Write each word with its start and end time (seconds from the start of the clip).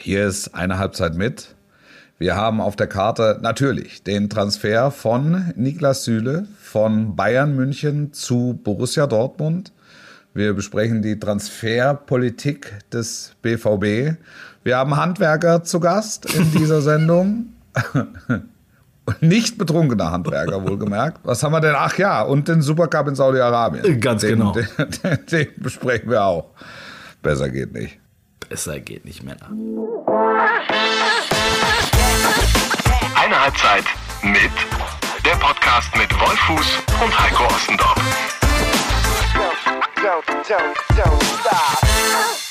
Hier 0.00 0.28
ist 0.28 0.54
eine 0.54 0.78
Halbzeit 0.78 1.16
mit. 1.16 1.56
Wir 2.18 2.36
haben 2.36 2.60
auf 2.60 2.76
der 2.76 2.86
Karte 2.86 3.40
natürlich 3.42 4.04
den 4.04 4.30
Transfer 4.30 4.92
von 4.92 5.52
Niklas 5.56 6.04
Süle 6.04 6.46
von 6.60 7.16
Bayern 7.16 7.56
München 7.56 8.12
zu 8.12 8.60
Borussia 8.62 9.08
Dortmund. 9.08 9.72
Wir 10.34 10.54
besprechen 10.54 11.02
die 11.02 11.18
Transferpolitik 11.18 12.78
des 12.92 13.34
BVB. 13.42 14.16
Wir 14.62 14.76
haben 14.76 14.96
Handwerker 14.96 15.64
zu 15.64 15.80
Gast 15.80 16.32
in 16.32 16.52
dieser 16.52 16.80
Sendung. 16.80 17.46
Nicht 19.20 19.58
betrunkene 19.58 20.12
Handwerker, 20.12 20.64
wohlgemerkt. 20.64 21.22
Was 21.24 21.42
haben 21.42 21.52
wir 21.52 21.60
denn? 21.60 21.74
Ach 21.76 21.98
ja, 21.98 22.22
und 22.22 22.46
den 22.46 22.62
Supercup 22.62 23.08
in 23.08 23.16
Saudi-Arabien. 23.16 24.00
Ganz 24.00 24.20
den, 24.20 24.38
genau. 24.38 24.52
Den, 24.52 24.68
den, 25.02 25.26
den 25.26 25.48
besprechen 25.56 26.08
wir 26.08 26.22
auch. 26.22 26.52
Besser 27.20 27.48
geht 27.48 27.72
nicht. 27.72 27.98
Besser 28.48 28.80
geht 28.80 29.04
nicht, 29.04 29.22
Männer. 29.22 29.50
Eine 33.14 33.40
Halbzeit 33.42 33.84
mit 34.22 34.50
der 35.24 35.32
Podcast 35.32 35.94
mit 35.96 36.10
Wolfuß 36.18 36.78
und 37.04 37.20
Heiko 37.20 37.44
Ostendorf. 37.44 37.94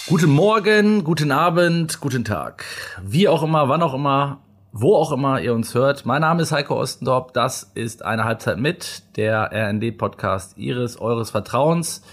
Guten 0.07 0.29
Morgen, 0.29 1.03
guten 1.03 1.31
Abend, 1.31 1.99
guten 1.99 2.23
Tag. 2.23 2.65
Wie 3.01 3.27
auch 3.27 3.41
immer, 3.41 3.67
wann 3.67 3.81
auch 3.81 3.95
immer, 3.95 4.41
wo 4.71 4.95
auch 4.95 5.11
immer 5.11 5.41
ihr 5.41 5.55
uns 5.55 5.73
hört. 5.73 6.05
Mein 6.05 6.21
Name 6.21 6.43
ist 6.43 6.51
Heiko 6.51 6.79
Ostendorf. 6.79 7.31
Das 7.31 7.71
ist 7.73 8.05
eine 8.05 8.23
Halbzeit 8.23 8.59
mit 8.59 9.03
der 9.17 9.49
RND-Podcast 9.51 10.57
Ihres, 10.57 11.01
Eures 11.01 11.31
Vertrauens. 11.31 12.03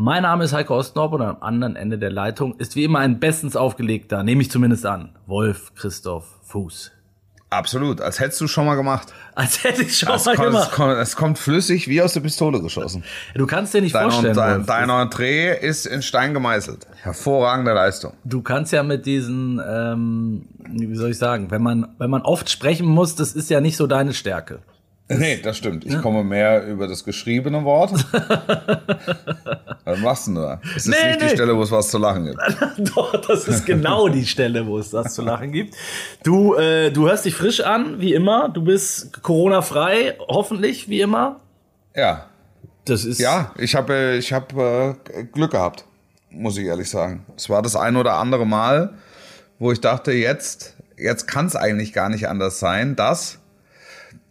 Mein 0.00 0.22
Name 0.22 0.44
ist 0.44 0.52
Heiko 0.52 0.76
Ostendorf 0.76 1.10
und 1.14 1.22
am 1.22 1.38
anderen 1.40 1.74
Ende 1.74 1.98
der 1.98 2.12
Leitung 2.12 2.54
ist 2.58 2.76
wie 2.76 2.84
immer 2.84 3.00
ein 3.00 3.18
bestens 3.18 3.56
aufgelegter, 3.56 4.22
nehme 4.22 4.42
ich 4.42 4.48
zumindest 4.48 4.86
an, 4.86 5.16
Wolf 5.26 5.72
Christoph 5.74 6.24
Fuß. 6.44 6.92
Absolut, 7.50 8.00
als 8.00 8.20
hättest 8.20 8.40
du 8.40 8.46
schon 8.46 8.64
mal 8.66 8.76
gemacht. 8.76 9.12
Als 9.34 9.64
hätte 9.64 9.82
ich 9.82 9.98
schon 9.98 10.14
Es 10.14 10.24
mal 10.26 10.36
kommt, 10.36 10.48
es, 10.50 10.52
gemacht. 10.54 10.70
kommt, 10.72 10.92
es 10.98 11.16
kommt 11.16 11.38
flüssig 11.40 11.88
wie 11.88 12.00
aus 12.00 12.12
der 12.12 12.20
Pistole 12.20 12.60
geschossen. 12.62 13.02
Du 13.34 13.44
kannst 13.48 13.74
dir 13.74 13.80
nicht 13.80 13.92
Dein, 13.92 14.08
vorstellen, 14.08 14.36
dein, 14.36 14.66
dein 14.66 14.88
Entree 14.88 15.52
ist 15.58 15.84
in 15.86 16.02
Stein 16.02 16.32
gemeißelt. 16.32 16.86
Hervorragende 17.02 17.72
Leistung. 17.72 18.12
du 18.22 18.40
kannst 18.40 18.72
ja 18.72 18.84
mit 18.84 19.04
diesen, 19.04 19.60
ähm, 19.68 20.46
wie 20.68 20.94
soll 20.94 21.10
ich 21.10 21.18
sagen, 21.18 21.50
wenn 21.50 21.62
man, 21.62 21.88
wenn 21.98 22.10
man 22.10 22.22
oft 22.22 22.48
sprechen 22.50 22.86
muss, 22.86 23.16
das 23.16 23.32
ist 23.32 23.50
ja 23.50 23.60
nicht 23.60 23.76
so 23.76 23.88
deine 23.88 24.14
Stärke. 24.14 24.60
Nee, 25.10 25.40
das 25.42 25.56
stimmt. 25.56 25.86
Ich 25.86 26.00
komme 26.02 26.22
mehr 26.22 26.66
über 26.66 26.86
das 26.86 27.02
geschriebene 27.02 27.64
Wort. 27.64 27.92
Was 29.84 29.98
machst 30.00 30.26
du 30.26 30.32
nur? 30.32 30.60
Es 30.76 30.86
ist 30.86 30.88
Nee, 30.88 31.08
nicht 31.08 31.20
die 31.22 31.24
nee. 31.26 31.30
Stelle, 31.30 31.56
wo 31.56 31.62
es 31.62 31.70
was 31.70 31.88
zu 31.90 31.96
lachen 31.98 32.26
gibt. 32.26 32.40
Doch, 32.96 33.16
das 33.26 33.48
ist 33.48 33.64
genau 33.64 34.08
die 34.08 34.26
Stelle, 34.26 34.66
wo 34.66 34.78
es 34.78 34.90
das 34.90 35.14
zu 35.14 35.22
lachen 35.22 35.50
gibt. 35.50 35.74
Du, 36.24 36.54
äh, 36.56 36.90
du 36.90 37.08
hörst 37.08 37.24
dich 37.24 37.34
frisch 37.34 37.60
an, 37.60 38.00
wie 38.00 38.12
immer. 38.12 38.50
Du 38.50 38.62
bist 38.62 39.22
Corona-frei, 39.22 40.18
hoffentlich, 40.28 40.88
wie 40.90 41.00
immer. 41.00 41.40
Ja, 41.96 42.26
Das 42.84 43.04
ist 43.06 43.18
ja, 43.18 43.52
ich 43.56 43.74
habe 43.74 44.16
ich 44.18 44.32
hab, 44.32 44.52
äh, 44.56 44.94
Glück 45.32 45.52
gehabt, 45.52 45.84
muss 46.30 46.58
ich 46.58 46.66
ehrlich 46.66 46.90
sagen. 46.90 47.24
Es 47.36 47.48
war 47.48 47.62
das 47.62 47.74
ein 47.76 47.96
oder 47.96 48.14
andere 48.14 48.46
Mal, 48.46 48.92
wo 49.58 49.72
ich 49.72 49.80
dachte, 49.80 50.12
jetzt, 50.12 50.76
jetzt 50.98 51.26
kann 51.26 51.46
es 51.46 51.56
eigentlich 51.56 51.94
gar 51.94 52.10
nicht 52.10 52.28
anders 52.28 52.58
sein, 52.60 52.94
das. 52.94 53.38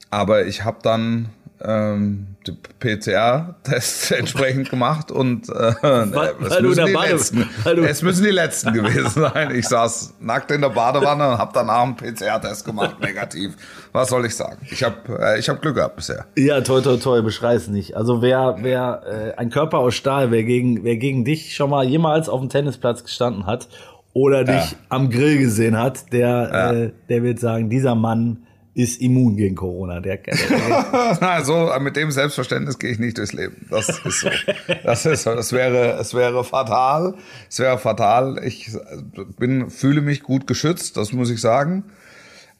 Aber 0.09 0.45
ich 0.45 0.63
habe 0.63 0.77
dann 0.83 1.29
ähm, 1.61 2.27
den 2.45 2.57
PCR-Test 2.79 4.11
entsprechend 4.11 4.69
gemacht 4.69 5.11
und 5.11 5.49
äh, 5.49 5.53
Weil- 5.81 6.33
es, 6.43 6.49
weil 6.51 6.61
müssen 6.61 6.85
die 6.85 6.93
Bade- 6.93 7.11
letzten, 7.13 7.49
es 7.85 8.01
müssen 8.03 8.23
die 8.23 8.29
letzten 8.31 8.73
gewesen 8.73 9.09
sein. 9.09 9.55
Ich 9.55 9.67
saß 9.67 10.13
nackt 10.19 10.51
in 10.51 10.61
der 10.61 10.69
Badewanne 10.69 11.31
und 11.31 11.37
habe 11.39 11.51
danach 11.53 11.81
einen 11.83 11.95
PCR-Test 11.95 12.63
gemacht, 12.65 12.97
negativ. 13.01 13.53
Was 13.91 14.09
soll 14.09 14.25
ich 14.27 14.35
sagen? 14.35 14.57
Ich 14.69 14.83
habe 14.83 14.95
äh, 15.19 15.39
ich 15.39 15.49
hab 15.49 15.61
Glück 15.61 15.75
gehabt 15.75 15.95
bisher. 15.95 16.25
Ja, 16.37 16.61
toi, 16.61 16.81
toi, 16.81 16.97
toi, 16.97 17.21
beschrei's 17.21 17.67
nicht. 17.67 17.97
Also 17.97 18.21
wer, 18.21 18.57
wer 18.61 19.01
äh, 19.35 19.37
ein 19.39 19.49
Körper 19.49 19.79
aus 19.79 19.95
Stahl, 19.95 20.29
wer 20.31 20.43
gegen, 20.43 20.83
wer 20.83 20.97
gegen 20.97 21.25
dich 21.25 21.55
schon 21.55 21.69
mal 21.71 21.83
jemals 21.85 22.29
auf 22.29 22.39
dem 22.39 22.49
Tennisplatz 22.49 23.03
gestanden 23.03 23.45
hat 23.47 23.67
oder 24.13 24.43
dich 24.43 24.71
Ja. 24.71 24.77
am 24.89 25.09
Grill 25.09 25.39
gesehen 25.39 25.77
hat, 25.77 26.11
der, 26.13 26.27
Ja. 26.27 26.71
äh, 26.71 26.91
der 27.09 27.23
wird 27.23 27.39
sagen, 27.39 27.69
dieser 27.69 27.95
Mann 27.95 28.43
ist 28.77 29.01
immun 29.01 29.35
gegen 29.37 29.55
Corona. 29.55 29.99
Der, 30.01 30.17
der, 30.17 30.35
der 30.35 31.21
Also 31.23 31.71
mit 31.79 31.95
dem 31.95 32.11
Selbstverständnis 32.11 32.77
gehe 32.77 32.91
ich 32.91 32.99
nicht 32.99 33.17
durchs 33.17 33.33
Leben. 33.33 33.65
Das 33.71 33.89
ist 33.89 34.19
so. 34.19 34.29
Das 34.83 35.03
ist 35.03 35.23
so. 35.23 35.33
Das 35.33 35.51
wäre, 35.51 35.97
es 35.99 36.13
wäre 36.13 36.43
fatal. 36.43 37.15
Es 37.49 37.57
wäre 37.57 37.79
fatal. 37.79 38.39
Ich 38.45 38.69
bin, 39.39 39.71
fühle 39.71 40.01
mich 40.01 40.21
gut 40.21 40.45
geschützt, 40.45 40.95
das 40.95 41.11
muss 41.11 41.31
ich 41.31 41.41
sagen. 41.41 41.85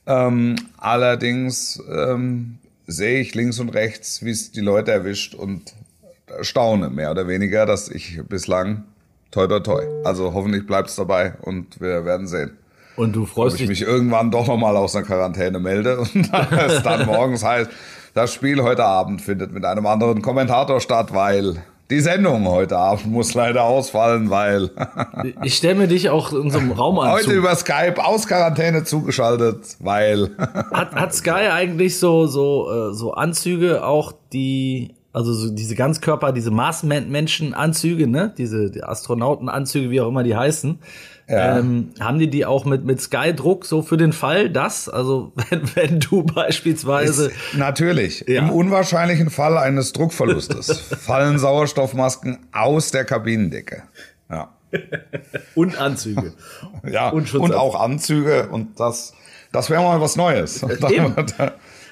Ähm, 0.08 0.56
allerdings 0.78 1.84
ähm, 1.88 2.58
sehe 2.88 3.20
ich 3.20 3.36
links 3.36 3.60
und 3.60 3.70
rechts, 3.70 4.26
wie 4.26 4.32
es 4.32 4.52
die 4.52 4.62
Leute 4.62 4.92
erwischt 4.92 5.36
und 5.36 5.76
staune 6.42 6.90
mehr 6.90 7.12
oder 7.12 7.28
weniger, 7.28 7.68
dass 7.68 7.90
ich 7.90 8.22
bislang 8.28 8.86
toi 9.30 9.46
toi 9.46 9.60
toi. 9.60 9.84
Also 10.04 10.34
hoffentlich 10.34 10.66
bleibt 10.66 10.90
es 10.90 10.96
dabei 10.96 11.36
und 11.42 11.80
wir 11.80 12.06
werden 12.06 12.26
sehen 12.26 12.58
und 12.98 13.16
du 13.16 13.24
ob 13.24 13.30
freust 13.30 13.56
ich 13.56 13.62
dich. 13.62 13.70
mich 13.70 13.82
irgendwann 13.82 14.32
doch 14.32 14.48
nochmal 14.48 14.76
aus 14.76 14.96
einer 14.96 15.06
Quarantäne 15.06 15.60
melde 15.60 16.00
und 16.14 16.30
es 16.68 16.84
dann 16.84 17.06
morgens 17.06 17.44
heißt, 17.44 17.70
das 18.14 18.34
Spiel 18.34 18.62
heute 18.64 18.84
Abend 18.84 19.22
findet 19.22 19.54
mit 19.54 19.64
einem 19.64 19.86
anderen 19.86 20.22
Kommentator 20.22 20.82
statt, 20.82 21.14
weil 21.14 21.64
die 21.90 22.00
Sendung 22.02 22.48
heute 22.48 22.78
Abend 22.78 23.06
muss 23.06 23.34
leider 23.34 23.64
ausfallen, 23.64 24.30
weil 24.30 24.72
Ich 25.44 25.56
stelle 25.56 25.76
mir 25.76 25.88
dich 25.88 26.10
auch 26.10 26.34
in 26.34 26.50
so 26.50 26.58
einem 26.60 26.72
Raum 26.72 27.00
an. 27.00 27.12
heute 27.12 27.32
über 27.32 27.56
Skype 27.56 28.04
aus 28.04 28.28
Quarantäne 28.28 28.84
zugeschaltet, 28.84 29.78
weil 29.80 30.32
Hat, 30.38 30.94
hat 30.94 31.14
Sky 31.14 31.50
eigentlich 31.52 31.98
so, 31.98 32.28
so, 32.28 32.70
äh, 32.70 32.94
so 32.94 33.14
Anzüge 33.14 33.86
auch, 33.86 34.14
die, 34.34 34.96
also 35.14 35.34
so 35.34 35.50
diese 35.50 35.76
Ganzkörper, 35.76 36.34
diese 36.34 36.52
Marsmenschen-Anzüge, 36.52 38.08
ne? 38.08 38.34
Diese 38.38 38.70
die 38.70 38.84
Astronautenanzüge, 38.84 39.90
wie 39.90 40.02
auch 40.02 40.10
immer 40.10 40.24
die 40.24 40.36
heißen. 40.36 40.80
Ja. 41.30 41.60
Ähm, 41.60 41.90
haben 42.00 42.20
die 42.20 42.30
die 42.30 42.46
auch 42.46 42.64
mit, 42.64 42.86
mit 42.86 43.02
Sky-Druck 43.02 43.66
so 43.66 43.82
für 43.82 43.98
den 43.98 44.14
Fall, 44.14 44.50
dass, 44.50 44.88
also 44.88 45.34
wenn, 45.50 45.76
wenn 45.76 46.00
du 46.00 46.24
beispielsweise, 46.24 47.32
natürlich 47.54 48.24
Ja. 48.28 48.40
im 48.42 48.50
unwahrscheinlichen 48.50 49.30
Fall 49.30 49.58
eines 49.58 49.92
Druckverlustes 49.92 50.80
fallen 51.00 51.38
Sauerstoffmasken 51.38 52.48
aus 52.54 52.92
der 52.92 53.04
Kabinendecke. 53.04 53.84
Ja. 54.30 54.54
und 55.56 55.78
Anzüge. 55.80 56.34
Ja, 56.90 57.10
Und 57.10 57.34
und, 57.36 57.54
auch 57.54 57.80
Anzüge 57.80 58.48
und 58.50 58.80
das, 58.80 59.14
das 59.52 59.70
wäre 59.70 59.82
mal 59.82 60.00
was 60.00 60.16
Neues. 60.16 60.64
Eben. 60.64 61.14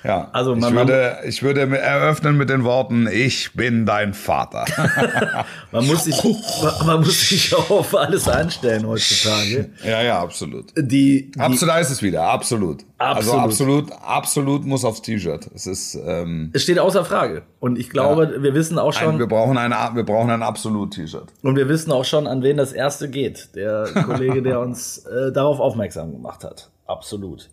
Ja, 0.06 0.30
Also 0.32 0.54
ich, 0.54 0.62
man- 0.62 0.76
würde, 0.76 1.18
ich 1.26 1.42
würde 1.44 1.62
eröffnen 1.78 2.38
mit 2.38 2.50
den 2.50 2.64
Worten, 2.64 3.08
ich 3.12 3.54
bin 3.54 3.86
dein 3.86 4.14
Vater. 4.14 4.66
Man 5.72 5.88
muss 5.88 6.06
sich, 6.06 6.16
man, 6.24 6.88
man 6.88 7.00
muss 7.02 7.28
sich 7.30 7.54
auf 7.70 7.94
alles 7.96 8.28
einstellen 8.30 8.88
heutzutage. 8.88 9.72
ja, 9.84 10.02
ja, 10.02 10.20
absolut. 10.22 10.72
Die, 10.78 11.32
die 11.32 11.40
Absolut, 11.40 11.74
da 11.76 11.80
ist 11.80 11.90
es 11.90 12.02
wieder, 12.02 12.24
absolut. 12.24 12.84
Also 12.98 13.34
Absolut. 13.34 13.44
absolut, 13.92 13.92
absolut 14.06 14.66
muss 14.66 14.86
aufs 14.86 15.02
T-Shirt. 15.02 15.50
Es 15.54 15.68
ist, 15.68 15.96
ähm, 16.06 16.50
es 16.54 16.64
steht 16.64 16.80
außer 16.80 17.04
Frage. 17.04 17.42
Und 17.60 17.78
ich 17.78 17.90
glaube, 17.90 18.42
wir 18.42 18.54
wissen 18.54 18.80
auch 18.80 18.94
schon, 18.94 19.16
ein, 19.16 19.20
wir 19.20 19.28
brauchen 19.28 19.58
eine, 19.58 19.76
wir 19.96 20.04
brauchen 20.06 20.30
ein 20.30 20.42
Absolut-T-Shirt. 20.44 21.26
Und 21.42 21.58
wir 21.58 21.68
wissen 21.68 21.92
auch 21.92 22.06
schon, 22.06 22.26
an 22.26 22.42
wen 22.42 22.56
das 22.56 22.72
erste 22.72 23.10
geht. 23.10 23.50
Der 23.56 23.84
Kollege, 24.06 24.42
der 24.42 24.62
uns 24.62 25.00
äh, 25.00 25.34
darauf 25.34 25.60
aufmerksam 25.60 26.14
gemacht 26.14 26.46
hat. 26.46 26.70
Absolut. 26.88 27.50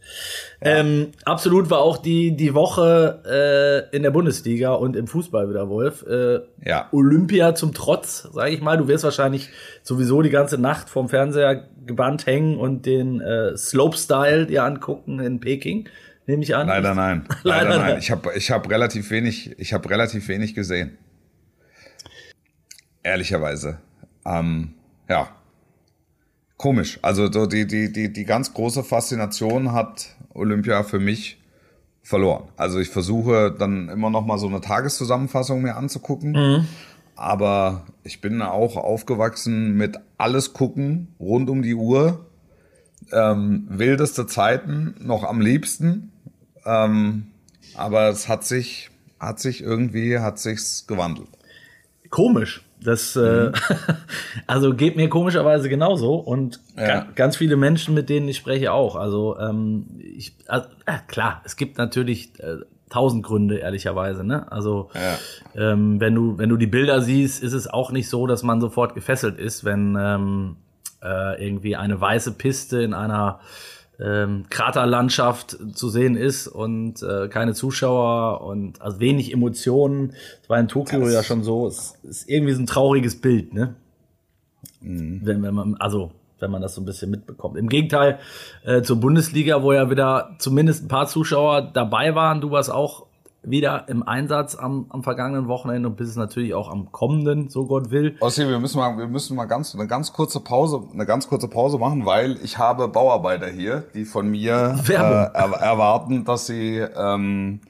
Ähm, 0.60 1.12
absolut 1.24 1.70
war 1.70 1.78
auch 1.78 1.96
die, 1.96 2.36
die 2.36 2.52
Woche 2.52 3.88
äh, 3.90 3.96
in 3.96 4.02
der 4.02 4.10
Bundesliga 4.10 4.74
und 4.74 4.94
im 4.94 5.06
Fußball 5.06 5.48
wieder, 5.48 5.70
Wolf. 5.70 6.04
Äh, 6.06 6.40
Ja. 6.62 6.88
Olympia 6.92 7.54
zum 7.54 7.72
Trotz, 7.72 8.28
sage 8.30 8.50
ich 8.50 8.60
mal. 8.60 8.76
Du 8.76 8.88
wirst 8.88 9.04
wahrscheinlich 9.04 9.48
sowieso 9.82 10.20
die 10.20 10.28
ganze 10.28 10.58
Nacht 10.58 10.90
vorm 10.90 11.08
Fernseher 11.08 11.66
gebannt 11.86 12.26
hängen 12.26 12.58
und 12.58 12.84
den 12.84 13.22
äh, 13.22 13.56
Slopestyle 13.56 14.46
dir 14.46 14.64
angucken 14.64 15.18
in 15.18 15.40
Peking, 15.40 15.88
nehme 16.26 16.42
ich 16.42 16.54
an. 16.54 16.66
Leider 16.66 16.94
nein. 16.94 17.26
Leider 17.42 17.70
Leider, 17.70 17.82
nein. 17.82 17.98
Ich 17.98 18.10
habe 18.10 18.32
ich 18.36 18.50
hab 18.50 18.68
relativ 18.68 19.10
wenig, 19.10 19.58
ich 19.58 19.72
habe 19.72 19.88
relativ 19.88 20.28
wenig 20.28 20.54
gesehen. 20.54 20.98
Ehrlicherweise. 23.02 23.78
Ähm, 24.26 24.74
ja. 25.08 25.28
Komisch. 26.62 27.00
Also 27.02 27.28
so 27.28 27.46
die, 27.46 27.66
die, 27.66 27.92
die, 27.92 28.12
die 28.12 28.24
ganz 28.24 28.54
große 28.54 28.84
Faszination 28.84 29.72
hat 29.72 30.14
Olympia 30.32 30.84
für 30.84 31.00
mich 31.00 31.42
verloren. 32.04 32.44
Also 32.56 32.78
ich 32.78 32.88
versuche 32.88 33.50
dann 33.50 33.88
immer 33.88 34.10
noch 34.10 34.24
mal 34.24 34.38
so 34.38 34.46
eine 34.46 34.60
Tageszusammenfassung 34.60 35.60
mir 35.60 35.74
anzugucken. 35.74 36.36
Aber 37.16 37.84
ich 38.04 38.20
bin 38.20 38.40
auch 38.42 38.76
aufgewachsen 38.76 39.76
mit 39.76 39.98
alles 40.18 40.52
gucken, 40.52 41.08
rund 41.18 41.50
um 41.50 41.62
die 41.62 41.74
Uhr. 41.74 42.26
Ähm, 43.10 43.66
wildeste 43.68 44.28
Zeiten, 44.28 44.94
noch 45.00 45.24
am 45.24 45.40
liebsten. 45.40 46.12
Ähm, 46.64 47.26
aber 47.74 48.08
es 48.08 48.28
hat 48.28 48.44
sich, 48.44 48.88
hat 49.18 49.40
sich 49.40 49.62
irgendwie, 49.62 50.20
hat 50.20 50.38
sich's 50.38 50.86
gewandelt. 50.86 51.26
Komisch. 52.08 52.62
Das, 52.84 53.16
äh, 53.16 53.52
also 54.46 54.74
geht 54.74 54.96
mir 54.96 55.08
komischerweise 55.08 55.68
genauso 55.68 56.14
und 56.14 56.60
Ja. 56.76 56.86
ga, 56.86 57.06
ganz 57.14 57.36
viele 57.36 57.56
Menschen, 57.56 57.94
mit 57.94 58.08
denen 58.08 58.28
ich 58.28 58.36
spreche, 58.36 58.72
auch. 58.72 58.96
Also 58.96 59.38
ähm, 59.38 59.86
ich, 59.98 60.34
also, 60.48 60.66
äh, 60.86 60.98
klar, 61.08 61.42
es 61.44 61.56
gibt 61.56 61.78
natürlich 61.78 62.38
äh, 62.40 62.56
tausend 62.90 63.22
Gründe, 63.24 63.56
ehrlicherweise. 63.58 64.24
Ne? 64.24 64.50
Also 64.52 64.90
ähm, 65.56 66.00
wenn 66.00 66.14
du 66.14 66.36
wenn 66.38 66.48
du 66.50 66.56
die 66.56 66.66
Bilder 66.66 67.00
siehst, 67.00 67.42
ist 67.42 67.52
es 67.54 67.66
auch 67.66 67.90
nicht 67.90 68.08
so, 68.08 68.26
dass 68.26 68.42
man 68.42 68.60
sofort 68.60 68.94
gefesselt 68.94 69.38
ist, 69.38 69.64
wenn 69.64 69.96
ähm, 69.98 70.56
äh, 71.02 71.42
irgendwie 71.44 71.74
eine 71.76 72.00
weiße 72.00 72.32
Piste 72.32 72.82
in 72.82 72.92
einer 72.94 73.40
ähm, 74.00 74.44
Kraterlandschaft 74.50 75.56
zu 75.74 75.88
sehen 75.88 76.16
ist 76.16 76.48
und 76.48 77.02
äh, 77.02 77.28
keine 77.28 77.54
Zuschauer 77.54 78.40
und 78.42 78.80
also 78.82 79.00
wenig 79.00 79.32
Emotionen. 79.32 80.14
Das 80.40 80.50
war 80.50 80.58
in 80.58 80.68
Tokio 80.68 81.00
Das- 81.00 81.12
ja 81.12 81.22
schon 81.22 81.42
so. 81.44 81.66
Es 81.66 81.98
ist 82.02 82.28
irgendwie 82.28 82.52
so 82.54 82.60
ein 82.62 82.66
trauriges 82.66 83.20
Bild, 83.20 83.52
ne? 83.54 83.74
Wenn, 84.80 85.42
wenn 85.42 85.54
man, 85.54 85.76
also 85.76 86.10
wenn 86.40 86.50
man 86.50 86.60
das 86.62 86.74
so 86.74 86.80
ein 86.80 86.84
bisschen 86.84 87.10
mitbekommt. 87.10 87.56
Im 87.56 87.68
Gegenteil 87.68 88.18
äh, 88.64 88.82
zur 88.82 88.96
Bundesliga, 88.96 89.62
wo 89.62 89.72
ja 89.72 89.90
wieder 89.90 90.34
zumindest 90.38 90.84
ein 90.84 90.88
paar 90.88 91.06
Zuschauer 91.06 91.62
dabei 91.72 92.16
waren. 92.16 92.40
Du 92.40 92.50
warst 92.50 92.70
auch 92.70 93.06
wieder 93.44 93.88
im 93.88 94.02
Einsatz 94.06 94.54
am, 94.54 94.86
am 94.90 95.02
vergangenen 95.02 95.48
Wochenende 95.48 95.88
und 95.88 95.96
bist 95.96 96.10
es 96.10 96.16
natürlich 96.16 96.54
auch 96.54 96.70
am 96.70 96.92
kommenden, 96.92 97.48
so 97.48 97.66
Gott 97.66 97.90
will. 97.90 98.16
Ossi, 98.20 98.46
wir 98.48 98.58
müssen 98.60 98.78
mal, 98.78 98.96
wir 98.96 99.08
müssen 99.08 99.36
mal 99.36 99.46
ganz, 99.46 99.74
eine 99.74 99.86
ganz 99.86 100.12
kurze 100.12 100.40
Pause, 100.40 100.82
eine 100.92 101.06
ganz 101.06 101.28
kurze 101.28 101.48
Pause 101.48 101.78
machen, 101.78 102.06
weil 102.06 102.38
ich 102.42 102.58
habe 102.58 102.86
Bauarbeiter 102.88 103.48
hier, 103.48 103.84
die 103.94 104.04
von 104.04 104.28
mir 104.30 104.78
äh, 104.88 104.92
er, 104.92 105.32
erwarten, 105.34 106.24
dass 106.24 106.46
sie, 106.46 106.78
ähm, 106.78 107.60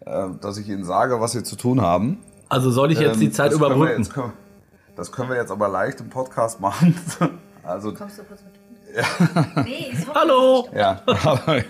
äh, 0.00 0.26
dass 0.40 0.58
ich 0.58 0.68
ihnen 0.68 0.84
sage, 0.84 1.20
was 1.20 1.32
sie 1.32 1.42
zu 1.42 1.56
tun 1.56 1.80
haben. 1.80 2.18
Also 2.50 2.70
soll 2.70 2.92
ich 2.92 3.00
jetzt 3.00 3.20
die 3.20 3.26
Ähm, 3.26 3.32
Zeit 3.32 3.52
das 3.52 3.58
können 3.58 3.70
wir 3.70 3.76
überbrücken? 3.76 4.08
können 4.10 4.32
Das 4.94 5.10
können 5.10 5.30
wir 5.30 5.36
jetzt 5.36 5.50
aber 5.50 5.68
leicht 5.68 6.00
im 6.00 6.10
Podcast 6.10 6.60
machen. 6.60 6.94
Also, 7.66 7.94
Kommst 7.94 8.18
du 8.18 8.24
kurz 8.24 8.42
mit? 8.42 8.52
Ja. 8.96 9.02
Nee, 9.64 9.86
ich 9.92 9.98
Hallo, 10.14 10.68
ja. 10.74 11.00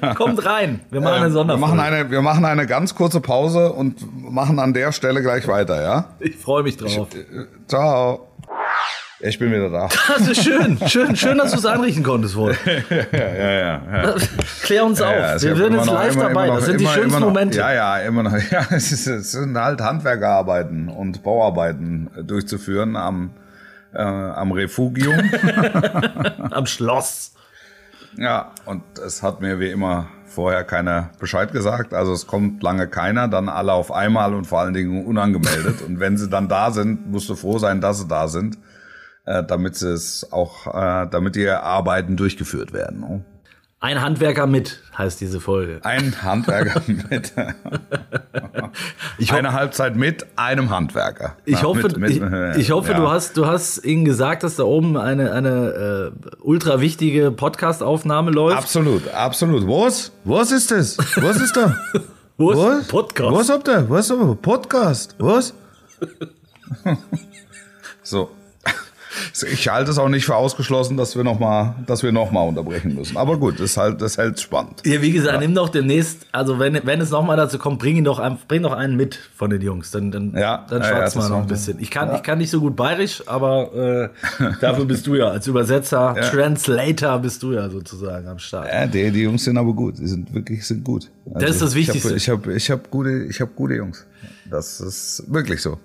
ja. 0.03 0.15
kommt 0.15 0.45
rein. 0.45 0.81
Wir 0.91 1.01
machen 1.01 1.15
eine 1.15 1.27
Ähm, 1.27 1.31
wir, 1.31 1.31
Sonderfolge. 1.33 1.61
machen 1.77 1.81
eine, 1.81 2.11
wir 2.11 2.23
machen 2.23 2.45
eine 2.45 2.67
ganz 2.67 2.95
kurze 2.95 3.21
Pause 3.21 3.73
und 3.73 3.97
machen 4.31 4.59
an 4.59 4.75
der 4.75 4.93
Stelle 4.93 5.23
gleich 5.23 5.49
weiter, 5.49 5.81
ja? 5.83 6.05
ich 6.21 6.37
freue 6.37 6.63
mich 6.63 6.77
drauf. 6.77 7.09
Ciao. 7.67 8.29
Ich 9.21 9.39
bin 9.39 9.51
wieder 9.53 9.71
da. 9.71 9.89
Das 10.19 10.29
ist 10.29 10.43
schön, 10.45 10.79
schön, 10.87 11.17
schön, 11.17 11.39
dass 11.39 11.53
du 11.53 11.59
es 11.59 11.65
einrichten 11.65 12.03
konntest 12.03 12.37
wohl. 12.37 12.55
Ja, 12.91 13.19
ja, 13.19 13.53
ja. 13.53 13.81
ja. 14.03 14.15
Klär 14.63 14.85
uns 14.85 15.01
auf. 15.01 15.11
Ja, 15.15 15.33
Wir 15.33 15.39
sind 15.57 15.73
jetzt 15.75 15.87
noch- 15.87 15.95
live 15.95 16.15
immer- 16.15 16.23
dabei. 16.25 16.45
immer 16.45 16.47
noch- 16.49 16.57
das 16.57 16.67
sind 16.67 16.81
die 16.81 16.85
immer- 16.85 16.93
schönsten 16.93 17.11
immer 17.11 17.21
noch- 17.21 17.27
Momente. 17.29 17.59
Ja, 17.59 17.73
ja, 17.73 17.99
immer 18.01 18.23
noch. 18.25 18.33
Ja, 18.51 18.67
es, 18.71 18.93
ist, 18.93 19.07
es 19.07 19.33
sind 19.33 19.57
halt 19.57 19.81
Handwerkerarbeiten 19.81 20.89
und 20.91 21.23
Bauarbeiten 21.23 22.11
äh, 22.19 22.23
durchzuführen 22.25 22.97
am, 22.97 23.31
äh, 23.95 24.03
am 24.03 24.53
Refugium. 24.53 25.19
Am 26.51 26.67
Schloss. 26.67 27.33
ja, 28.17 28.53
und 28.67 28.83
es 29.05 29.23
hat 29.23 29.41
mir 29.41 29.61
wie 29.61 29.71
immer 29.71 30.09
vorher 30.27 30.65
keiner 30.65 31.11
Bescheid 31.19 31.53
gesagt. 31.53 31.95
Also 31.95 32.13
es 32.13 32.27
kommt 32.27 32.63
lange 32.63 32.89
keiner, 32.89 33.29
dann 33.29 33.49
alle 33.49 33.73
auf 33.73 33.93
einmal 33.93 34.35
und 34.35 34.47
vor 34.47 34.61
allen 34.61 34.75
Dingen 34.75 35.07
unangemeldet. 35.07 35.83
und 35.83 36.01
wenn 36.01 36.17
sie 36.17 36.29
dann 36.29 36.49
da 36.49 36.71
sind, 36.71 37.11
musst 37.11 37.29
du 37.29 37.35
froh 37.35 37.59
sein, 37.59 37.81
dass 37.81 38.01
sie 38.01 38.09
da 38.09 38.29
sind, 38.29 38.59
äh, 39.27 39.43
damit 39.45 39.77
sie 39.77 39.93
es 39.93 40.33
auch, 40.33 40.67
äh, 40.67 41.07
damit 41.11 41.37
die 41.37 41.49
Arbeiten 41.49 42.17
durchgeführt 42.17 42.73
werden. 42.73 43.01
Ne? 43.01 43.25
Ein 43.85 44.01
Handwerker 44.01 44.47
mit 44.47 44.81
heißt 44.97 45.21
diese 45.21 45.43
Folge. 45.43 45.81
Ein 45.83 46.23
Handwerker 46.23 46.81
mit. 47.11 47.35
Eine 49.31 49.53
Halbzeit 49.53 49.95
mit 49.95 50.25
einem 50.37 50.71
Handwerker. 50.71 51.37
Ich 51.45 51.57
Na, 51.57 51.63
hoffe, 51.65 51.83
mit- 51.83 51.99
mit- 51.99 52.11
ich, 52.57 52.63
ich 52.63 52.71
hoffe, 52.71 52.93
ja. 52.93 52.97
du 52.97 53.11
hast, 53.11 53.37
du 53.37 53.45
hast 53.45 53.85
ihnen 53.85 54.07
gesagt, 54.07 54.43
dass 54.43 54.57
da 54.57 54.63
oben 54.63 54.97
eine, 54.97 55.33
eine 55.33 56.13
äh, 56.15 56.37
ultra 56.41 56.81
wichtige 56.81 57.31
Podcast-Aufnahme 57.31 58.31
läuft. 58.31 58.57
Absolut, 58.57 59.07
absolut. 59.13 59.69
Was? 59.69 60.13
Was 60.25 60.51
ist 60.51 60.71
das? 60.71 60.97
Was 61.17 61.43
ist 61.43 61.55
da? 61.55 61.77
Ist 62.37 62.39
Was? 62.39 62.89
Podcast? 62.89 63.33
Was 63.37 63.49
habt 63.51 63.69
ihr? 63.69 63.91
Was? 63.91 64.13
Podcast? 64.41 65.15
Was? 65.19 65.53
so. 68.03 68.31
Ich 69.53 69.69
halte 69.69 69.91
es 69.91 69.99
auch 69.99 70.09
nicht 70.09 70.25
für 70.25 70.37
ausgeschlossen, 70.37 70.97
dass 70.97 71.17
wir 71.17 71.25
noch 71.25 71.39
mal, 71.39 71.75
dass 71.87 72.03
wir 72.03 72.13
noch 72.13 72.31
mal 72.31 72.43
unterbrechen 72.43 72.95
müssen. 72.95 73.17
Aber 73.17 73.37
gut, 73.39 73.61
das 73.61 73.77
halt, 73.77 74.01
das 74.01 74.19
hält 74.19 74.41
spannend. 74.41 74.83
Ja, 74.85 75.01
wie 75.03 75.13
gesagt, 75.13 75.41
nimm 75.41 75.55
doch 75.55 75.69
demnächst, 75.69 76.27
also 76.33 76.59
wenn, 76.59 76.81
wenn 76.85 77.01
es 77.01 77.11
nochmal 77.11 77.37
dazu 77.37 77.59
kommt, 77.59 77.79
bring 77.79 77.97
ihn 77.97 78.05
doch, 78.05 78.23
bring 78.49 78.63
doch 78.63 78.73
einen 78.73 78.97
mit 78.97 79.19
von 79.37 79.51
den 79.51 79.61
Jungs. 79.61 79.91
Dann, 79.91 80.11
dann, 80.11 80.35
Ja, 80.37 80.67
dann 80.69 80.83
ja, 80.83 81.07
ja, 81.07 81.19
mal 81.19 81.29
noch 81.29 81.43
ein 81.43 81.47
bisschen. 81.47 81.79
Ich 81.81 81.91
kann, 81.91 82.15
ich 82.15 82.23
kann 82.23 82.39
nicht 82.39 82.51
so 82.51 82.61
gut 82.61 82.77
bayerisch, 82.77 83.23
aber 83.27 84.11
äh, 84.41 84.45
dafür 84.61 84.85
bist 84.85 85.07
du 85.07 85.15
ja 85.15 85.29
als 85.29 85.47
Übersetzer, 85.47 86.15
Translator 86.15 87.19
bist 87.19 87.43
du 87.43 87.53
ja 87.53 87.69
sozusagen 87.69 88.27
am 88.29 88.39
Start. 88.39 88.69
Ja, 88.73 88.87
die, 88.87 89.11
die 89.11 89.23
Jungs 89.23 89.45
sind 89.45 89.57
aber 89.57 89.73
gut. 89.73 89.99
Die 89.99 90.07
sind 90.07 90.33
wirklich 90.35 90.67
sind 90.67 90.85
gut. 90.85 91.11
Also 91.27 91.39
Das 91.41 91.51
ist 91.57 91.63
das 91.63 91.75
Wichtigste. 91.75 92.15
Ich 92.15 92.29
habe 92.29 92.53
ich 92.55 92.71
hab, 92.71 92.79
ich 92.79 92.85
hab 92.85 92.91
gute, 92.91 93.25
ich 93.25 93.41
hab 93.41 93.55
gute 93.55 93.75
Jungs. 93.75 94.07
Das 94.51 94.81
ist 94.81 95.25
wirklich 95.29 95.63
so. 95.63 95.79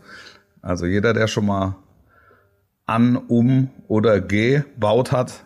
Also 0.62 0.86
jeder, 0.86 1.14
der 1.14 1.28
schon 1.28 1.46
mal 1.46 1.76
an, 2.90 3.16
um 3.16 3.70
oder 3.88 4.20
gebaut 4.22 5.12
hat, 5.12 5.44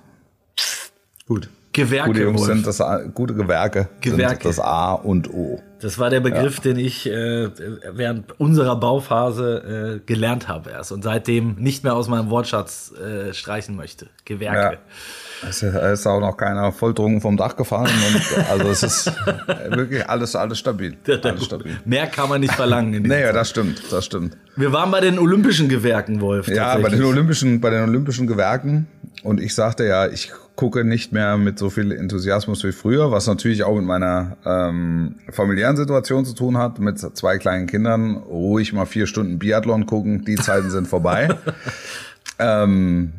gut. 1.28 1.50
Gewerke, 1.76 2.10
Gute 2.10 2.22
Jungs 2.22 2.42
Wolf. 2.42 2.52
sind 2.54 2.68
das 2.68 2.80
A- 2.82 3.00
gute 3.04 3.34
Gewerke, 3.34 3.90
Gewerke. 4.00 4.34
sind 4.44 4.46
das 4.46 4.60
A 4.60 4.94
und 4.94 5.34
O. 5.34 5.60
Das 5.84 6.00
war 6.00 6.10
der 6.10 6.22
Begriff, 6.22 6.60
den 6.62 6.78
ich 6.78 7.06
äh, 7.10 7.50
während 7.92 8.40
unserer 8.40 8.76
Bauphase 8.78 10.00
äh, 10.02 10.06
gelernt 10.06 10.48
habe 10.48 10.72
erst 10.72 10.92
und 10.94 11.04
seitdem 11.04 11.56
nicht 11.56 11.84
mehr 11.84 11.94
aus 11.94 12.08
meinem 12.08 12.30
Wortschatz 12.30 12.94
äh, 12.94 13.34
streichen 13.34 13.76
möchte. 13.76 14.08
Gewerke. 14.26 14.78
Ist- 15.48 15.62
es 15.62 15.62
ist 16.00 16.08
auch 16.08 16.22
noch 16.22 16.38
keiner 16.38 16.72
volltrunken 16.72 17.20
vom 17.20 17.36
Dach 17.36 17.58
gefallen. 17.58 17.90
Und, 18.08 18.50
also 18.50 18.70
es 18.70 18.82
ist 18.82 19.12
wirklich 19.72 20.08
alles, 20.08 20.38
alles 20.38 20.58
stabil. 20.60 20.96
Alles 21.22 21.44
stabil. 21.44 21.78
Mehr 21.84 22.08
kann 22.08 22.30
man 22.30 22.40
nicht 22.40 22.54
verlangen. 22.54 22.94
In 22.94 23.04
Nee, 23.14 23.24
Fall. 23.26 23.34
das 23.34 23.50
stimmt, 23.50 23.82
das 23.92 24.06
stimmt. 24.06 24.38
Wir 24.56 24.72
waren 24.72 24.90
bei 24.90 25.02
den 25.02 25.20
Olympischen 25.20 25.68
Gewerken, 25.68 26.22
Wolf. 26.22 26.48
Ja, 26.48 26.78
bei 26.78 26.88
den 26.88 27.04
Olympischen, 27.04 27.60
bei 27.60 27.72
den 27.72 27.84
Olympischen 27.84 28.26
Gewerken. 28.26 28.88
Und 29.24 29.42
ich 29.42 29.54
sagte 29.54 29.86
ja, 29.86 30.08
ich 30.08 30.32
gucke 30.56 30.84
nicht 30.84 31.12
mehr 31.12 31.38
mit 31.38 31.58
so 31.58 31.70
viel 31.70 31.92
Enthusiasmus 31.92 32.64
wie 32.64 32.72
früher, 32.72 33.12
was 33.12 33.28
natürlich 33.28 33.64
auch 33.64 33.76
mit 33.76 33.86
meiner 33.86 34.38
ähm, 34.46 35.16
familiären 35.32 35.78
Situation 35.78 36.26
zu 36.26 36.34
tun 36.34 36.58
hat, 36.58 36.80
mit 36.80 37.00
zwei 37.00 37.38
kleinen 37.38 37.68
Kindern, 37.68 38.18
ruhig 38.18 38.72
mal 38.74 38.86
vier 38.86 39.08
Stunden 39.08 39.40
Biathlon 39.40 39.86
gucken, 39.86 40.26
die 40.26 40.36
Zeiten 40.36 40.70
sind 40.70 40.88
vorbei. 40.88 41.30
ähm, 42.40 43.14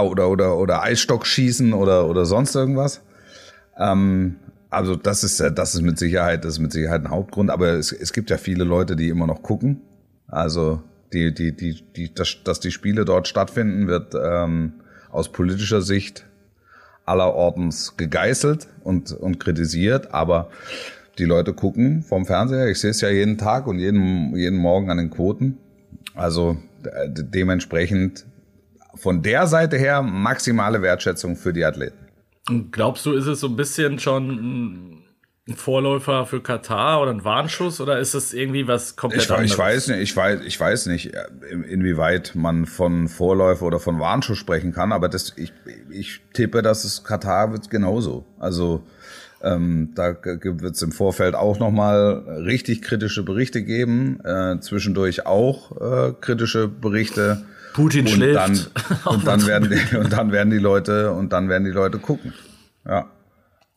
oder, 0.00 0.30
oder, 0.30 0.56
oder 0.56 0.82
Eisstock 0.82 1.26
schießen 1.26 1.72
oder, 1.72 2.08
oder 2.08 2.24
sonst 2.24 2.54
irgendwas. 2.54 3.02
Ähm, 3.76 4.36
also 4.70 4.96
das 4.96 5.24
ist, 5.24 5.40
das 5.40 5.74
ist 5.74 5.82
mit 5.82 5.98
Sicherheit, 5.98 6.44
das 6.44 6.54
ist 6.54 6.58
mit 6.60 6.72
Sicherheit 6.72 7.04
ein 7.04 7.10
Hauptgrund. 7.10 7.50
Aber 7.50 7.68
es, 7.72 7.92
es 7.92 8.12
gibt 8.12 8.30
ja 8.30 8.38
viele 8.38 8.64
Leute, 8.64 8.96
die 8.96 9.08
immer 9.08 9.26
noch 9.26 9.42
gucken. 9.42 9.82
Also 10.28 10.82
die, 11.12 11.34
die, 11.34 11.54
die, 11.54 11.82
die, 11.94 12.14
dass, 12.14 12.38
dass 12.44 12.60
die 12.60 12.70
Spiele 12.70 13.04
dort 13.04 13.28
stattfinden, 13.28 13.86
wird 13.86 14.14
ähm, 14.14 14.74
aus 15.10 15.30
politischer 15.30 15.82
Sicht 15.82 16.24
allerortens 17.04 17.96
gegeißelt 17.96 18.68
und, 18.84 19.12
und 19.12 19.40
kritisiert. 19.40 20.12
Aber 20.14 20.50
die 21.18 21.24
Leute 21.24 21.52
gucken 21.52 22.02
vom 22.02 22.26
Fernseher. 22.26 22.68
Ich 22.68 22.80
sehe 22.80 22.90
es 22.90 23.00
ja 23.00 23.10
jeden 23.10 23.38
Tag 23.38 23.66
und 23.66 23.78
jeden, 23.78 24.34
jeden 24.36 24.58
Morgen 24.58 24.90
an 24.90 24.96
den 24.96 25.10
Quoten. 25.10 25.58
Also 26.14 26.56
äh, 26.84 27.08
dementsprechend 27.08 28.24
von 28.94 29.22
der 29.22 29.46
Seite 29.46 29.76
her 29.76 30.02
maximale 30.02 30.82
Wertschätzung 30.82 31.36
für 31.36 31.52
die 31.52 31.64
Athleten. 31.64 31.96
Glaubst 32.70 33.06
du, 33.06 33.12
ist 33.12 33.26
es 33.26 33.40
so 33.40 33.48
ein 33.48 33.56
bisschen 33.56 33.98
schon 33.98 35.01
ein 35.48 35.56
Vorläufer 35.56 36.24
für 36.24 36.40
Katar 36.40 37.02
oder 37.02 37.10
ein 37.10 37.24
Warnschuss 37.24 37.80
oder 37.80 37.98
ist 37.98 38.14
es 38.14 38.32
irgendwie 38.32 38.68
was 38.68 38.94
komplett 38.94 39.24
Ich, 39.24 39.30
anderes? 39.30 39.50
ich 39.50 39.58
weiß 39.58 39.88
nicht, 39.88 39.98
ich 40.00 40.16
weiß, 40.16 40.40
ich 40.46 40.60
weiß 40.60 40.86
nicht, 40.86 41.12
in- 41.50 41.64
inwieweit 41.64 42.32
man 42.36 42.64
von 42.66 43.08
Vorläufer 43.08 43.66
oder 43.66 43.80
von 43.80 43.98
Warnschuss 43.98 44.38
sprechen 44.38 44.72
kann, 44.72 44.92
aber 44.92 45.08
das, 45.08 45.32
ich, 45.36 45.52
ich 45.90 46.20
tippe, 46.32 46.62
dass 46.62 46.84
es 46.84 47.02
Katar 47.02 47.50
wird 47.50 47.70
genauso. 47.70 48.24
Also 48.38 48.84
ähm, 49.42 49.90
da 49.96 50.14
wird 50.22 50.76
es 50.76 50.82
im 50.82 50.92
Vorfeld 50.92 51.34
auch 51.34 51.58
nochmal 51.58 52.22
richtig 52.46 52.80
kritische 52.80 53.24
Berichte 53.24 53.64
geben, 53.64 54.20
äh, 54.24 54.60
zwischendurch 54.60 55.26
auch 55.26 55.72
äh, 55.80 56.12
kritische 56.20 56.68
Berichte. 56.68 57.42
Putin 57.74 58.06
und 58.06 58.12
schläft. 58.12 58.36
Dann, 58.36 58.60
und 59.06 59.26
dann 59.26 59.44
werden 59.48 59.70
die, 59.90 59.96
und 59.96 60.12
dann 60.12 60.30
werden 60.30 60.50
die 60.50 60.58
Leute 60.58 61.10
und 61.10 61.32
dann 61.32 61.48
werden 61.48 61.64
die 61.64 61.70
Leute 61.72 61.98
gucken. 61.98 62.32
Ja. 62.86 63.10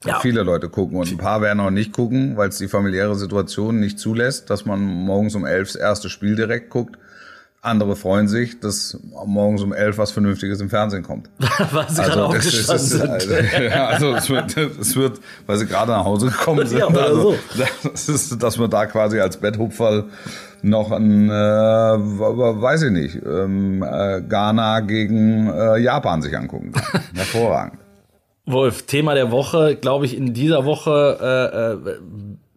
Ja. 0.05 0.19
Viele 0.19 0.43
Leute 0.43 0.69
gucken 0.69 0.97
und 0.97 1.11
ein 1.11 1.17
paar 1.17 1.41
werden 1.41 1.59
auch 1.59 1.71
nicht 1.71 1.91
gucken, 1.91 2.37
weil 2.37 2.49
es 2.49 2.57
die 2.57 2.67
familiäre 2.67 3.15
Situation 3.15 3.79
nicht 3.79 3.99
zulässt, 3.99 4.49
dass 4.49 4.65
man 4.65 4.81
morgens 4.81 5.35
um 5.35 5.45
elf 5.45 5.71
das 5.71 5.75
erste 5.75 6.09
Spiel 6.09 6.35
direkt 6.35 6.69
guckt. 6.69 6.97
andere 7.61 7.95
freuen 7.95 8.27
sich, 8.27 8.59
dass 8.59 8.99
morgens 9.25 9.63
um 9.63 9.73
elf 9.73 9.97
was 9.97 10.11
Vernünftiges 10.11 10.61
im 10.61 10.69
Fernsehen 10.69 11.01
kommt. 11.01 11.29
weil 11.71 11.89
sie 11.89 12.03
gerade 12.03 12.35
das 12.35 12.45
ist, 12.45 12.69
aufgestanden 12.69 12.69
das 12.69 12.83
ist, 12.83 12.89
sind. 12.89 13.09
also, 13.09 13.33
ja, 13.63 13.87
also 13.87 14.15
es 14.15 14.29
wird, 14.29 14.57
es 14.57 14.95
wird, 14.95 15.19
weil 15.47 15.57
sie 15.57 15.65
gerade 15.65 15.91
nach 15.91 16.05
Hause 16.05 16.27
gekommen 16.27 16.67
sind. 16.67 16.79
Ja, 16.79 16.87
also, 16.87 17.31
so. 17.31 17.37
das 17.89 18.07
ist, 18.07 18.43
dass 18.43 18.57
man 18.59 18.69
da 18.69 18.85
quasi 18.85 19.19
als 19.19 19.37
Betthupferl 19.37 20.05
noch 20.61 20.91
ein, 20.91 21.29
äh, 21.29 21.31
weiß 21.33 22.83
ich 22.83 22.91
nicht, 22.91 23.19
ähm, 23.25 23.83
äh, 23.83 24.21
Ghana 24.21 24.81
gegen 24.81 25.47
äh, 25.47 25.77
Japan 25.77 26.21
sich 26.21 26.37
angucken 26.37 26.71
kann. 26.71 27.01
Hervorragend. 27.13 27.84
Wolf, 28.45 28.83
Thema 28.83 29.15
der 29.15 29.31
Woche, 29.31 29.75
glaube 29.75 30.05
ich, 30.05 30.15
in 30.15 30.33
dieser 30.33 30.65
Woche 30.65 31.17
äh, 31.87 31.89
äh, 31.89 31.97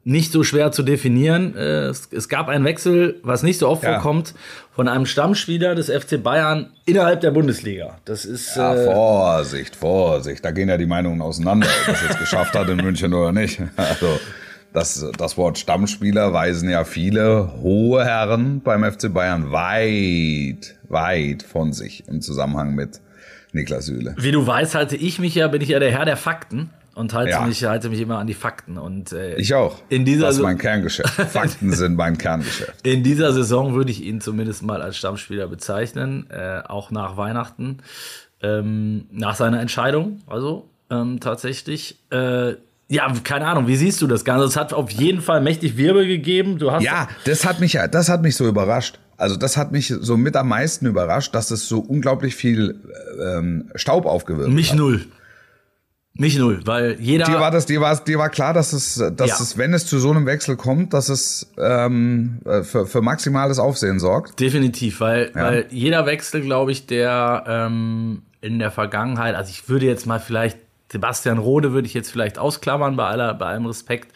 nicht 0.04 0.32
so 0.32 0.42
schwer 0.42 0.70
zu 0.72 0.82
definieren. 0.82 1.54
Äh, 1.56 1.86
es, 1.88 2.08
es 2.12 2.28
gab 2.28 2.48
einen 2.48 2.64
Wechsel, 2.64 3.16
was 3.22 3.42
nicht 3.42 3.58
so 3.58 3.68
oft 3.68 3.82
Ja. 3.82 3.94
vorkommt, 3.94 4.34
von 4.74 4.86
einem 4.88 5.06
Stammspieler 5.06 5.74
des 5.74 5.90
FC 5.90 6.22
Bayern 6.22 6.70
innerhalb 6.86 7.20
der 7.20 7.30
Bundesliga. 7.30 7.98
Das 8.04 8.24
ist 8.24 8.54
Ja, 8.56 8.74
äh, 8.74 8.84
Vorsicht, 8.92 9.76
Vorsicht. 9.76 10.44
Da 10.44 10.50
gehen 10.50 10.68
ja 10.68 10.76
die 10.76 10.86
Meinungen 10.86 11.20
auseinander, 11.22 11.66
ob 11.80 11.86
das 11.94 12.02
jetzt 12.02 12.18
geschafft 12.18 12.54
hat 12.54 12.68
in 12.68 12.76
München 12.76 13.12
oder 13.14 13.32
nicht. 13.32 13.60
Also 13.76 14.18
das, 14.74 15.04
das 15.16 15.36
Wort 15.38 15.58
Stammspieler 15.58 16.32
weisen 16.34 16.68
ja 16.68 16.84
viele 16.84 17.52
hohe 17.62 18.04
Herren 18.04 18.60
beim 18.60 18.84
FC 18.84 19.12
Bayern 19.12 19.50
weit, 19.50 20.76
weit 20.88 21.42
von 21.42 21.72
sich 21.72 22.04
im 22.06 22.20
Zusammenhang 22.20 22.74
mit 22.74 23.00
Niklas 23.58 23.86
Süle. 23.86 24.14
Wie 24.18 24.32
du 24.32 24.46
weißt, 24.46 24.74
halte 24.74 24.96
ich 24.96 25.18
mich 25.18 25.34
ja, 25.34 25.48
bin 25.48 25.60
ich 25.60 25.68
ja 25.68 25.78
der 25.78 25.90
Herr 25.90 26.04
der 26.04 26.16
Fakten 26.16 26.70
und 26.94 27.12
halte 27.14 27.30
Ja. 27.30 27.42
mich, 27.42 27.62
halte 27.64 27.90
mich 27.90 28.00
immer 28.00 28.18
an 28.18 28.26
die 28.26 28.34
Fakten. 28.34 28.76
Und 28.78 29.12
äh, 29.12 29.36
Ich 29.36 29.54
auch. 29.54 29.76
In 29.88 30.04
dieser 30.04 30.26
das 30.26 30.36
ist 30.36 30.42
mein 30.42 30.58
Kerngeschäft. 30.58 31.08
Fakten 31.30 31.72
sind 31.72 31.96
mein 31.96 32.18
Kerngeschäft. 32.18 32.86
in 32.86 33.02
dieser 33.04 33.32
Saison 33.32 33.74
würde 33.74 33.90
ich 33.90 34.02
ihn 34.02 34.20
zumindest 34.20 34.62
mal 34.62 34.82
als 34.82 34.96
Stammspieler 34.96 35.46
bezeichnen, 35.46 36.26
äh, 36.30 36.60
auch 36.66 36.90
nach 36.90 37.16
Weihnachten, 37.16 37.78
ähm, 38.42 39.06
nach 39.12 39.34
seiner 39.36 39.60
Entscheidung, 39.60 40.18
also 40.26 40.68
ähm, 40.90 41.20
tatsächlich. 41.20 41.98
Äh, 42.10 42.54
ja, 42.90 43.12
keine 43.22 43.46
Ahnung, 43.46 43.66
wie 43.68 43.76
siehst 43.76 44.00
du 44.00 44.06
das 44.06 44.24
Ganze? 44.24 44.46
Es 44.46 44.56
hat 44.56 44.72
auf 44.72 44.90
jeden 44.90 45.20
Fall 45.20 45.42
mächtig 45.42 45.76
Wirbel 45.76 46.06
gegeben. 46.06 46.58
Du 46.58 46.72
hast 46.72 46.82
Ja, 46.82 47.08
das 47.26 47.44
hat 47.44 47.60
mich, 47.60 47.78
das 47.92 48.08
hat 48.08 48.22
mich 48.22 48.34
so 48.34 48.48
überrascht. 48.48 48.98
Also 49.18 49.36
das 49.36 49.56
hat 49.56 49.72
mich 49.72 49.88
so 50.00 50.16
mit 50.16 50.36
am 50.36 50.48
meisten 50.48 50.86
überrascht, 50.86 51.34
dass 51.34 51.50
es 51.50 51.68
so 51.68 51.80
unglaublich 51.80 52.34
viel 52.36 52.80
ähm, 53.20 53.70
Staub 53.74 54.06
aufgewirbelt 54.06 54.54
mich 54.54 54.70
hat. 54.70 54.78
null. 54.78 55.04
Mich 56.20 56.36
null, 56.36 56.60
weil 56.64 56.96
jeder. 57.00 57.26
Dir 57.26 57.38
war 57.38 57.50
das, 57.52 57.66
dir 57.66 57.80
war, 57.80 57.94
dir 58.02 58.18
war 58.18 58.28
klar, 58.28 58.52
dass 58.52 58.72
es, 58.72 58.94
dass 59.16 59.28
Ja. 59.28 59.36
es, 59.40 59.56
wenn 59.58 59.72
es 59.72 59.86
zu 59.86 59.98
so 60.00 60.10
einem 60.10 60.26
Wechsel 60.26 60.56
kommt, 60.56 60.92
dass 60.92 61.08
es 61.10 61.52
ähm, 61.58 62.38
äh, 62.44 62.62
für, 62.64 62.86
für 62.86 63.02
maximales 63.02 63.60
Aufsehen 63.60 64.00
sorgt. 64.00 64.40
Definitiv, 64.40 65.00
weil, 65.00 65.30
weil 65.34 65.66
jeder 65.70 66.06
Wechsel, 66.06 66.40
glaube 66.40 66.72
ich, 66.72 66.86
der 66.86 67.44
ähm, 67.46 68.22
in 68.40 68.58
der 68.58 68.72
Vergangenheit, 68.72 69.36
also 69.36 69.50
ich 69.50 69.68
würde 69.68 69.86
jetzt 69.86 70.06
mal 70.06 70.18
vielleicht, 70.18 70.58
Sebastian 70.90 71.38
Rode 71.38 71.72
würde 71.72 71.86
ich 71.86 71.94
jetzt 71.94 72.10
vielleicht 72.10 72.38
ausklammern 72.38 72.96
bei 72.96 73.06
aller, 73.06 73.34
bei 73.34 73.46
allem 73.46 73.66
Respekt, 73.66 74.12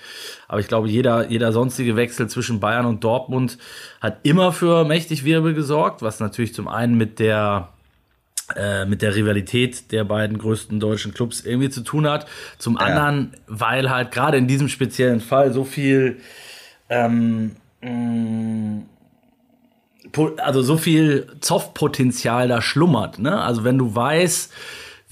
aber 0.49 0.61
ich 0.61 0.69
glaube, 0.69 0.89
jeder, 0.89 1.29
jeder 1.29 1.53
sonstige 1.53 1.97
Wechsel 1.97 2.29
zwischen 2.29 2.61
Bayern 2.61 2.87
und 2.87 3.05
Dortmund 3.05 3.59
hat 4.01 4.19
immer 4.23 4.53
für 4.53 4.85
mächtig 4.85 5.25
Wirbel 5.25 5.53
gesorgt, 5.53 6.01
was 6.01 6.19
natürlich 6.21 6.55
zum 6.55 6.69
einen 6.69 6.97
mit 6.97 7.19
der 7.19 7.69
äh, 8.57 8.85
mit 8.87 9.03
der 9.03 9.15
Rivalität 9.15 9.93
der 9.93 10.05
beiden 10.05 10.37
größten 10.39 10.81
deutschen 10.81 11.15
Clubs 11.15 11.43
irgendwie 11.43 11.71
zu 11.71 11.83
tun 11.83 12.09
hat. 12.09 12.27
Zum 12.59 12.77
anderen, 12.77 13.35
weil 13.47 13.89
halt 13.89 14.11
gerade 14.11 14.37
in 14.37 14.47
diesem 14.47 14.69
speziellen 14.69 15.21
Fall 15.21 15.53
so 15.53 15.65
viel 15.65 16.19
ähm, 16.89 17.57
mh, 17.81 18.83
po- 20.13 20.37
also 20.39 20.61
so 20.63 20.77
viel 20.77 21.29
Zoffpotenzial 21.41 22.49
da 22.49 22.61
schlummert. 22.61 23.19
Ne? 23.19 23.41
Also 23.41 23.65
wenn 23.65 23.79
du 23.79 23.95
weißt, 23.95 24.53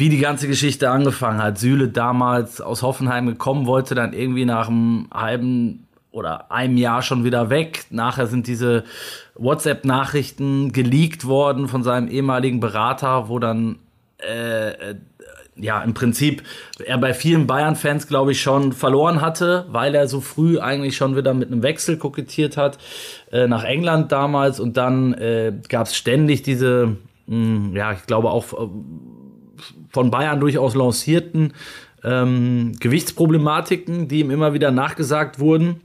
wie 0.00 0.08
die 0.08 0.18
ganze 0.18 0.48
Geschichte 0.48 0.90
angefangen 0.90 1.42
hat. 1.42 1.58
Süle 1.58 1.88
damals 1.88 2.62
aus 2.62 2.82
Hoffenheim 2.82 3.26
gekommen, 3.26 3.66
wollte 3.66 3.94
dann 3.94 4.14
irgendwie 4.14 4.46
nach 4.46 4.68
einem 4.68 5.08
halben 5.12 5.86
oder 6.10 6.50
einem 6.50 6.78
Jahr 6.78 7.02
schon 7.02 7.22
wieder 7.22 7.50
weg. 7.50 7.84
Nachher 7.90 8.26
sind 8.26 8.46
diese 8.46 8.84
WhatsApp-Nachrichten 9.34 10.72
geleakt 10.72 11.26
worden 11.26 11.68
von 11.68 11.82
seinem 11.82 12.08
ehemaligen 12.08 12.60
Berater, 12.60 13.28
wo 13.28 13.38
dann 13.38 13.78
äh, 14.18 14.70
äh, 14.70 14.94
ja, 15.56 15.82
im 15.82 15.92
Prinzip 15.92 16.44
er 16.82 16.96
bei 16.96 17.12
vielen 17.12 17.46
Bayern-Fans, 17.46 18.08
glaube 18.08 18.32
ich, 18.32 18.40
schon 18.40 18.72
verloren 18.72 19.20
hatte, 19.20 19.66
weil 19.68 19.94
er 19.94 20.08
so 20.08 20.22
früh 20.22 20.58
eigentlich 20.58 20.96
schon 20.96 21.14
wieder 21.14 21.34
mit 21.34 21.52
einem 21.52 21.62
Wechsel 21.62 21.98
kokettiert 21.98 22.56
hat 22.56 22.78
äh, 23.30 23.46
nach 23.46 23.64
England 23.64 24.10
damals 24.12 24.60
und 24.60 24.78
dann 24.78 25.12
äh, 25.12 25.52
gab 25.68 25.88
es 25.88 25.94
ständig 25.94 26.40
diese, 26.40 26.96
mh, 27.26 27.76
ja, 27.76 27.92
ich 27.92 28.06
glaube 28.06 28.30
auch 28.30 28.54
äh, 28.54 28.68
von 29.90 30.10
Bayern 30.10 30.40
durchaus 30.40 30.74
lancierten 30.74 31.52
ähm, 32.04 32.72
Gewichtsproblematiken, 32.80 34.08
die 34.08 34.20
ihm 34.20 34.30
immer 34.30 34.54
wieder 34.54 34.70
nachgesagt 34.70 35.38
wurden. 35.38 35.80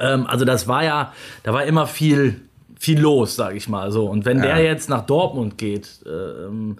Ähm, 0.00 0.26
also 0.26 0.44
das 0.44 0.68
war 0.68 0.84
ja, 0.84 1.12
da 1.42 1.52
war 1.52 1.64
immer 1.64 1.86
viel 1.86 2.40
viel 2.78 2.98
los, 2.98 3.36
sage 3.36 3.56
ich 3.56 3.68
mal 3.68 3.92
so. 3.92 4.06
Und 4.06 4.24
wenn 4.24 4.38
Ja. 4.38 4.56
der 4.56 4.64
jetzt 4.64 4.88
nach 4.90 5.06
Dortmund 5.06 5.56
geht, 5.56 6.00
ähm, 6.04 6.78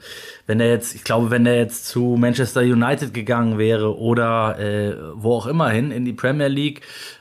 wenn 0.48 0.58
der 0.58 0.68
jetzt, 0.68 0.96
ich 0.96 1.04
glaube, 1.04 1.30
wenn 1.30 1.44
der 1.44 1.54
jetzt 1.56 1.86
zu 1.86 2.16
Manchester 2.18 2.62
United 2.62 3.14
gegangen 3.14 3.56
wäre 3.56 3.96
oder 3.96 4.58
äh, 4.58 4.96
wo 5.14 5.34
auch 5.36 5.46
immer 5.46 5.70
hin 5.70 5.92
in 5.92 6.04
die 6.04 6.12
Premier 6.12 6.48
League, 6.48 6.80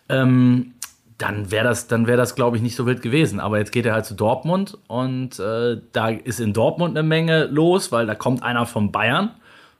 ähm, 0.09 0.73
dann 1.21 1.51
wäre 1.51 1.63
das, 1.65 1.87
dann 1.87 2.07
wäre 2.07 2.17
das, 2.17 2.35
glaube 2.35 2.57
ich, 2.57 2.63
nicht 2.63 2.75
so 2.75 2.85
wild 2.85 3.01
gewesen. 3.01 3.39
Aber 3.39 3.57
jetzt 3.59 3.71
geht 3.71 3.85
er 3.85 3.93
halt 3.93 4.05
zu 4.05 4.15
Dortmund 4.15 4.77
und 4.87 5.39
äh, 5.39 5.77
da 5.91 6.09
ist 6.09 6.39
in 6.39 6.53
Dortmund 6.53 6.97
eine 6.97 7.07
Menge 7.07 7.45
los, 7.45 7.91
weil 7.91 8.05
da 8.07 8.15
kommt 8.15 8.43
einer 8.43 8.65
von 8.65 8.91
Bayern, 8.91 9.31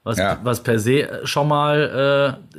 was, 0.04 0.18
Ja. 0.18 0.40
was 0.44 0.62
per 0.64 0.80
se 0.80 1.22
schon 1.24 1.48
mal 1.48 2.38
äh, 2.54 2.58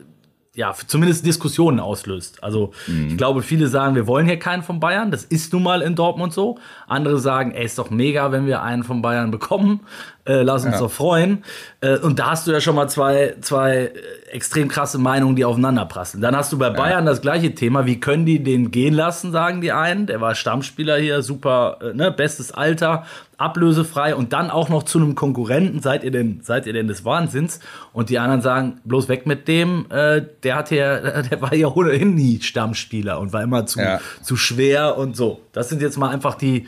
ja, 0.54 0.74
zumindest 0.86 1.24
Diskussionen 1.24 1.80
auslöst. 1.80 2.44
Also 2.44 2.72
ich 3.08 3.16
glaube, 3.16 3.40
viele 3.42 3.68
sagen, 3.68 3.94
wir 3.94 4.06
wollen 4.06 4.26
hier 4.26 4.38
keinen 4.38 4.62
von 4.62 4.80
Bayern. 4.80 5.10
Das 5.10 5.24
ist 5.24 5.50
nun 5.54 5.62
mal 5.62 5.80
in 5.80 5.94
Dortmund 5.94 6.34
so. 6.34 6.58
Andere 6.86 7.18
sagen, 7.18 7.52
ey, 7.52 7.64
ist 7.64 7.78
doch 7.78 7.88
mega, 7.88 8.32
wenn 8.32 8.44
wir 8.46 8.60
einen 8.60 8.84
von 8.84 9.00
Bayern 9.00 9.30
bekommen. 9.30 9.80
Äh, 10.26 10.42
lass 10.42 10.64
uns 10.66 10.74
Ja. 10.74 10.80
doch 10.80 10.90
freuen. 10.90 11.42
Äh, 11.80 11.96
und 11.98 12.18
da 12.18 12.32
hast 12.32 12.46
du 12.46 12.52
ja 12.52 12.60
schon 12.60 12.74
mal 12.76 12.86
zwei, 12.88 13.34
zwei 13.40 13.76
äh, 13.76 13.90
extrem 14.30 14.68
krasse 14.68 14.98
Meinungen, 14.98 15.36
die 15.36 15.44
aufeinander 15.46 15.86
prasseln. 15.86 16.20
Dann 16.20 16.36
hast 16.36 16.52
du 16.52 16.58
bei 16.58 16.68
Bayern 16.70 17.06
das 17.06 17.22
gleiche 17.22 17.54
Thema. 17.54 17.86
Wie 17.86 17.98
können 17.98 18.26
die 18.26 18.42
den 18.42 18.70
gehen 18.70 18.94
lassen, 18.94 19.32
sagen 19.32 19.62
die 19.62 19.72
einen. 19.72 20.06
Der 20.06 20.20
war 20.20 20.34
Stammspieler 20.34 20.98
hier, 20.98 21.22
super, 21.22 21.78
äh, 21.80 21.94
ne, 21.94 22.12
bestes 22.12 22.52
Alter, 22.52 23.04
ablösefrei 23.42 24.14
und 24.14 24.32
dann 24.32 24.50
auch 24.50 24.68
noch 24.68 24.84
zu 24.84 24.98
einem 24.98 25.14
Konkurrenten. 25.14 25.80
Seid 25.80 26.04
ihr 26.04 26.10
denn, 26.10 26.40
seid 26.42 26.66
ihr 26.66 26.72
denn 26.72 26.88
des 26.88 27.04
Wahnsinns? 27.04 27.60
Und 27.92 28.08
die 28.08 28.18
anderen 28.18 28.40
sagen, 28.42 28.80
bloß 28.84 29.08
weg 29.08 29.26
mit 29.26 29.48
dem. 29.48 29.86
Äh, 29.90 30.22
der 30.42 30.56
hat 30.56 30.70
ja, 30.70 31.22
der 31.22 31.40
war 31.42 31.54
ja 31.54 31.68
ohnehin 31.68 32.14
nie 32.14 32.40
Stammspieler 32.40 33.18
und 33.20 33.32
war 33.32 33.42
immer 33.42 33.66
zu, 33.66 33.80
Ja. 33.80 34.00
zu 34.22 34.36
schwer 34.36 34.96
und 34.96 35.16
so. 35.16 35.40
Das 35.52 35.68
sind 35.68 35.82
jetzt 35.82 35.98
mal 35.98 36.08
einfach 36.10 36.36
die, 36.36 36.66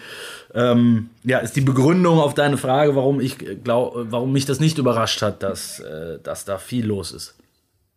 ähm, 0.55 1.11
ja, 1.25 1.39
ist 1.39 1.57
die 1.57 1.61
Begründung 1.63 2.19
auf 2.19 2.35
deine 2.35 2.57
Frage, 2.59 2.95
warum 2.95 3.21
ich 3.21 3.39
glaube, 3.65 4.07
warum 4.11 4.33
mich 4.33 4.45
das 4.47 4.61
nicht 4.61 4.79
überrascht 4.79 5.23
hat, 5.23 5.43
dass, 5.43 5.81
äh, 5.81 6.19
dass 6.23 6.45
da 6.45 6.59
viel 6.59 6.87
los 6.87 7.13
ist. 7.13 7.35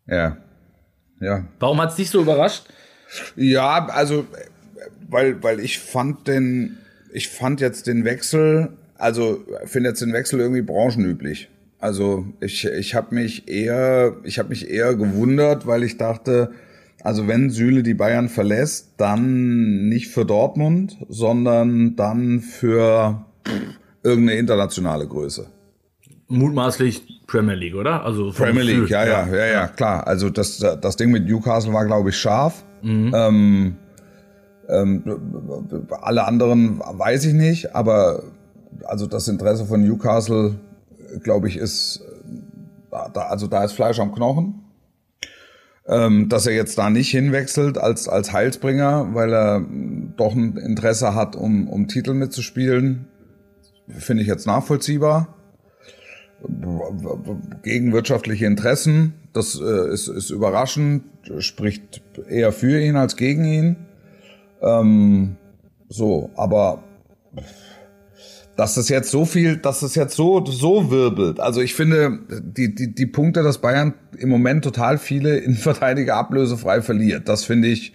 Ja. 0.08 0.38
Ja. 1.20 1.46
Warum 1.60 1.82
hat 1.82 1.90
es 1.90 1.96
dich 1.96 2.10
so 2.10 2.22
überrascht? 2.22 2.64
Ja, 3.36 3.88
also, 3.88 4.26
weil, 5.10 5.42
weil 5.42 5.60
ich 5.60 5.80
fand 5.80 6.28
den, 6.28 6.78
ich 7.18 7.30
fand 7.30 7.62
jetzt 7.62 7.88
den 7.88 8.06
Wechsel, 8.06 8.70
also 8.96 9.44
finde 9.66 9.90
jetzt 9.90 10.04
den 10.04 10.14
Wechsel 10.14 10.40
irgendwie 10.40 10.62
branchenüblich. 10.62 11.50
Also 11.80 12.28
ich, 12.42 12.66
ich 12.66 12.94
habe 12.94 13.16
mich 13.16 13.48
eher, 13.48 14.18
ich 14.24 14.38
habe 14.38 14.50
mich 14.50 14.70
eher 14.70 14.94
gewundert, 14.94 15.66
weil 15.66 15.84
ich 15.84 15.98
dachte, 15.98 16.52
also 17.02 17.28
wenn 17.28 17.50
Süle 17.50 17.82
die 17.82 17.96
Bayern 17.96 18.30
verlässt, 18.30 18.94
dann 18.98 19.90
nicht 19.90 20.10
für 20.10 20.26
Dortmund, 20.26 20.98
sondern 21.10 21.96
dann 21.96 22.42
für 22.42 23.26
irgendeine 24.04 24.40
internationale 24.40 25.08
Größe. 25.08 25.48
Mutmaßlich 26.28 27.24
Premier 27.26 27.56
League, 27.56 27.76
oder? 27.76 28.04
Also 28.06 28.32
Premier 28.32 28.62
League, 28.62 28.90
ja, 28.90 29.06
ja, 29.06 29.28
ja, 29.28 29.46
ja, 29.48 29.68
klar. 29.68 30.06
Also 30.06 30.30
das, 30.30 30.60
das 30.60 30.96
Ding 30.98 31.10
mit 31.10 31.26
Newcastle 31.28 31.74
war, 31.74 31.86
glaube 31.86 32.10
ich, 32.10 32.18
scharf. 32.18 32.64
Ähm, 32.84 33.76
ähm, 34.68 35.04
alle 36.02 36.26
anderen 36.26 36.80
weiß 36.80 37.26
ich 37.26 37.34
nicht, 37.34 37.76
aber 37.76 38.24
also 38.86 39.08
das 39.08 39.28
Interesse 39.28 39.66
von 39.66 39.82
Newcastle, 39.82 40.56
glaube 41.24 41.48
ich, 41.48 41.58
ist 41.58 42.04
also 42.92 43.48
da 43.48 43.64
ist 43.64 43.74
Fleisch 43.74 44.00
am 44.00 44.14
Knochen. 44.14 44.64
Ähm, 45.90 46.28
dass 46.28 46.46
er 46.46 46.54
jetzt 46.54 46.78
da 46.78 46.90
nicht 46.90 47.10
hinwechselt 47.12 47.78
als, 47.78 48.10
als 48.10 48.34
Heilsbringer, 48.34 49.14
weil 49.14 49.32
er 49.32 49.60
mm, 49.60 50.16
doch 50.18 50.36
ein 50.36 50.58
Interesse 50.58 51.16
hat, 51.16 51.38
um, 51.38 51.70
um 51.70 51.88
Titel 51.88 52.14
mitzuspielen, 52.14 53.08
finde 53.88 54.22
ich 54.22 54.28
jetzt 54.28 54.46
nachvollziehbar 54.46 55.34
gegen 57.64 57.94
wirtschaftliche 57.94 58.46
Interessen. 58.48 59.14
Das 59.32 59.58
äh, 59.58 59.94
ist, 59.94 60.10
ist 60.10 60.30
überraschend, 60.30 61.04
spricht 61.40 62.02
eher 62.30 62.52
für 62.52 62.82
ihn 62.82 62.98
als 62.98 63.16
gegen 63.16 63.46
ihn. 63.46 63.76
Ähm, 64.62 65.38
so, 65.90 66.30
aber 66.36 66.84
dass 68.56 68.74
das 68.74 68.90
jetzt 68.90 69.12
so 69.12 69.24
viel, 69.26 69.58
dass 69.58 69.82
das 69.82 69.96
jetzt 69.96 70.16
so, 70.16 70.44
so 70.46 70.90
wirbelt. 70.90 71.40
Also 71.40 71.62
ich 71.62 71.76
finde, 71.76 72.20
die, 72.42 72.74
die, 72.74 72.94
die 72.94 73.06
Punkte, 73.06 73.44
dass 73.44 73.60
Bayern 73.60 73.94
im 74.18 74.30
Moment 74.30 74.64
total 74.64 74.98
viele 74.98 75.38
Innenverteidiger 75.38 76.16
ablösefrei 76.16 76.82
verliert, 76.82 77.30
das 77.30 77.46
finde 77.46 77.68
ich, 77.70 77.94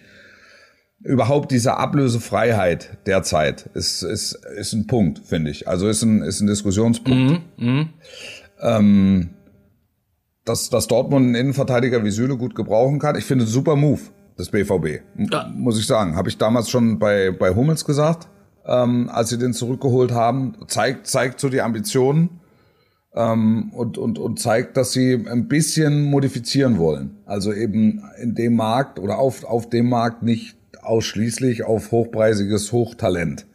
überhaupt 1.04 1.50
diese 1.50 1.78
Ablösefreiheit 1.78 2.98
derzeit 3.06 3.68
ist, 3.74 4.04
ist, 4.04 4.38
ist 4.56 4.72
ein 4.72 4.86
Punkt, 4.86 5.20
finde 5.24 5.50
ich. 5.50 5.66
Also 5.66 5.88
ist 5.88 6.02
ein, 6.04 6.22
ist 6.22 6.40
ein 6.40 6.46
Diskussionspunkt. 6.46 7.42
Mhm, 7.56 7.88
ähm, 8.60 9.30
dass, 10.44 10.70
dass 10.70 10.86
Dortmund 10.86 11.26
einen 11.26 11.34
Innenverteidiger 11.34 12.04
wie 12.04 12.10
Süle 12.10 12.36
gut 12.36 12.54
gebrauchen 12.54 13.00
kann. 13.00 13.16
Ich 13.16 13.24
finde, 13.24 13.46
super 13.46 13.74
Move 13.74 14.00
des 14.38 14.50
BVB, 14.50 15.02
ja. 15.16 15.50
muss 15.54 15.78
ich 15.78 15.86
sagen. 15.86 16.16
Habe 16.16 16.28
ich 16.28 16.38
damals 16.38 16.70
schon 16.70 16.98
bei, 16.98 17.30
bei 17.30 17.54
Hummels 17.54 17.84
gesagt, 17.84 18.28
ähm, 18.66 19.10
als 19.12 19.30
sie 19.30 19.38
den 19.38 19.52
zurückgeholt 19.52 20.12
haben. 20.12 20.56
Zeigt, 20.68 21.06
zeigt 21.06 21.40
so 21.40 21.48
die 21.48 21.60
Ambitionen 21.60 22.40
ähm, 23.14 23.70
und, 23.74 23.98
und, 23.98 24.18
und 24.18 24.40
zeigt, 24.40 24.76
dass 24.76 24.92
sie 24.92 25.14
ein 25.14 25.48
bisschen 25.48 26.04
modifizieren 26.04 26.78
wollen. 26.78 27.18
Also 27.26 27.52
eben 27.52 28.02
in 28.20 28.34
dem 28.34 28.56
Markt 28.56 28.98
oder 28.98 29.18
auf, 29.18 29.44
auf 29.44 29.68
dem 29.68 29.88
Markt 29.88 30.22
nicht 30.22 30.56
ausschließlich 30.82 31.64
auf 31.64 31.90
hochpreisiges 31.92 32.72
Hochtalent. 32.72 33.46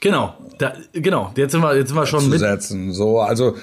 Genau, 0.00 0.34
da, 0.58 0.74
genau. 0.92 1.32
Jetzt 1.36 1.52
sind 1.52 1.60
wir, 1.60 1.76
jetzt 1.76 1.88
sind 1.88 1.96
wir 1.96 2.06
schon 2.06 2.20
zu 2.20 2.38
setzen. 2.38 2.92
So, 2.92 3.20
also, 3.20 3.56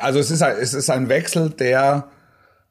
also 0.00 0.18
es 0.18 0.30
ist, 0.30 0.42
ein, 0.42 0.56
es 0.60 0.74
ist 0.74 0.90
ein 0.90 1.08
Wechsel, 1.08 1.50
der, 1.50 2.08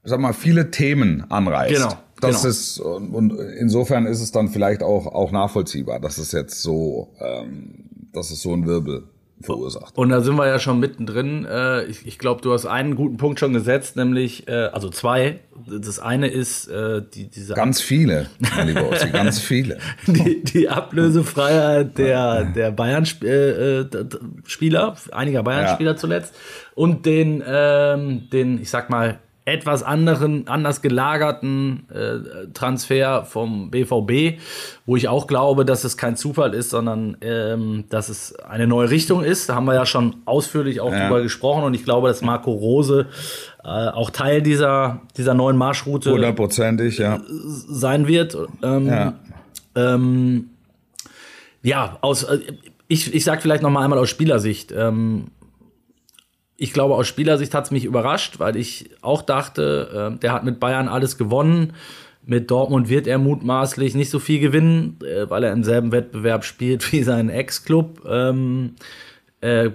sag 0.04 0.20
mal, 0.20 0.34
viele 0.34 0.70
Themen 0.72 1.26
anreißt. 1.30 1.74
Genau. 1.74 1.94
Das 2.22 2.42
genau. 2.42 2.50
ist 2.50 2.80
und 2.80 3.32
insofern 3.58 4.06
ist 4.06 4.22
es 4.22 4.32
dann 4.32 4.50
vielleicht 4.50 4.84
auch 4.84 5.08
auch 5.08 5.32
nachvollziehbar, 5.32 6.00
dass 6.00 6.18
es 6.18 6.32
jetzt 6.32 6.62
so, 6.62 7.14
ähm, 7.20 7.86
dass 8.14 8.32
es 8.32 8.42
so 8.42 8.54
ein 8.54 8.66
Wirbel 8.66 9.04
verursacht. 9.42 9.98
Und 9.98 10.10
da 10.10 10.22
sind 10.22 10.36
wir 10.36 10.48
ja 10.48 10.60
schon 10.60 10.80
mittendrin. 10.80 11.46
Äh, 11.46 11.86
ich 11.86 12.06
ich 12.06 12.20
glaube, 12.20 12.42
du 12.42 12.52
hast 12.52 12.66
einen 12.66 12.96
guten 12.96 13.18
Punkt 13.18 13.40
schon 13.40 13.54
gesetzt, 13.54 13.96
nämlich, 13.96 14.48
äh, 14.48 14.70
also 14.74 14.90
zwei. 14.90 15.40
Das 15.68 16.00
eine 16.00 16.28
ist 16.28 16.68
äh, 16.68 17.02
die, 17.14 17.30
diese. 17.30 17.54
Ganz 17.54 17.82
viele, 17.82 18.28
lieber 18.66 18.90
Ossi, 18.90 19.10
ganz 19.14 19.40
viele. 19.40 19.78
Die, 20.08 20.44
die 20.44 20.70
Ablösefreiheit 20.70 21.98
der, 21.98 22.46
der 22.46 22.72
Bayern-Spieler, 22.72 23.78
äh, 24.98 25.14
einiger 25.14 25.44
Bayern-Spieler 25.44 25.92
ja. 25.92 25.98
zuletzt. 25.98 26.34
Und 26.76 27.06
den, 27.06 27.44
ähm, 27.46 28.30
den, 28.32 28.62
ich 28.62 28.70
sag 28.70 28.90
mal, 28.90 29.20
etwas 29.50 29.84
anderen, 29.84 30.48
anders 30.48 30.82
gelagerten 30.82 31.86
äh, 31.90 32.48
Transfer 32.54 33.26
vom 33.26 33.72
BVB, 33.72 34.40
wo 34.86 34.96
ich 34.96 35.08
auch 35.08 35.28
glaube, 35.28 35.66
dass 35.66 35.84
es 35.84 35.98
kein 35.98 36.16
Zufall 36.16 36.54
ist, 36.54 36.70
sondern 36.70 37.18
ähm, 37.22 37.86
dass 37.90 38.10
es 38.10 38.36
eine 38.40 38.68
neue 38.68 38.90
Richtung 38.90 39.24
ist. 39.24 39.50
Da 39.50 39.56
haben 39.56 39.66
wir 39.66 39.76
ja 39.76 39.86
schon 39.86 40.18
ausführlich 40.26 40.82
auch 40.82 40.92
ja. 40.92 41.08
drüber 41.08 41.22
gesprochen 41.22 41.64
und 41.64 41.74
ich 41.74 41.84
glaube, 41.84 42.08
dass 42.08 42.22
Marco 42.22 42.52
Rose 42.52 43.08
äh, 43.64 43.68
auch 43.68 44.10
Teil 44.10 44.42
dieser, 44.42 45.02
dieser 45.18 45.34
neuen 45.34 45.58
Marschroute 45.58 46.12
hundertprozentig 46.12 46.98
ja. 46.98 47.20
sein 47.28 48.08
wird. 48.08 48.38
Ähm, 48.64 48.88
ja. 48.88 49.14
Ähm, 49.76 50.50
ja, 51.62 51.98
aus, 52.02 52.24
äh, 52.24 52.40
ich, 52.88 53.14
ich 53.14 53.24
sag 53.24 53.42
vielleicht 53.42 53.64
noch 53.64 53.70
mal 53.70 53.84
einmal 53.84 54.00
aus 54.00 54.10
Spielersicht. 54.10 54.74
Ähm, 54.76 55.28
ich 56.60 56.74
glaube, 56.74 56.96
aus 56.96 57.08
Spielersicht 57.08 57.54
hat 57.54 57.66
es 57.66 57.72
mich 57.72 57.86
überrascht, 57.86 58.40
weil 58.40 58.58
ich 58.58 58.90
auch 59.02 59.22
dachte, 59.22 60.12
äh, 60.14 60.20
der 60.20 60.34
hat 60.34 60.44
mit 60.44 60.60
Bayern 60.60 60.90
alles 60.90 61.18
gewonnen. 61.18 61.74
Mit 62.26 62.52
Dortmund 62.52 62.90
wird 62.90 63.08
er 63.08 63.18
mutmaßlich 63.18 63.96
nicht 63.96 64.10
so 64.10 64.20
viel 64.20 64.42
gewinnen, 64.42 64.98
äh, 65.02 65.30
weil 65.30 65.46
er 65.46 65.54
im 65.54 65.64
selben 65.64 65.94
Wettbewerb 65.94 66.44
spielt 66.44 66.92
wie 66.92 67.04
sein 67.04 67.30
Ex-Club. 67.30 68.06
Ähm, 68.08 68.76
äh, 69.40 69.70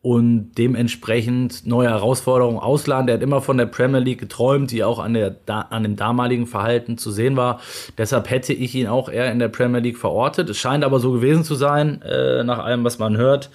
und 0.00 0.54
dementsprechend 0.58 1.64
neue 1.64 1.88
Herausforderungen 1.88 2.58
ausladen. 2.58 3.06
Der 3.06 3.16
hat 3.16 3.22
immer 3.22 3.40
von 3.40 3.56
der 3.56 3.66
Premier 3.66 4.00
League 4.00 4.18
geträumt, 4.18 4.72
die 4.72 4.82
auch 4.82 4.98
an, 4.98 5.14
der, 5.14 5.36
an 5.46 5.84
dem 5.84 5.94
damaligen 5.94 6.48
Verhalten 6.48 6.98
zu 6.98 7.12
sehen 7.12 7.36
war. 7.36 7.60
Deshalb 7.98 8.28
hätte 8.28 8.52
ich 8.52 8.74
ihn 8.74 8.88
auch 8.88 9.08
eher 9.08 9.30
in 9.30 9.38
der 9.38 9.46
Premier 9.46 9.78
League 9.80 9.98
verortet. 9.98 10.50
Es 10.50 10.58
scheint 10.58 10.82
aber 10.82 10.98
so 10.98 11.12
gewesen 11.12 11.44
zu 11.44 11.54
sein, 11.54 12.02
äh, 12.02 12.42
nach 12.42 12.58
allem, 12.58 12.82
was 12.82 12.98
man 12.98 13.16
hört 13.16 13.50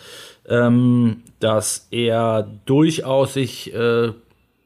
ähm, 0.48 1.24
dass 1.40 1.88
er 1.92 2.48
durchaus 2.66 3.34
sich, 3.34 3.74
äh, 3.74 4.12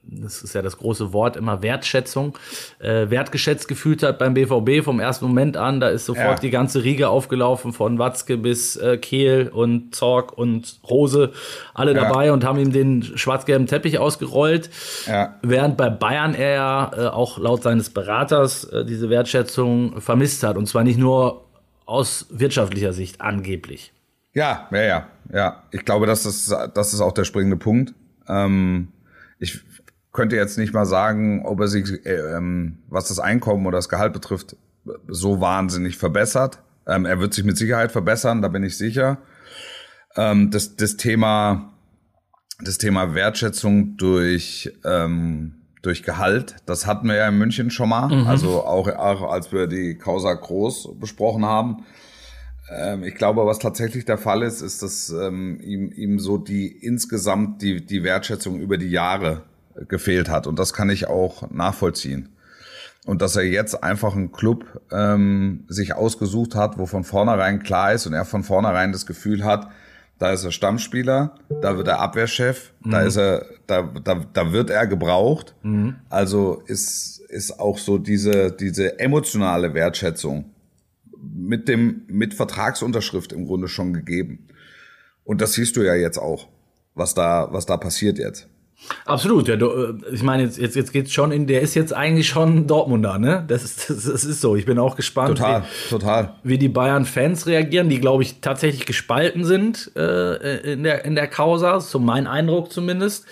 das 0.03 0.41
ist 0.41 0.53
ja 0.53 0.61
das 0.61 0.77
große 0.77 1.13
Wort, 1.13 1.37
immer 1.37 1.61
Wertschätzung, 1.61 2.37
äh, 2.79 3.09
wertgeschätzt 3.09 3.67
gefühlt 3.67 4.03
hat 4.03 4.19
beim 4.19 4.33
BVB 4.33 4.83
vom 4.83 4.99
ersten 4.99 5.25
Moment 5.25 5.57
an. 5.57 5.79
Da 5.79 5.89
ist 5.89 6.05
sofort 6.05 6.25
ja. 6.25 6.39
die 6.39 6.49
ganze 6.49 6.83
Riege 6.83 7.09
aufgelaufen, 7.09 7.71
von 7.71 7.99
Watzke 7.99 8.37
bis 8.37 8.75
äh, 8.77 8.97
Kehl 8.97 9.49
und 9.53 9.95
Zorg 9.95 10.37
und 10.37 10.79
Rose, 10.89 11.31
alle 11.73 11.93
ja. 11.93 12.03
dabei 12.03 12.31
und 12.31 12.43
haben 12.43 12.59
ihm 12.59 12.71
den 12.71 13.03
schwarz-gelben 13.03 13.67
Teppich 13.67 13.99
ausgerollt. 13.99 14.69
Ja. 15.07 15.35
Während 15.41 15.77
bei 15.77 15.89
Bayern 15.89 16.33
er 16.33 16.53
ja 16.53 16.91
äh, 16.95 17.07
auch 17.07 17.37
laut 17.37 17.63
seines 17.63 17.89
Beraters 17.89 18.65
äh, 18.65 18.85
diese 18.85 19.09
Wertschätzung 19.09 20.01
vermisst 20.01 20.43
hat. 20.43 20.57
Und 20.57 20.67
zwar 20.67 20.83
nicht 20.83 20.99
nur 20.99 21.45
aus 21.85 22.27
wirtschaftlicher 22.29 22.93
Sicht 22.93 23.21
angeblich. 23.21 23.91
Ja, 24.33 24.69
ja, 24.71 24.81
ja, 24.81 25.07
ja. 25.33 25.63
Ich 25.71 25.85
glaube, 25.85 26.05
das 26.05 26.25
ist, 26.25 26.53
das 26.73 26.93
ist 26.93 27.01
auch 27.01 27.13
der 27.13 27.23
springende 27.23 27.57
Punkt. 27.57 27.93
Ähm, 28.27 28.89
ich 29.39 29.61
könnte 30.11 30.35
jetzt 30.35 30.57
nicht 30.57 30.73
mal 30.73 30.85
sagen, 30.85 31.45
ob 31.45 31.59
er 31.59 31.67
sich, 31.67 32.05
äh, 32.05 32.35
ähm, 32.35 32.79
was 32.89 33.07
das 33.07 33.19
Einkommen 33.19 33.65
oder 33.65 33.77
das 33.77 33.89
Gehalt 33.89 34.13
betrifft, 34.13 34.55
so 35.07 35.39
wahnsinnig 35.41 35.97
verbessert. 35.97 36.59
Ähm, 36.87 37.05
er 37.05 37.19
wird 37.19 37.33
sich 37.33 37.43
mit 37.43 37.57
Sicherheit 37.57 37.91
verbessern, 37.91 38.41
da 38.41 38.47
bin 38.47 38.63
ich 38.63 38.77
sicher. 38.77 39.19
Ähm, 40.15 40.51
das, 40.51 40.75
das 40.75 40.97
Thema, 40.97 41.73
das 42.59 42.77
Thema 42.77 43.15
Wertschätzung 43.15 43.95
durch, 43.97 44.71
ähm, 44.83 45.61
durch 45.81 46.03
Gehalt, 46.03 46.55
das 46.65 46.85
hatten 46.85 47.07
wir 47.07 47.15
ja 47.15 47.27
in 47.27 47.37
München 47.37 47.71
schon 47.71 47.89
mal. 47.89 48.07
Mhm. 48.07 48.27
Also 48.27 48.63
auch, 48.63 48.87
auch 48.87 49.31
als 49.31 49.51
wir 49.51 49.67
die 49.67 49.97
Causa 49.97 50.33
Groß 50.33 50.99
besprochen 50.99 51.45
haben 51.45 51.85
ähm, 52.71 53.03
ich 53.03 53.15
glaube, 53.15 53.45
was 53.45 53.59
tatsächlich 53.59 54.05
der 54.05 54.17
Fall 54.17 54.43
ist, 54.43 54.61
ist, 54.61 54.81
dass 54.81 55.09
ähm, 55.09 55.59
ihm, 55.61 55.91
ihm 55.91 56.19
so 56.19 56.37
die 56.37 56.67
insgesamt 56.67 57.61
die, 57.61 57.85
die 57.85 58.03
Wertschätzung 58.03 58.59
über 58.59 58.77
die 58.77 58.89
Jahre 58.89 59.43
gefehlt 59.87 60.29
hat. 60.29 60.47
Und 60.47 60.57
das 60.59 60.73
kann 60.73 60.89
ich 60.89 61.07
auch 61.07 61.49
nachvollziehen. 61.51 62.29
Und 63.05 63.21
dass 63.21 63.35
er 63.35 63.43
jetzt 63.43 63.83
einfach 63.83 64.15
einen 64.15 64.31
Club 64.31 64.81
ähm, 64.91 65.65
sich 65.67 65.95
ausgesucht 65.95 66.55
hat, 66.55 66.77
wo 66.77 66.85
von 66.85 67.03
vornherein 67.03 67.63
klar 67.63 67.93
ist 67.93 68.05
und 68.05 68.13
er 68.13 68.25
von 68.25 68.43
vornherein 68.43 68.91
das 68.91 69.05
Gefühl 69.05 69.43
hat, 69.43 69.69
da 70.19 70.31
ist 70.31 70.43
er 70.43 70.51
Stammspieler, 70.51 71.33
da 71.61 71.77
wird 71.77 71.87
er 71.87 71.99
Abwehrchef, 71.99 72.73
mhm. 72.83 72.91
da 72.91 73.01
ist 73.01 73.17
er, 73.17 73.45
da, 73.65 73.81
da, 73.81 74.23
da 74.31 74.51
wird 74.53 74.69
er 74.69 74.85
gebraucht. 74.85 75.55
Mhm. 75.63 75.95
Also 76.09 76.61
ist, 76.67 77.21
ist 77.27 77.59
auch 77.59 77.79
so 77.79 77.97
diese, 77.97 78.51
diese 78.51 78.99
emotionale 78.99 79.73
Wertschätzung 79.73 80.50
mit 81.47 81.67
dem, 81.67 82.03
mit 82.07 82.33
Vertragsunterschrift 82.33 83.33
im 83.33 83.45
Grunde 83.45 83.67
schon 83.67 83.93
gegeben. 83.93 84.47
Und 85.23 85.41
das 85.41 85.53
siehst 85.53 85.75
du 85.75 85.81
ja 85.81 85.95
jetzt 85.95 86.17
auch, 86.17 86.47
was 86.95 87.13
da, 87.13 87.47
was 87.51 87.65
da 87.65 87.77
passiert 87.77 88.17
jetzt. 88.17 88.47
Absolut, 89.05 89.47
ja. 89.47 89.55
Du, 89.57 89.69
äh, 89.69 89.93
ich 90.11 90.23
meine, 90.23 90.43
jetzt, 90.43 90.57
jetzt, 90.57 90.75
jetzt 90.75 90.91
geht's 90.91 91.13
schon 91.13 91.31
in, 91.31 91.45
der 91.45 91.61
ist 91.61 91.75
jetzt 91.75 91.93
eigentlich 91.93 92.27
schon 92.27 92.65
Dortmunder, 92.67 93.19
ne? 93.19 93.43
Das 93.47 93.63
ist, 93.63 93.89
das, 93.89 94.05
das 94.05 94.25
ist 94.25 94.41
so. 94.41 94.55
Ich 94.55 94.65
bin 94.65 94.79
auch 94.79 94.95
gespannt, 94.95 95.37
total, 95.37 95.61
wie, 95.63 95.89
total. 95.89 96.35
wie 96.43 96.57
die 96.57 96.69
Bayern-Fans 96.69 97.45
reagieren, 97.45 97.89
die, 97.89 97.99
glaube 97.99 98.23
ich, 98.23 98.41
tatsächlich 98.41 98.85
gespalten 98.85 99.45
sind 99.45 99.91
äh, 99.95 100.73
in, 100.73 100.83
der, 100.83 101.05
in 101.05 101.15
der 101.15 101.27
Causa, 101.27 101.79
so 101.79 101.99
mein 101.99 102.25
Eindruck 102.25 102.71
zumindest. 102.71 103.25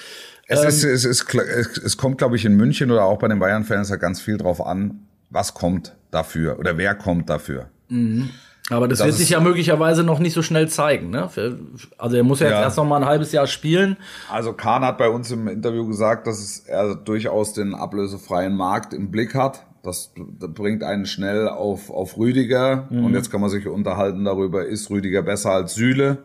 Es, 0.47 0.61
ähm, 0.61 0.67
ist, 0.67 0.83
es, 0.83 1.05
ist, 1.05 1.33
es, 1.33 1.77
es 1.77 1.97
kommt, 1.97 2.19
glaube 2.19 2.35
ich, 2.35 2.45
in 2.45 2.55
München 2.55 2.91
oder 2.91 3.03
auch 3.05 3.17
bei 3.17 3.27
den 3.27 3.39
Bayern-Fans 3.39 3.89
ja 3.89 3.95
ganz 3.95 4.21
viel 4.21 4.37
drauf 4.37 4.63
an, 4.63 5.07
was 5.31 5.53
kommt 5.55 5.95
dafür 6.11 6.59
oder 6.59 6.77
wer 6.77 6.95
kommt 6.95 7.29
dafür. 7.29 7.69
Mhm. 7.89 8.29
Aber 8.69 8.87
das, 8.87 8.99
das, 8.99 9.07
wird 9.07 9.17
sich 9.17 9.29
ja 9.29 9.39
möglicherweise 9.39 10.03
noch 10.03 10.19
nicht 10.19 10.33
so 10.33 10.43
schnell 10.43 10.69
zeigen. 10.69 11.09
Ne? 11.09 11.29
Also 11.97 12.15
er 12.15 12.23
muss 12.23 12.39
ja, 12.39 12.47
ja. 12.47 12.53
jetzt 12.53 12.63
erst 12.65 12.77
noch 12.77 12.85
mal 12.85 12.97
ein 12.97 13.05
halbes 13.05 13.31
Jahr 13.31 13.47
spielen. 13.47 13.97
Also 14.31 14.53
Kahn 14.53 14.83
hat 14.83 14.99
bei 14.99 15.09
uns 15.09 15.31
im 15.31 15.47
Interview 15.47 15.87
gesagt, 15.87 16.27
dass 16.27 16.59
er 16.67 16.95
durchaus 16.95 17.53
den 17.53 17.73
ablösefreien 17.73 18.55
Markt 18.55 18.93
im 18.93 19.09
Blick 19.09 19.33
hat. 19.33 19.65
Das, 19.81 20.11
das 20.39 20.53
bringt 20.53 20.83
einen 20.83 21.05
schnell 21.05 21.47
auf, 21.47 21.89
auf 21.89 22.17
Rüdiger. 22.17 22.87
Mhm. 22.91 23.05
Und 23.05 23.13
jetzt 23.15 23.31
kann 23.31 23.41
man 23.41 23.49
sich 23.49 23.67
unterhalten 23.67 24.23
darüber, 24.23 24.65
ist 24.65 24.89
Rüdiger 24.91 25.23
besser 25.23 25.51
als 25.51 25.73
Süle? 25.73 26.19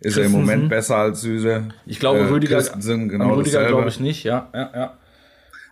Ist 0.00 0.18
er 0.18 0.24
im 0.24 0.32
Moment 0.32 0.68
besser 0.68 0.96
als 0.96 1.20
Süle? 1.20 1.68
Ich 1.86 2.00
glaube, 2.00 2.20
äh, 2.20 2.24
Rüdiger, 2.24 2.60
genau 2.60 3.34
Rüdiger 3.34 3.64
glaube 3.66 3.88
ich 3.88 4.00
nicht, 4.00 4.24
ja, 4.24 4.48
ja, 4.52 4.70
ja. 4.74 4.94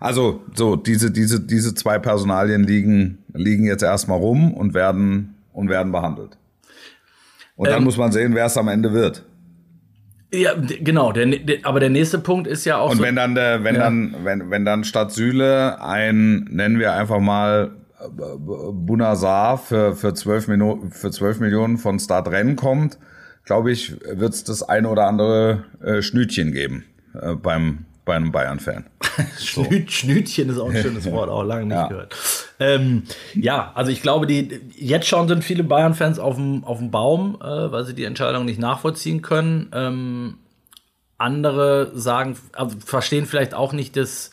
Also, 0.00 0.42
so, 0.54 0.76
diese, 0.76 1.10
diese, 1.10 1.40
diese 1.40 1.74
zwei 1.74 1.98
Personalien 1.98 2.64
liegen, 2.64 3.18
liegen 3.32 3.64
jetzt 3.64 3.82
erstmal 3.82 4.18
rum 4.18 4.52
und 4.52 4.74
werden, 4.74 5.34
und 5.52 5.68
werden 5.68 5.92
behandelt. 5.92 6.38
Und 7.56 7.68
dann 7.68 7.78
ähm, 7.78 7.84
muss 7.84 7.98
man 7.98 8.10
sehen, 8.10 8.34
wer 8.34 8.46
es 8.46 8.56
am 8.56 8.68
Ende 8.68 8.92
wird. 8.92 9.24
Ja, 10.32 10.54
genau, 10.54 11.12
der, 11.12 11.26
der, 11.26 11.58
aber 11.64 11.80
der 11.80 11.90
nächste 11.90 12.18
Punkt 12.18 12.46
ist 12.46 12.64
ja 12.64 12.78
auch. 12.78 12.90
Und 12.90 12.98
so, 12.98 13.02
wenn 13.02 13.16
dann 13.16 13.34
der, 13.34 13.64
wenn 13.64 13.74
ja. 13.74 13.82
dann, 13.82 14.16
wenn, 14.22 14.50
wenn 14.50 14.64
dann 14.64 14.84
statt 14.84 15.12
Süle 15.12 15.82
ein, 15.82 16.44
nennen 16.50 16.78
wir 16.78 16.94
einfach 16.94 17.18
mal 17.18 17.72
Bunazar 18.08 19.58
für, 19.58 19.94
für 19.94 20.14
12 20.14 20.48
Minuten, 20.48 20.90
für 20.90 21.10
12 21.10 21.40
Millionen 21.40 21.78
von 21.78 21.98
Start 21.98 22.28
Rennen 22.28 22.56
kommt, 22.56 22.98
glaube 23.44 23.72
ich, 23.72 23.96
wird 24.04 24.32
es 24.32 24.44
das 24.44 24.62
eine 24.62 24.88
oder 24.88 25.06
andere 25.06 25.64
äh, 25.82 26.00
Schnütchen 26.00 26.52
geben 26.52 26.84
äh, 27.20 27.34
beim, 27.34 27.86
bei 28.04 28.16
einem 28.16 28.32
Bayern-Fan. 28.32 28.86
So. 29.36 29.66
Schnütchen 29.86 30.48
ist 30.48 30.58
auch 30.58 30.70
ein 30.70 30.76
schönes 30.82 31.10
Wort, 31.10 31.28
auch 31.28 31.42
lange 31.42 31.66
nicht 31.66 31.74
ja. 31.74 31.88
gehört. 31.88 32.16
Ähm, 32.58 33.02
ja, 33.34 33.72
also 33.74 33.90
ich 33.90 34.02
glaube, 34.02 34.26
die, 34.26 34.60
jetzt 34.76 35.08
schon 35.08 35.28
sind 35.28 35.44
viele 35.44 35.62
Bayern-Fans 35.62 36.18
auf 36.18 36.36
dem, 36.36 36.64
auf 36.64 36.78
dem 36.78 36.90
Baum, 36.90 37.36
äh, 37.40 37.44
weil 37.44 37.84
sie 37.84 37.94
die 37.94 38.04
Entscheidung 38.04 38.44
nicht 38.46 38.58
nachvollziehen 38.58 39.20
können. 39.20 39.70
Ähm, 39.74 40.38
andere 41.18 41.90
sagen, 41.94 42.36
also 42.52 42.76
verstehen 42.84 43.26
vielleicht 43.26 43.52
auch 43.52 43.72
nicht 43.72 43.96
das 43.96 44.30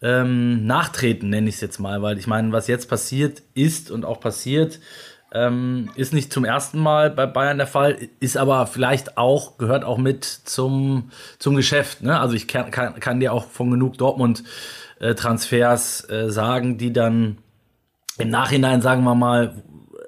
ähm, 0.00 0.66
Nachtreten, 0.66 1.28
nenne 1.30 1.48
ich 1.48 1.56
es 1.56 1.60
jetzt 1.60 1.78
mal, 1.78 2.02
weil 2.02 2.18
ich 2.18 2.26
meine, 2.26 2.52
was 2.52 2.66
jetzt 2.66 2.88
passiert 2.88 3.42
ist 3.54 3.90
und 3.90 4.04
auch 4.04 4.20
passiert, 4.20 4.78
ähm, 5.34 5.90
ist 5.96 6.14
nicht 6.14 6.32
zum 6.32 6.44
ersten 6.44 6.78
Mal 6.78 7.10
bei 7.10 7.26
Bayern 7.26 7.58
der 7.58 7.66
Fall, 7.66 7.98
ist 8.20 8.36
aber 8.36 8.68
vielleicht 8.68 9.18
auch, 9.18 9.58
gehört 9.58 9.84
auch 9.84 9.98
mit 9.98 10.24
zum, 10.24 11.10
zum 11.38 11.56
Geschäft. 11.56 12.02
Ne? 12.02 12.18
Also 12.18 12.34
ich 12.34 12.46
kann, 12.46 12.70
kann, 12.70 13.00
kann 13.00 13.18
dir 13.18 13.32
auch 13.32 13.46
von 13.46 13.70
genug 13.70 13.98
Dortmund-Transfers 13.98 16.08
äh, 16.08 16.30
sagen, 16.30 16.78
die 16.78 16.92
dann 16.92 17.38
im 18.18 18.30
Nachhinein, 18.30 18.80
sagen 18.80 19.02
wir 19.02 19.16
mal, 19.16 19.64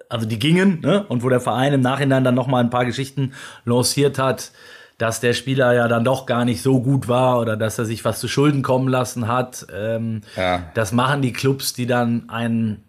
also 0.09 0.27
die 0.27 0.39
gingen, 0.39 0.81
ne? 0.81 1.05
und 1.09 1.25
wo 1.25 1.29
der 1.29 1.41
Verein 1.41 1.73
im 1.73 1.81
Nachhinein 1.81 2.23
dann 2.23 2.37
nochmal 2.37 2.63
ein 2.63 2.71
paar 2.71 2.85
Geschichten 2.85 3.33
lanciert 3.65 4.21
hat, 4.21 4.53
dass 4.99 5.19
der 5.19 5.33
Spieler 5.33 5.75
ja 5.75 5.89
dann 5.89 6.05
doch 6.05 6.27
gar 6.27 6.45
nicht 6.45 6.63
so 6.63 6.81
gut 6.81 7.09
war 7.09 7.41
oder 7.41 7.57
dass 7.57 7.79
er 7.79 7.85
sich 7.85 8.05
was 8.05 8.21
zu 8.21 8.29
Schulden 8.29 8.63
kommen 8.63 8.89
lassen 8.89 9.27
hat. 9.27 9.67
Ähm, 9.75 10.21
ja. 10.37 10.71
Das 10.75 10.93
machen 10.93 11.21
die 11.21 11.33
Clubs, 11.33 11.75
die 11.75 11.87
dann 11.87 12.31
einen 12.31 12.86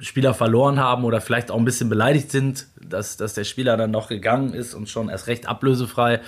Spieler 0.00 0.34
verloren 0.34 0.78
haben 0.78 1.04
oder 1.04 1.20
vielleicht 1.20 1.50
auch 1.50 1.58
ein 1.58 1.64
bisschen 1.64 1.88
beleidigt 1.88 2.30
sind, 2.30 2.66
dass, 2.80 3.16
dass 3.16 3.34
der 3.34 3.44
Spieler 3.44 3.76
dann 3.76 3.90
noch 3.90 4.08
gegangen 4.08 4.54
ist 4.54 4.74
und 4.74 4.88
schon 4.88 5.08
erst 5.08 5.26
recht 5.26 5.46
ablösefrei. 5.46 6.20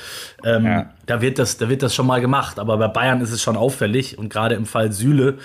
Ähm, 0.45 0.67
ja. 0.67 0.91
da, 1.07 1.21
wird 1.21 1.39
das, 1.39 1.57
da 1.57 1.69
wird 1.69 1.83
das 1.83 1.95
schon 1.95 2.07
mal 2.07 2.21
gemacht. 2.21 2.59
Aber 2.59 2.77
bei 2.77 2.89
Bayern 2.89 3.21
ist 3.21 3.33
es 3.33 3.43
schon 3.43 3.57
auffällig 3.57 4.19
und 4.19 4.29
gerade 4.29 4.55
im 4.55 4.67
Fall 4.67 4.93
Süle 4.93 5.39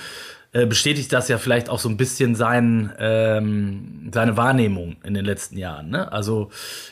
äh, 0.54 0.66
bestätigt 0.66 1.12
das 1.14 1.28
ja 1.28 1.38
vielleicht 1.38 1.70
auch 1.70 1.80
so 1.80 1.90
ein 1.90 1.98
bisschen 1.98 2.36
sein, 2.36 2.94
ähm, 3.00 4.10
seine 4.14 4.38
Wahrnehmung 4.38 4.98
in 5.04 5.14
den 5.14 5.26
letzten 5.26 5.58
Jahren. 5.58 5.90
Ne? 5.90 6.12
Also 6.12 6.50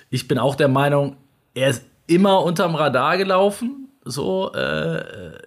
ich 0.09 0.27
bin 0.27 0.37
auch 0.37 0.55
der 0.55 0.67
Meinung, 0.67 1.17
er 1.53 1.69
ist 1.69 1.85
immer 2.07 2.43
unterm 2.43 2.75
Radar 2.75 3.17
gelaufen. 3.17 3.89
So 4.03 4.53
äh, 4.53 5.39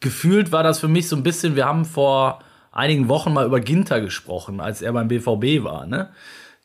gefühlt 0.00 0.50
war 0.50 0.62
das 0.62 0.80
für 0.80 0.88
mich 0.88 1.08
so 1.08 1.16
ein 1.16 1.22
bisschen, 1.22 1.54
wir 1.56 1.66
haben 1.66 1.84
vor 1.84 2.40
einigen 2.72 3.08
Wochen 3.08 3.32
mal 3.32 3.46
über 3.46 3.60
Ginter 3.60 4.00
gesprochen, 4.00 4.60
als 4.60 4.82
er 4.82 4.92
beim 4.92 5.08
BVB 5.08 5.62
war, 5.62 5.86
ne? 5.86 6.08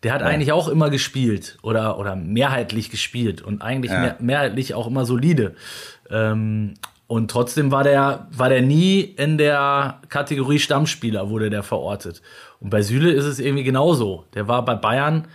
Der 0.04 0.14
hat 0.14 0.22
ja. 0.22 0.28
eigentlich 0.28 0.52
auch 0.52 0.68
immer 0.68 0.92
gespielt 0.92 1.58
oder, 1.64 1.98
oder 1.98 2.16
mehrheitlich 2.16 2.92
gespielt 2.92 3.42
und 3.42 3.64
eigentlich 3.64 3.92
ja. 3.92 4.00
mehr, 4.00 4.16
mehrheitlich 4.20 4.76
auch 4.76 4.86
immer 4.86 5.06
solide. 5.06 5.56
Ähm, 6.12 6.76
und 7.08 7.32
trotzdem 7.32 7.72
war 7.72 7.84
der, 7.84 8.28
war 8.32 8.50
der 8.50 8.62
nie 8.62 9.00
in 9.02 9.40
der 9.40 10.02
Kategorie 10.10 10.60
Stammspieler, 10.60 11.30
wurde 11.30 11.50
der 11.50 11.64
verortet. 11.64 12.22
Und 12.60 12.70
bei 12.70 12.84
Süle 12.84 13.12
ist 13.12 13.26
es 13.26 13.40
irgendwie 13.40 13.64
genauso. 13.64 14.26
Der 14.36 14.48
war 14.48 14.64
bei 14.64 14.76
Bayern, 14.76 15.28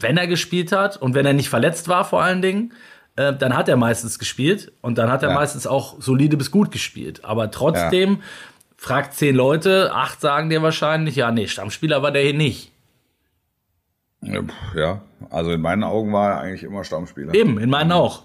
wenn 0.00 0.16
er 0.16 0.26
gespielt 0.26 0.72
hat 0.72 0.96
und 0.96 1.14
wenn 1.14 1.26
er 1.26 1.32
nicht 1.32 1.48
verletzt 1.48 1.88
war 1.88 2.04
vor 2.04 2.22
allen 2.22 2.42
Dingen, 2.42 2.72
äh, 3.14 3.32
dann 3.32 3.56
hat 3.56 3.68
er 3.68 3.76
meistens 3.76 4.18
gespielt 4.18 4.72
und 4.80 4.98
dann 4.98 5.10
hat 5.10 5.22
er 5.22 5.28
ja. 5.28 5.34
meistens 5.34 5.66
auch 5.66 6.00
solide 6.00 6.36
bis 6.36 6.50
gut 6.50 6.72
gespielt. 6.72 7.24
Aber 7.24 7.50
trotzdem 7.50 8.22
fragt 8.78 9.12
zehn 9.14 9.34
Leute, 9.34 9.92
acht 9.92 10.20
sagen 10.22 10.48
dir 10.48 10.62
wahrscheinlich, 10.62 11.16
ja, 11.16 11.30
nee, 11.30 11.46
Stammspieler 11.46 12.02
war 12.02 12.12
der 12.12 12.22
hier 12.22 12.34
nicht. 12.34 12.72
Ja, 14.74 15.02
also 15.30 15.50
in 15.52 15.60
meinen 15.60 15.84
Augen 15.84 16.12
war 16.12 16.30
er 16.30 16.40
eigentlich 16.40 16.62
immer 16.62 16.84
Stammspieler. 16.84 17.34
Eben, 17.34 17.58
in 17.58 17.68
meinen 17.68 17.92
auch. 17.92 18.22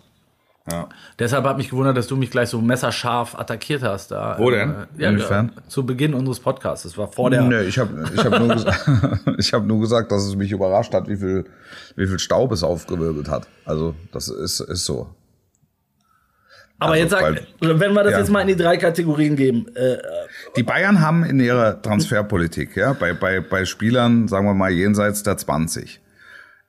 Ja. 0.72 0.88
Deshalb 1.20 1.44
hat 1.44 1.58
mich 1.58 1.70
gewundert, 1.70 1.98
dass 1.98 2.08
du 2.08 2.16
mich 2.16 2.32
gleich 2.32 2.48
so 2.48 2.62
messerscharf 2.62 3.38
attackiert 3.38 3.84
hast. 3.84 4.12
Da, 4.12 4.38
Wo 4.40 4.50
denn? 4.50 4.70
Äh, 4.70 5.02
ja, 5.04 5.10
Inwiefern? 5.10 5.52
zu 5.68 5.86
Beginn 5.86 6.14
unseres 6.14 6.40
Podcasts. 6.40 6.84
Das 6.84 6.98
war 6.98 7.12
vor 7.12 7.30
der. 7.30 7.42
Nee, 7.42 7.64
ich 7.64 7.78
habe 7.78 8.10
ich 8.14 8.24
hab 8.24 8.40
nur, 8.40 8.48
gesagt, 8.48 8.88
hab 9.54 9.66
nur 9.66 9.82
gesagt, 9.82 10.12
dass 10.14 10.24
es 10.24 10.36
mich 10.38 10.52
überrascht 10.52 10.94
hat, 10.94 11.10
wie 11.10 11.18
viel, 11.18 11.46
wie 11.98 12.08
viel 12.08 12.18
Staub 12.18 12.54
es 12.54 12.64
aufgewirbelt 12.64 13.30
hat. 13.30 13.48
Also, 13.66 13.94
das 14.14 14.30
ist, 14.30 14.62
ist 14.62 14.86
so. 14.86 15.10
Aber 16.84 16.94
also, 16.94 17.04
jetzt 17.04 17.12
sag, 17.12 17.22
weil, 17.62 17.80
wenn 17.80 17.94
wir 17.94 18.04
das 18.04 18.14
ja. 18.14 18.20
jetzt 18.20 18.30
mal 18.30 18.42
in 18.42 18.48
die 18.48 18.56
drei 18.56 18.78
Kategorien 18.78 19.36
geben. 19.36 19.68
Äh, 19.76 19.98
die 20.58 20.64
Bayern 20.64 21.00
haben 21.02 21.24
in 21.24 21.40
ihrer 21.40 21.82
Transferpolitik, 21.82 22.76
ja, 22.76 22.94
bei, 22.94 23.14
bei, 23.14 23.40
bei 23.40 23.66
Spielern, 23.66 24.28
sagen 24.28 24.46
wir 24.46 24.54
mal, 24.54 24.72
jenseits 24.72 25.24
der 25.24 25.38
20, 25.38 26.02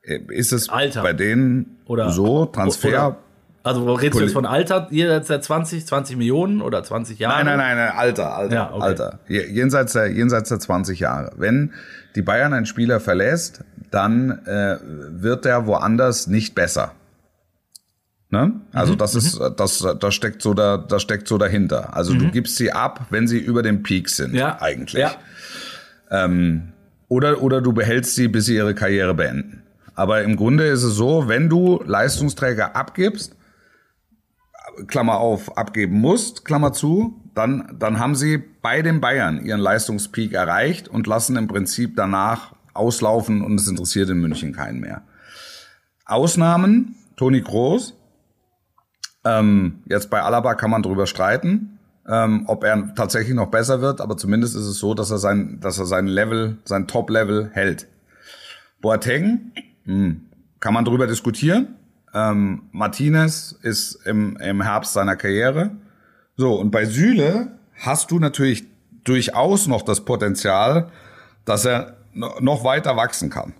äh, 0.02 0.20
ist 0.28 0.52
es 0.52 0.68
Alter. 0.68 1.02
bei 1.02 1.12
denen 1.12 1.78
oder, 1.86 2.10
so, 2.10 2.46
Transfer. 2.46 2.88
Oder, 2.88 3.16
also 3.64 3.94
redest 3.94 4.20
du 4.20 4.22
jetzt 4.22 4.34
von 4.34 4.46
Alter, 4.46 4.88
jenseits 4.90 5.28
der 5.28 5.40
20, 5.40 5.86
20 5.86 6.16
Millionen 6.16 6.60
oder 6.60 6.84
20 6.84 7.18
Jahre? 7.18 7.36
Nein, 7.36 7.46
nein, 7.46 7.58
nein, 7.58 7.76
nein 7.76 7.96
Alter, 7.96 8.36
Alter, 8.36 8.54
ja, 8.54 8.70
okay. 8.72 8.82
Alter. 8.82 9.18
Jenseits 9.26 9.94
der, 9.94 10.12
jenseits 10.12 10.50
der 10.50 10.60
20 10.60 11.00
Jahre. 11.00 11.32
Wenn 11.36 11.72
die 12.14 12.22
Bayern 12.22 12.52
einen 12.52 12.66
Spieler 12.66 13.00
verlässt, 13.00 13.64
dann 13.90 14.44
äh, 14.46 14.76
wird 15.10 15.44
der 15.44 15.66
woanders 15.66 16.26
nicht 16.26 16.54
besser. 16.54 16.92
Ne? 18.34 18.52
Also 18.72 18.94
mhm. 18.94 18.98
das 18.98 19.14
ist, 19.14 19.38
mhm. 19.38 19.54
das, 19.56 19.86
das 20.00 20.12
steckt 20.12 20.42
so 20.42 20.54
da, 20.54 20.76
das 20.76 21.02
steckt 21.02 21.28
so 21.28 21.38
dahinter. 21.38 21.96
Also 21.96 22.14
mhm. 22.14 22.18
du 22.18 22.30
gibst 22.32 22.56
sie 22.56 22.72
ab, 22.72 23.06
wenn 23.10 23.28
sie 23.28 23.38
über 23.38 23.62
dem 23.62 23.84
Peak 23.84 24.08
sind, 24.08 24.34
ja. 24.34 24.60
eigentlich. 24.60 25.00
Ja. 25.00 25.12
Ähm, 26.10 26.72
oder, 27.06 27.42
oder 27.42 27.60
du 27.60 27.72
behältst 27.72 28.16
sie, 28.16 28.26
bis 28.26 28.46
sie 28.46 28.56
ihre 28.56 28.74
Karriere 28.74 29.14
beenden. 29.14 29.62
Aber 29.94 30.24
im 30.24 30.34
Grunde 30.34 30.64
ist 30.64 30.82
es 30.82 30.94
so, 30.94 31.28
wenn 31.28 31.48
du 31.48 31.80
Leistungsträger 31.86 32.74
abgibst, 32.74 33.36
Klammer 34.88 35.18
auf, 35.18 35.56
abgeben 35.56 36.00
musst, 36.00 36.44
Klammer 36.44 36.72
zu, 36.72 37.22
dann, 37.36 37.76
dann 37.78 38.00
haben 38.00 38.16
sie 38.16 38.42
bei 38.62 38.82
den 38.82 39.00
Bayern 39.00 39.44
ihren 39.44 39.60
Leistungspeak 39.60 40.32
erreicht 40.32 40.88
und 40.88 41.06
lassen 41.06 41.36
im 41.36 41.46
Prinzip 41.46 41.94
danach 41.94 42.52
auslaufen 42.72 43.42
und 43.42 43.60
es 43.60 43.68
interessiert 43.68 44.10
in 44.10 44.18
München 44.18 44.52
keinen 44.52 44.80
mehr. 44.80 45.02
Ausnahmen, 46.04 46.96
Toni 47.16 47.40
Groß, 47.40 47.94
ähm, 49.24 49.82
jetzt 49.86 50.10
bei 50.10 50.22
Alaba 50.22 50.54
kann 50.54 50.70
man 50.70 50.82
drüber 50.82 51.06
streiten, 51.06 51.78
ähm, 52.08 52.44
ob 52.46 52.64
er 52.64 52.94
tatsächlich 52.94 53.34
noch 53.34 53.50
besser 53.50 53.80
wird, 53.80 54.00
aber 54.00 54.16
zumindest 54.16 54.54
ist 54.56 54.66
es 54.66 54.78
so, 54.78 54.94
dass 54.94 55.10
er 55.10 55.18
sein, 55.18 55.58
dass 55.60 55.78
er 55.78 55.86
sein 55.86 56.06
Level, 56.06 56.58
sein 56.64 56.86
Top-Level 56.86 57.50
hält. 57.52 57.86
Boateng, 58.80 59.52
mh, 59.84 59.94
hm, 59.94 60.20
kann 60.60 60.74
man 60.74 60.84
drüber 60.84 61.06
diskutieren. 61.06 61.76
Ähm, 62.12 62.62
Martinez 62.72 63.58
ist 63.62 63.94
im, 64.06 64.36
im 64.36 64.62
Herbst 64.62 64.92
seiner 64.92 65.16
Karriere. 65.16 65.72
So, 66.36 66.54
und 66.54 66.70
bei 66.70 66.84
Süle 66.84 67.52
hast 67.76 68.10
du 68.10 68.18
natürlich 68.18 68.64
durchaus 69.04 69.66
noch 69.66 69.82
das 69.82 70.04
Potenzial, 70.04 70.90
dass 71.44 71.64
er 71.64 71.96
noch 72.12 72.64
weiter 72.64 72.96
wachsen 72.96 73.30
kann. 73.30 73.54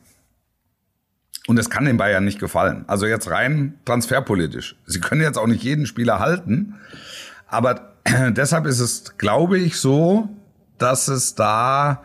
Und 1.46 1.58
es 1.58 1.68
kann 1.68 1.84
den 1.84 1.96
Bayern 1.96 2.24
nicht 2.24 2.40
gefallen. 2.40 2.84
Also 2.86 3.06
jetzt 3.06 3.30
rein 3.30 3.74
transferpolitisch. 3.84 4.76
Sie 4.86 5.00
können 5.00 5.20
jetzt 5.20 5.36
auch 5.36 5.46
nicht 5.46 5.62
jeden 5.62 5.86
Spieler 5.86 6.18
halten. 6.18 6.76
Aber 7.46 7.92
deshalb 8.30 8.66
ist 8.66 8.80
es, 8.80 9.16
glaube 9.18 9.58
ich, 9.58 9.78
so, 9.78 10.28
dass 10.78 11.08
es 11.08 11.34
da 11.34 12.02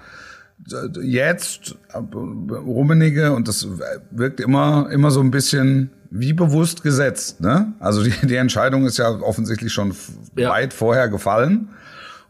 jetzt 1.02 1.75
Rummenige 1.95 3.34
und 3.34 3.47
das 3.47 3.67
wirkt 4.12 4.39
immer, 4.39 4.89
immer 4.91 5.10
so 5.10 5.21
ein 5.21 5.32
bisschen 5.32 5.89
wie 6.12 6.34
bewusst 6.34 6.84
gesetzt. 6.84 7.39
Ne? 7.41 7.73
Also 7.80 8.04
die, 8.04 8.13
die 8.28 8.36
Entscheidung 8.36 8.86
ist 8.86 8.97
ja 8.97 9.10
offensichtlich 9.10 9.71
schon 9.71 9.95
ja. 10.36 10.49
weit 10.49 10.73
vorher 10.73 11.08
gefallen. 11.08 11.69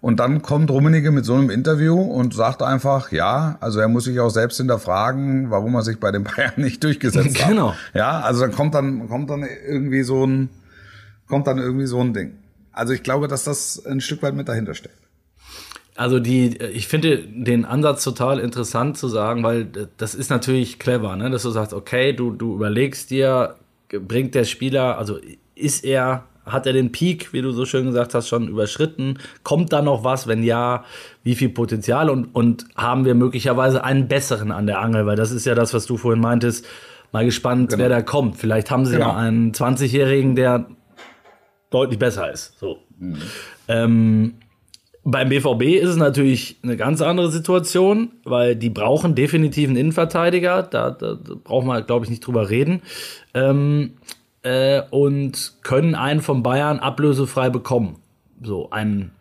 Und 0.01 0.19
dann 0.21 0.41
kommt 0.41 0.71
Rummenigge 0.71 1.11
mit 1.11 1.25
so 1.25 1.33
einem 1.33 1.49
Interview 1.49 1.99
und 1.99 2.33
sagt 2.33 2.63
einfach, 2.63 3.11
ja, 3.11 3.57
also 3.59 3.79
er 3.79 3.89
muss 3.89 4.05
sich 4.05 4.19
auch 4.19 4.29
selbst 4.29 4.57
hinterfragen, 4.57 5.51
warum 5.51 5.75
er 5.75 5.81
sich 5.81 5.99
bei 5.99 6.11
den 6.11 6.23
Bayern 6.23 6.53
nicht 6.57 6.83
durchgesetzt 6.83 7.41
hat. 7.41 7.49
Genau. 7.49 7.75
Ja, 7.93 8.21
also 8.21 8.41
dann 8.41 8.53
kommt 8.53 8.75
dann, 8.75 9.09
kommt 9.09 9.29
dann 9.29 9.43
irgendwie 9.43 10.03
so 10.03 10.25
ein, 10.25 10.49
kommt 11.27 11.47
dann 11.47 11.57
irgendwie 11.57 11.85
so 11.85 11.99
ein 11.99 12.13
Ding. 12.13 12.35
Also 12.71 12.93
ich 12.93 13.03
glaube, 13.03 13.27
dass 13.27 13.43
das 13.43 13.85
ein 13.85 13.99
Stück 13.99 14.23
weit 14.23 14.35
mit 14.35 14.47
dahinter 14.47 14.73
steckt. 14.73 14.95
Also 15.95 16.21
die, 16.21 16.57
ich 16.57 16.87
finde 16.87 17.17
den 17.17 17.65
Ansatz 17.65 18.05
total 18.05 18.39
interessant 18.39 18.97
zu 18.97 19.09
sagen, 19.09 19.43
weil 19.43 19.67
das 19.97 20.15
ist 20.15 20.29
natürlich 20.29 20.79
clever, 20.79 21.17
ne? 21.17 21.29
dass 21.29 21.43
du 21.43 21.49
sagst, 21.49 21.73
okay, 21.73 22.13
du, 22.13 22.31
du 22.31 22.55
überlegst 22.55 23.09
dir, 23.09 23.55
bringt 23.89 24.33
der 24.33 24.45
Spieler, 24.45 24.97
also 24.97 25.19
ist 25.55 25.83
er 25.83 26.23
hat 26.51 26.65
er 26.65 26.73
den 26.73 26.91
Peak, 26.91 27.33
wie 27.33 27.41
du 27.41 27.51
so 27.51 27.65
schön 27.65 27.85
gesagt 27.85 28.13
hast, 28.13 28.27
schon 28.27 28.47
überschritten? 28.47 29.19
Kommt 29.43 29.73
da 29.73 29.81
noch 29.81 30.03
was? 30.03 30.27
Wenn 30.27 30.43
ja, 30.43 30.83
wie 31.23 31.35
viel 31.35 31.49
Potenzial? 31.49 32.09
Und, 32.09 32.33
und 32.35 32.65
haben 32.75 33.05
wir 33.05 33.15
möglicherweise 33.15 33.83
einen 33.83 34.07
besseren 34.07 34.51
an 34.51 34.67
der 34.67 34.79
Angel? 34.79 35.05
Weil 35.05 35.15
das 35.15 35.31
ist 35.31 35.45
ja 35.45 35.55
das, 35.55 35.73
was 35.73 35.85
du 35.85 35.97
vorhin 35.97 36.21
meintest. 36.21 36.65
Mal 37.11 37.25
gespannt, 37.25 37.69
genau. 37.69 37.81
wer 37.81 37.89
da 37.89 38.01
kommt. 38.01 38.37
Vielleicht 38.37 38.69
haben 38.69 38.85
sie 38.85 38.93
genau. 38.93 39.09
ja 39.09 39.15
einen 39.15 39.51
20-Jährigen, 39.51 40.35
der 40.35 40.67
deutlich 41.69 41.99
besser 41.99 42.31
ist. 42.31 42.59
So. 42.59 42.77
Mhm. 42.99 43.17
Ähm, 43.67 44.33
beim 45.03 45.29
BVB 45.29 45.81
ist 45.81 45.89
es 45.89 45.95
natürlich 45.95 46.57
eine 46.61 46.77
ganz 46.77 47.01
andere 47.01 47.31
Situation, 47.31 48.11
weil 48.25 48.55
die 48.55 48.69
brauchen 48.69 49.15
definitiv 49.15 49.69
einen 49.69 49.77
Innenverteidiger. 49.77 50.63
Da, 50.63 50.91
da, 50.91 51.15
da 51.15 51.33
brauchen 51.43 51.67
wir, 51.67 51.81
glaube 51.81 52.05
ich, 52.05 52.11
nicht 52.11 52.25
drüber 52.25 52.49
reden. 52.49 52.81
Ähm, 53.33 53.93
äh, 54.43 54.81
und 54.89 55.53
können 55.63 55.95
einen 55.95 56.21
von 56.21 56.43
Bayern 56.43 56.79
ablösefrei 56.79 57.49
bekommen. 57.49 57.97
So 58.41 58.69
einen 58.69 59.11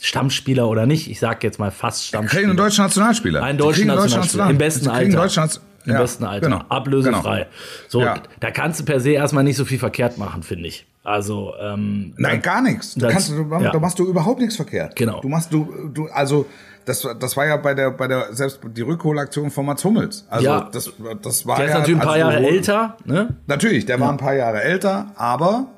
Stammspieler 0.00 0.68
oder 0.68 0.86
nicht. 0.86 1.10
Ich 1.10 1.20
sage 1.20 1.38
jetzt 1.42 1.58
mal 1.58 1.70
fast 1.70 2.06
Stammspieler. 2.06 2.40
Kriegen 2.40 2.50
einen 2.50 2.56
deutschen 2.56 2.84
Nationalspieler. 2.84 3.42
Einen 3.42 3.58
deutschen 3.58 3.86
Nationalspieler. 3.86 4.50
Im 4.50 4.58
besten 4.58 4.88
Alter. 4.88 5.16
deutschen 5.16 5.42
Nation- 5.44 5.64
Im 5.86 5.92
Ja, 5.92 6.00
besten 6.00 6.24
Alter. 6.24 6.46
Genau. 6.48 6.62
Ablösefrei. 6.68 7.38
Genau. 7.38 7.50
So, 7.88 8.02
Ja. 8.02 8.22
da 8.40 8.50
kannst 8.50 8.80
du 8.80 8.84
per 8.84 9.00
se 9.00 9.10
erstmal 9.12 9.44
nicht 9.44 9.56
so 9.56 9.64
viel 9.64 9.78
verkehrt 9.78 10.18
machen, 10.18 10.42
finde 10.42 10.68
ich. 10.68 10.86
Also, 11.04 11.54
ähm, 11.58 12.12
Nein, 12.18 12.42
gar 12.42 12.60
nichts. 12.60 12.94
Du 12.94 13.00
Das- 13.00 13.12
kannst, 13.12 13.30
du, 13.30 13.48
ja. 13.50 13.70
da 13.70 13.78
machst 13.80 13.98
du 13.98 14.06
überhaupt 14.06 14.40
nichts 14.40 14.56
verkehrt. 14.56 14.94
Genau. 14.96 15.20
Du 15.22 15.28
machst 15.28 15.52
du, 15.52 15.90
du, 15.94 16.06
also 16.08 16.44
das, 16.90 17.06
das 17.18 17.36
war 17.36 17.46
ja 17.46 17.56
bei 17.56 17.74
der, 17.74 17.90
bei 17.92 18.08
der 18.08 18.34
selbst 18.34 18.60
die 18.64 18.82
Rückholaktion 18.82 19.50
von 19.50 19.64
Mats 19.66 19.84
Hummels. 19.84 20.26
Also 20.28 20.44
Ja. 20.46 20.68
das, 20.72 20.92
das 21.22 21.46
war 21.46 21.56
der 21.56 21.66
ist 21.66 21.72
ja, 21.72 21.78
natürlich 21.78 22.00
ein 22.00 22.04
paar 22.04 22.12
also 22.14 22.26
Jahre 22.28 22.42
du- 22.42 22.48
älter, 22.48 22.96
ne? 23.04 23.36
Natürlich, 23.46 23.86
der 23.86 24.00
war 24.00 24.10
ein 24.10 24.16
paar 24.16 24.34
Jahre 24.34 24.62
älter, 24.62 25.12
aber 25.16 25.68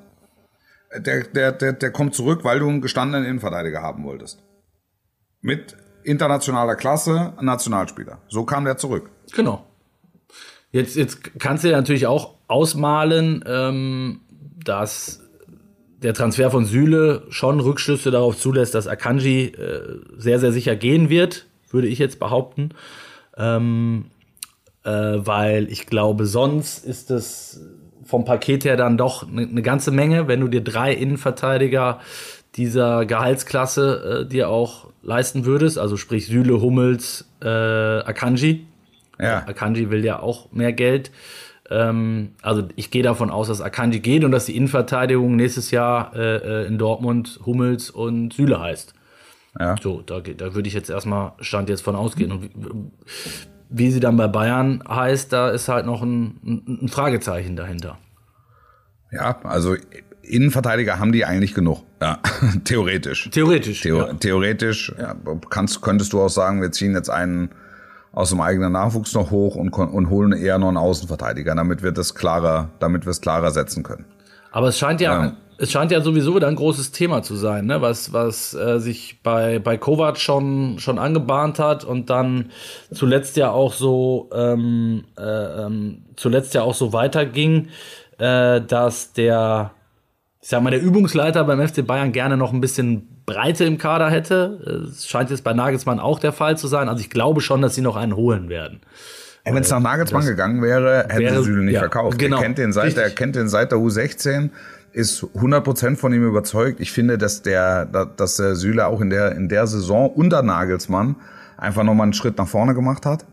der, 0.98 1.24
der, 1.24 1.52
der, 1.52 1.72
der 1.72 1.90
kommt 1.90 2.14
zurück, 2.14 2.44
weil 2.44 2.58
du 2.58 2.68
einen 2.68 2.80
gestandenen 2.80 3.26
Innenverteidiger 3.26 3.82
haben 3.82 4.04
wolltest. 4.04 4.42
Mit 5.40 5.76
internationaler 6.04 6.74
Klasse, 6.76 7.32
Nationalspieler. 7.40 8.18
So 8.28 8.44
kam 8.44 8.64
der 8.64 8.76
zurück. 8.76 9.10
Genau. 9.34 9.66
Jetzt, 10.70 10.96
jetzt 10.96 11.38
kannst 11.38 11.64
du 11.64 11.68
dir 11.68 11.76
natürlich 11.76 12.06
auch 12.06 12.34
ausmalen, 12.48 13.44
ähm, 13.46 14.20
dass 14.64 15.21
der 16.02 16.14
Transfer 16.14 16.50
von 16.50 16.64
Süle 16.64 17.22
schon 17.30 17.60
Rückschlüsse 17.60 18.10
darauf 18.10 18.36
zulässt, 18.38 18.74
dass 18.74 18.86
Akanji 18.86 19.46
äh, 19.46 20.00
sehr, 20.16 20.38
sehr 20.38 20.52
sicher 20.52 20.76
gehen 20.76 21.08
wird, 21.08 21.46
würde 21.70 21.88
ich 21.88 21.98
jetzt 21.98 22.18
behaupten. 22.18 22.70
Ähm, 23.36 24.06
äh, 24.84 24.90
weil 24.90 25.70
ich 25.70 25.86
glaube, 25.86 26.26
sonst 26.26 26.84
ist 26.84 27.10
es 27.10 27.60
vom 28.04 28.24
Paket 28.24 28.64
her 28.64 28.76
dann 28.76 28.96
doch 28.96 29.26
eine 29.26 29.46
ne 29.46 29.62
ganze 29.62 29.90
Menge, 29.90 30.28
wenn 30.28 30.40
du 30.40 30.48
dir 30.48 30.62
drei 30.62 30.92
Innenverteidiger 30.92 32.00
dieser 32.56 33.06
Gehaltsklasse 33.06 34.24
äh, 34.24 34.28
dir 34.28 34.48
auch 34.48 34.88
leisten 35.02 35.44
würdest, 35.44 35.78
also 35.78 35.96
sprich 35.96 36.26
Süle, 36.26 36.60
Hummels, 36.60 37.26
äh, 37.42 37.48
Akanji. 37.48 38.66
Ja. 39.18 39.38
Akanji 39.46 39.90
will 39.90 40.04
ja 40.04 40.20
auch 40.20 40.52
mehr 40.52 40.72
Geld. 40.72 41.10
Ähm, 41.70 42.32
also 42.42 42.68
ich 42.76 42.90
gehe 42.90 43.02
davon 43.02 43.30
aus, 43.30 43.48
dass 43.48 43.60
Akanji 43.60 44.00
geht 44.00 44.24
und 44.24 44.32
dass 44.32 44.46
die 44.46 44.56
Innenverteidigung 44.56 45.36
nächstes 45.36 45.70
Jahr 45.70 46.14
äh, 46.14 46.64
äh, 46.64 46.66
in 46.66 46.78
Dortmund 46.78 47.40
Hummels 47.46 47.90
und 47.90 48.32
Süle 48.32 48.60
heißt. 48.60 48.94
Ja. 49.58 49.76
So, 49.80 50.02
da, 50.02 50.20
da 50.20 50.54
würde 50.54 50.68
ich 50.68 50.74
jetzt 50.74 50.90
erstmal 50.90 51.32
Stand 51.40 51.68
jetzt 51.68 51.82
von 51.82 51.94
ausgehen. 51.94 52.32
Und 52.32 52.42
wie, 52.42 52.50
wie 53.68 53.90
sie 53.90 54.00
dann 54.00 54.16
bei 54.16 54.28
Bayern 54.28 54.82
heißt, 54.88 55.32
da 55.32 55.50
ist 55.50 55.68
halt 55.68 55.86
noch 55.86 56.02
ein, 56.02 56.62
ein, 56.82 56.88
Fragezeichen 56.88 57.56
dahinter. 57.56 57.98
Ja, 59.10 59.40
also 59.42 59.76
Innenverteidiger 60.22 60.98
haben 60.98 61.12
die 61.12 61.24
eigentlich 61.24 61.54
genug. 61.54 61.82
Ja, 62.00 62.18
theoretisch. 62.64 63.28
Theoretisch. 63.30 63.82
Theo 63.82 63.98
ja. 63.98 64.14
Theoretisch 64.14 64.92
ja, 64.98 65.14
kannst, 65.50 65.82
könntest 65.82 66.12
du 66.12 66.20
auch 66.20 66.30
sagen, 66.30 66.62
wir 66.62 66.72
ziehen 66.72 66.94
jetzt 66.94 67.10
einen 67.10 67.50
aus 68.12 68.30
dem 68.30 68.40
eigenen 68.40 68.72
Nachwuchs 68.72 69.14
noch 69.14 69.30
hoch 69.30 69.56
und, 69.56 69.72
und 69.72 70.10
holen 70.10 70.32
eher 70.32 70.58
noch 70.58 70.68
einen 70.68 70.76
Außenverteidiger, 70.76 71.54
damit 71.54 71.82
wir 71.82 71.92
das 71.92 72.14
klarer, 72.14 72.68
damit 72.78 73.06
wir 73.06 73.10
es 73.10 73.20
klarer 73.20 73.50
setzen 73.50 73.82
können. 73.82 74.04
Aber 74.50 74.68
es 74.68 74.78
scheint 74.78 75.00
ja, 75.00 75.24
Ja. 75.24 75.32
es 75.56 75.70
scheint 75.70 75.90
ja 75.90 76.02
sowieso 76.02 76.36
wieder 76.36 76.46
ein 76.48 76.56
großes 76.56 76.92
Thema 76.92 77.22
zu 77.22 77.36
sein, 77.36 77.64
ne? 77.66 77.80
was, 77.80 78.12
was 78.12 78.52
äh, 78.52 78.78
sich 78.80 79.20
bei, 79.22 79.58
bei 79.58 79.78
Kovac 79.78 80.18
schon, 80.18 80.78
schon 80.78 80.98
angebahnt 80.98 81.58
hat 81.58 81.84
und 81.84 82.10
dann 82.10 82.50
zuletzt 82.92 83.36
ja 83.38 83.50
auch 83.50 83.72
so 83.72 84.28
ähm, 84.34 85.04
äh, 85.18 85.22
ähm, 85.22 86.02
zuletzt 86.16 86.52
ja 86.52 86.62
auch 86.62 86.74
so 86.74 86.92
weiterging, 86.92 87.68
äh, 88.18 88.60
dass 88.60 89.14
der, 89.14 89.70
ich 90.42 90.48
sag 90.48 90.60
mal, 90.60 90.70
der 90.70 90.82
Übungsleiter 90.82 91.44
beim 91.44 91.66
FC 91.66 91.86
Bayern 91.86 92.10
gerne 92.10 92.36
noch 92.36 92.52
ein 92.52 92.60
bisschen 92.60 93.22
Breite 93.26 93.64
im 93.64 93.78
Kader 93.78 94.10
hätte. 94.10 94.88
Es 94.90 95.06
scheint 95.06 95.30
jetzt 95.30 95.44
bei 95.44 95.52
Nagelsmann 95.52 96.00
auch 96.00 96.18
der 96.18 96.32
Fall 96.32 96.58
zu 96.58 96.66
sein. 96.66 96.88
Also 96.88 97.00
ich 97.00 97.10
glaube 97.10 97.40
schon, 97.40 97.62
dass 97.62 97.76
sie 97.76 97.80
noch 97.80 97.94
einen 97.94 98.16
holen 98.16 98.48
werden. 98.48 98.80
Wenn 99.44 99.56
es 99.56 99.70
nach 99.70 99.78
Nagelsmann 99.78 100.26
gegangen 100.26 100.60
wäre, 100.60 101.04
hätten 101.08 101.20
wäre- 101.20 101.42
Süle 101.44 101.62
nicht 101.62 101.74
ja, 101.74 101.80
verkauft. 101.80 102.18
genau, 102.18 102.38
er 102.38 102.42
kennt 102.42 102.58
den 102.58 102.72
seit, 102.72 102.86
richtig. 102.86 103.02
er 103.04 103.10
kennt 103.10 103.36
den 103.36 103.48
seit 103.48 103.70
der 103.70 103.78
U16, 103.78 104.50
ist 104.92 105.22
100% 105.22 105.96
von 105.96 106.12
ihm 106.12 106.26
überzeugt. 106.26 106.80
Ich 106.80 106.90
finde, 106.90 107.18
dass 107.18 107.42
der, 107.42 107.86
dass 107.86 108.36
der 108.36 108.56
Süle 108.56 108.86
auch 108.86 109.00
in 109.00 109.10
der, 109.10 109.32
in 109.36 109.48
der 109.48 109.68
Saison 109.68 110.10
unter 110.10 110.42
Nagelsmann 110.42 111.16
einfach 111.56 111.84
nochmal 111.84 112.06
einen 112.06 112.14
Schritt 112.14 112.36
nach 112.38 112.48
vorne 112.48 112.74
gemacht 112.74 113.06
hat. 113.06 113.24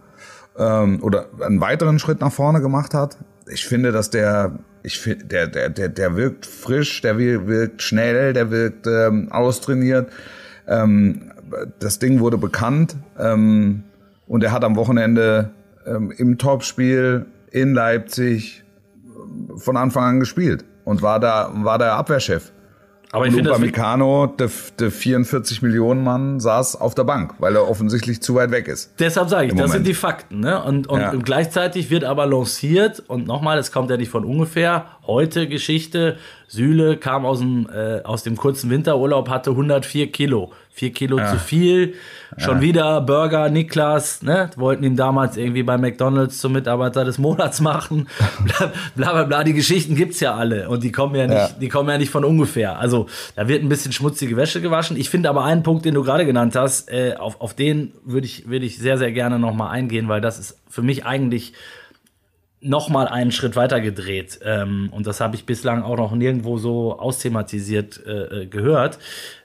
Ähm, 0.58 1.02
oder 1.02 1.26
einen 1.42 1.60
weiteren 1.60 1.98
Schritt 1.98 2.22
nach 2.22 2.32
vorne 2.32 2.62
gemacht 2.62 2.94
hat. 2.94 3.18
Ich 3.52 3.66
finde, 3.66 3.92
dass 3.92 4.10
der, 4.10 4.60
ich 4.84 5.02
der, 5.24 5.48
der, 5.48 5.70
der, 5.70 5.90
der 5.90 6.16
wirkt 6.16 6.46
frisch, 6.46 7.02
der 7.02 7.18
wir- 7.18 7.48
wirkt 7.48 7.82
schnell, 7.82 8.34
der 8.34 8.52
wirkt 8.52 8.88
ähm, 8.88 9.32
austrainiert. 9.32 10.10
Ähm, 10.68 11.32
das 11.80 11.98
Ding 12.00 12.20
wurde 12.20 12.38
bekannt 12.38 12.96
ähm, 13.18 13.84
und 14.28 14.44
er 14.44 14.52
hat 14.52 14.64
am 14.64 14.76
Wochenende 14.76 15.50
ähm, 15.86 16.12
im 16.16 16.38
Topspiel 16.38 17.26
in 17.52 17.74
Leipzig 17.74 18.64
ähm, 19.04 19.58
von 19.58 19.78
Anfang 19.78 20.04
an 20.04 20.20
gespielt 20.20 20.64
und 20.86 21.02
war 21.02 21.20
da 21.20 21.50
war 21.54 21.80
der 21.80 21.94
Abwehrchef. 21.94 22.52
Aber 23.12 23.26
ich 23.26 23.30
Und 23.32 23.38
finde 23.38 23.50
das 23.50 23.58
Upamecano, 23.58 24.28
der, 24.28 24.50
der 24.80 24.92
44 24.92 25.64
Millionen 25.64 26.04
Mann, 26.04 26.40
saß 26.40 26.76
auf 26.80 26.94
der 26.94 27.06
Bank, 27.06 27.34
weil 27.40 27.56
er 27.56 27.68
offensichtlich 27.68 28.22
zu 28.22 28.36
weit 28.36 28.52
weg 28.52 28.68
ist. 28.68 28.92
Deshalb 29.00 29.30
sage 29.30 29.46
ich, 29.48 29.52
das 29.54 29.58
Moment. 29.58 29.74
sind 29.74 29.88
die 29.88 29.94
Fakten. 29.96 30.40
Ne? 30.42 30.64
Und, 30.64 30.88
und 30.88 31.00
Ja. 31.00 31.12
gleichzeitig 31.16 31.90
wird 31.90 32.04
aber 32.04 32.28
lanciert, 32.28 33.04
und 33.08 33.26
nochmal, 33.26 33.58
es 33.58 33.72
kommt 33.72 33.90
ja 33.90 33.98
nicht 33.98 34.10
von 34.12 34.24
ungefähr, 34.24 34.86
heute 35.08 35.48
Geschichte, 35.48 36.18
Süle 36.48 36.98
kam 36.98 37.26
aus 37.26 37.40
dem, 37.40 37.68
äh, 37.74 38.02
aus 38.04 38.22
dem 38.24 38.36
kurzen 38.38 38.70
Winterurlaub, 38.70 39.28
hatte 39.30 39.52
104 39.52 40.12
Kilo. 40.12 40.52
4 40.80 40.94
Kilo 40.94 41.18
zu 41.18 41.38
viel. 41.38 41.96
Schon 42.38 42.62
wieder 42.62 43.02
Burger, 43.02 43.50
Niklas, 43.50 44.22
ne? 44.22 44.50
Wollten 44.56 44.86
ihn 44.86 44.96
damals 44.96 45.36
irgendwie 45.36 45.64
bei 45.64 45.78
McDonalds 45.78 46.38
zum 46.40 46.54
Mitarbeiter 46.54 47.04
des 47.04 47.18
Monats 47.18 47.60
machen. 47.60 48.08
Bla 48.46 48.72
bla 48.96 49.12
bla, 49.12 49.24
bla. 49.26 49.44
Die 49.44 49.52
Geschichten 49.54 49.96
gibt's 49.96 50.22
ja 50.22 50.36
alle. 50.36 50.70
Und 50.70 50.84
die 50.86 50.92
kommen 50.94 51.16
ja 51.16 51.28
nicht, 51.28 51.36
Ja. 51.38 51.50
die 51.60 51.68
kommen 51.68 51.90
ja 51.90 51.98
nicht 51.98 52.12
von 52.12 52.24
ungefähr. 52.24 52.80
Also 52.80 53.08
da 53.36 53.50
wird 53.50 53.62
ein 53.62 53.68
bisschen 53.68 53.92
schmutzige 53.92 54.38
Wäsche 54.38 54.62
gewaschen. 54.62 54.96
Ich 54.96 55.10
finde 55.10 55.28
aber 55.30 55.44
einen 55.44 55.64
Punkt, 55.64 55.84
den 55.84 55.96
du 55.96 56.04
gerade 56.04 56.26
genannt 56.26 56.56
hast, 56.56 56.90
äh, 56.90 57.16
auf, 57.20 57.42
auf 57.42 57.54
den 57.56 57.92
würde 58.06 58.26
ich, 58.26 58.48
würde 58.48 58.66
ich 58.66 58.78
sehr, 58.78 58.98
sehr 58.98 59.12
gerne 59.12 59.38
nochmal 59.38 59.72
eingehen, 59.72 60.08
weil 60.08 60.22
das 60.22 60.40
ist 60.40 60.58
für 60.70 60.82
mich 60.82 61.06
eigentlich 61.06 61.52
nochmal 62.62 63.08
einen 63.08 63.32
Schritt 63.32 63.56
weiter 63.56 63.82
gedreht. 63.82 64.40
Ähm, 64.44 64.90
und 64.92 65.08
das 65.08 65.20
habe 65.20 65.36
ich 65.36 65.46
bislang 65.46 65.82
auch 65.84 65.98
noch 65.98 66.14
nirgendwo 66.14 66.58
so 66.58 66.98
austhematisiert 67.00 68.02
äh, 68.06 68.44
äh, 68.44 68.46
gehört. 68.48 69.00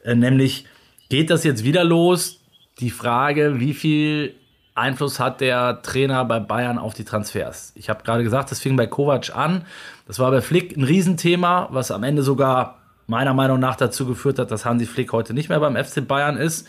Äh, 0.04 0.14
nämlich, 0.14 0.66
geht 1.14 1.30
das 1.30 1.44
jetzt 1.44 1.62
wieder 1.62 1.84
los? 1.84 2.40
Die 2.80 2.90
Frage, 2.90 3.60
wie 3.60 3.72
viel 3.72 4.34
Einfluss 4.74 5.20
hat 5.20 5.40
der 5.40 5.80
Trainer 5.80 6.24
bei 6.24 6.40
Bayern 6.40 6.76
auf 6.76 6.92
die 6.92 7.04
Transfers? 7.04 7.70
Ich 7.76 7.88
habe 7.88 8.02
gerade 8.02 8.24
gesagt, 8.24 8.50
das 8.50 8.58
fing 8.58 8.74
bei 8.74 8.88
Kovac 8.88 9.30
an. 9.36 9.64
Das 10.08 10.18
war 10.18 10.32
bei 10.32 10.40
Flick 10.40 10.76
ein 10.76 10.82
Riesenthema, 10.82 11.68
was 11.70 11.92
am 11.92 12.02
Ende 12.02 12.24
sogar 12.24 12.78
meiner 13.06 13.32
Meinung 13.32 13.60
nach 13.60 13.76
dazu 13.76 14.06
geführt 14.06 14.40
hat, 14.40 14.50
dass 14.50 14.64
Hansi 14.64 14.86
Flick 14.86 15.12
heute 15.12 15.34
nicht 15.34 15.48
mehr 15.48 15.60
beim 15.60 15.76
FC 15.76 16.04
Bayern 16.04 16.36
ist. 16.36 16.66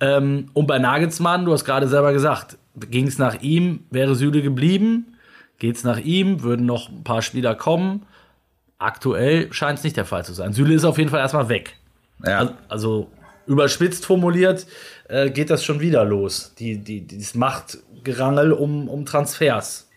Ähm, 0.00 0.46
und 0.54 0.66
bei 0.66 0.80
Nagelsmann, 0.80 1.44
du 1.44 1.52
hast 1.52 1.64
gerade 1.64 1.86
selber 1.86 2.12
gesagt, 2.12 2.58
ging 2.74 3.06
es 3.06 3.18
nach 3.18 3.42
ihm, 3.42 3.84
wäre 3.90 4.16
Süle 4.16 4.42
geblieben. 4.42 5.14
Geht 5.60 5.76
es 5.76 5.84
nach 5.84 5.98
ihm, 6.00 6.42
würden 6.42 6.66
noch 6.66 6.88
ein 6.88 7.04
paar 7.04 7.22
Spieler 7.22 7.54
kommen. 7.54 8.02
Aktuell 8.76 9.52
scheint 9.52 9.78
es 9.78 9.84
nicht 9.84 9.96
der 9.96 10.04
Fall 10.04 10.24
zu 10.24 10.32
sein. 10.32 10.52
Süle 10.52 10.74
ist 10.74 10.84
auf 10.84 10.98
jeden 10.98 11.10
Fall 11.10 11.20
erstmal 11.20 11.48
weg. 11.48 11.76
Ja. 12.26 12.38
Also, 12.38 12.54
also 12.68 13.10
überspitzt 13.46 14.06
formuliert 14.06 14.66
äh, 15.08 15.30
geht 15.30 15.50
das 15.50 15.64
schon 15.64 15.80
wieder 15.80 16.04
los. 16.04 16.54
Die, 16.58 16.78
die, 16.78 17.06
dieses 17.06 17.34
Machtgerangel 17.34 18.52
um, 18.52 18.88
um 18.88 19.04
Transfers. 19.04 19.88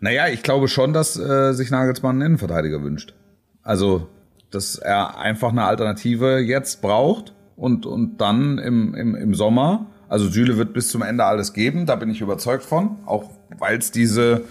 Naja, 0.00 0.28
ich 0.28 0.42
glaube 0.42 0.68
schon, 0.68 0.92
dass 0.92 1.18
äh, 1.18 1.52
sich 1.52 1.70
Nagelsmann 1.70 2.16
einen 2.16 2.26
Innenverteidiger 2.26 2.82
wünscht. 2.82 3.14
Also, 3.62 4.08
dass 4.50 4.76
er 4.76 5.18
einfach 5.18 5.50
eine 5.50 5.64
Alternative 5.64 6.38
jetzt 6.38 6.82
braucht 6.82 7.32
und, 7.56 7.86
und 7.86 8.18
dann 8.18 8.58
im, 8.58 8.94
im, 8.94 9.14
im 9.14 9.34
Sommer, 9.34 9.86
also 10.08 10.28
Süle 10.28 10.58
wird 10.58 10.74
bis 10.74 10.90
zum 10.90 11.02
Ende 11.02 11.24
alles 11.24 11.52
geben, 11.52 11.86
da 11.86 11.96
bin 11.96 12.10
ich 12.10 12.20
überzeugt 12.20 12.64
von, 12.64 12.98
auch 13.06 13.30
weil 13.58 13.78
es 13.78 13.90
diese 13.90 14.44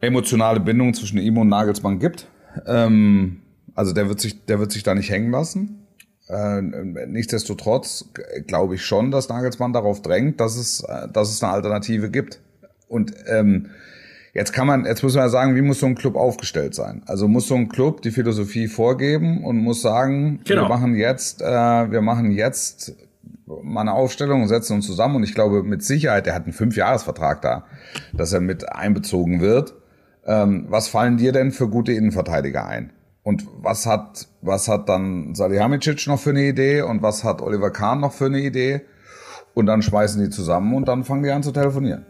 emotionale 0.00 0.60
Bindung 0.60 0.94
zwischen 0.94 1.18
ihm 1.18 1.38
und 1.38 1.48
Nagelsmann 1.48 1.98
gibt. 1.98 2.26
Ähm, 2.66 3.42
also 3.74 3.92
der 3.92 4.08
wird 4.08 4.20
sich, 4.20 4.44
der 4.46 4.58
wird 4.58 4.72
sich 4.72 4.82
da 4.82 4.94
nicht 4.94 5.10
hängen 5.10 5.30
lassen. 5.30 5.86
Äh, 6.30 6.60
nichtsdestotrotz 7.06 8.06
glaube 8.46 8.76
ich 8.76 8.84
schon, 8.84 9.10
dass 9.10 9.28
Nagelsmann 9.28 9.72
darauf 9.72 10.02
drängt, 10.02 10.40
dass 10.40 10.56
es, 10.56 10.80
äh, 10.86 11.08
dass 11.12 11.30
es 11.30 11.42
eine 11.42 11.52
Alternative 11.52 12.10
gibt. 12.10 12.40
Und 12.88 13.14
ähm, 13.26 13.66
Jetzt 14.32 14.52
kann 14.52 14.68
man, 14.68 14.84
jetzt 14.84 15.02
muss 15.02 15.14
man 15.16 15.24
ja 15.24 15.28
sagen, 15.28 15.56
wie 15.56 15.60
muss 15.60 15.80
so 15.80 15.86
ein 15.86 15.96
Club 15.96 16.14
aufgestellt 16.14 16.72
sein? 16.72 17.02
Also 17.06 17.26
muss 17.26 17.48
so 17.48 17.56
ein 17.56 17.68
Club 17.68 18.00
die 18.02 18.12
Philosophie 18.12 18.68
vorgeben 18.68 19.42
und 19.44 19.56
muss 19.58 19.82
sagen, 19.82 20.38
Genau. 20.44 20.62
wir 20.62 20.68
machen 20.68 20.94
jetzt, 20.94 21.42
äh, 21.42 21.44
wir 21.90 22.00
machen 22.00 22.30
jetzt 22.30 22.94
mal 23.64 23.80
eine 23.80 23.92
Aufstellung 23.92 24.42
und 24.42 24.46
setzen 24.48 24.74
uns 24.74 24.86
zusammen. 24.86 25.16
Und 25.16 25.24
ich 25.24 25.34
glaube 25.34 25.64
mit 25.64 25.82
Sicherheit, 25.82 26.26
der 26.26 26.36
hat 26.36 26.44
einen 26.44 26.52
Fünfjahresvertrag 26.52 27.42
da, 27.42 27.64
dass 28.12 28.32
er 28.32 28.38
mit 28.40 28.70
einbezogen 28.72 29.40
wird. 29.40 29.74
ähm, 30.24 30.66
was 30.68 30.86
fallen 30.86 31.16
dir 31.16 31.32
denn 31.32 31.50
für 31.50 31.68
gute 31.68 31.90
Innenverteidiger 31.92 32.64
ein? 32.68 32.92
Und 33.22 33.46
was 33.60 33.86
hat, 33.86 34.26
was 34.40 34.66
hat 34.68 34.88
dann 34.88 35.34
Salihamidzic 35.34 36.06
noch 36.06 36.18
für 36.18 36.30
eine 36.30 36.42
Idee 36.48 36.82
und 36.82 37.02
was 37.02 37.22
hat 37.22 37.42
Oliver 37.42 37.70
Kahn 37.70 38.00
noch 38.00 38.12
für 38.12 38.26
eine 38.26 38.40
Idee? 38.40 38.80
Und 39.54 39.66
dann 39.66 39.82
schmeißen 39.82 40.22
die 40.22 40.30
zusammen 40.30 40.74
und 40.74 40.86
dann 40.88 41.04
fangen 41.04 41.22
die 41.22 41.30
an 41.30 41.42
zu 41.42 41.52
telefonieren. 41.52 42.06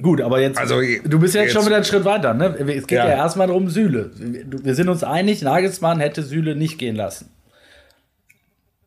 Gut, 0.00 0.20
aber 0.20 0.40
jetzt, 0.40 0.58
Also, 0.58 0.80
du 0.80 1.18
bist 1.20 1.34
jetzt, 1.34 1.44
jetzt- 1.44 1.52
schon 1.52 1.64
wieder 1.66 1.76
einen 1.76 1.84
Schritt 1.84 2.04
weiter. 2.04 2.34
Ne? 2.34 2.46
Es 2.58 2.86
geht 2.88 2.98
ja, 2.98 3.06
Ja. 3.08 3.14
erstmal 3.16 3.46
darum, 3.46 3.68
Süle. 3.70 4.10
Wir 4.16 4.74
sind 4.74 4.88
uns 4.88 5.04
einig, 5.04 5.42
Nagelsmann 5.42 6.00
hätte 6.00 6.22
Süle 6.22 6.56
nicht 6.56 6.78
gehen 6.78 6.96
lassen. 6.96 7.28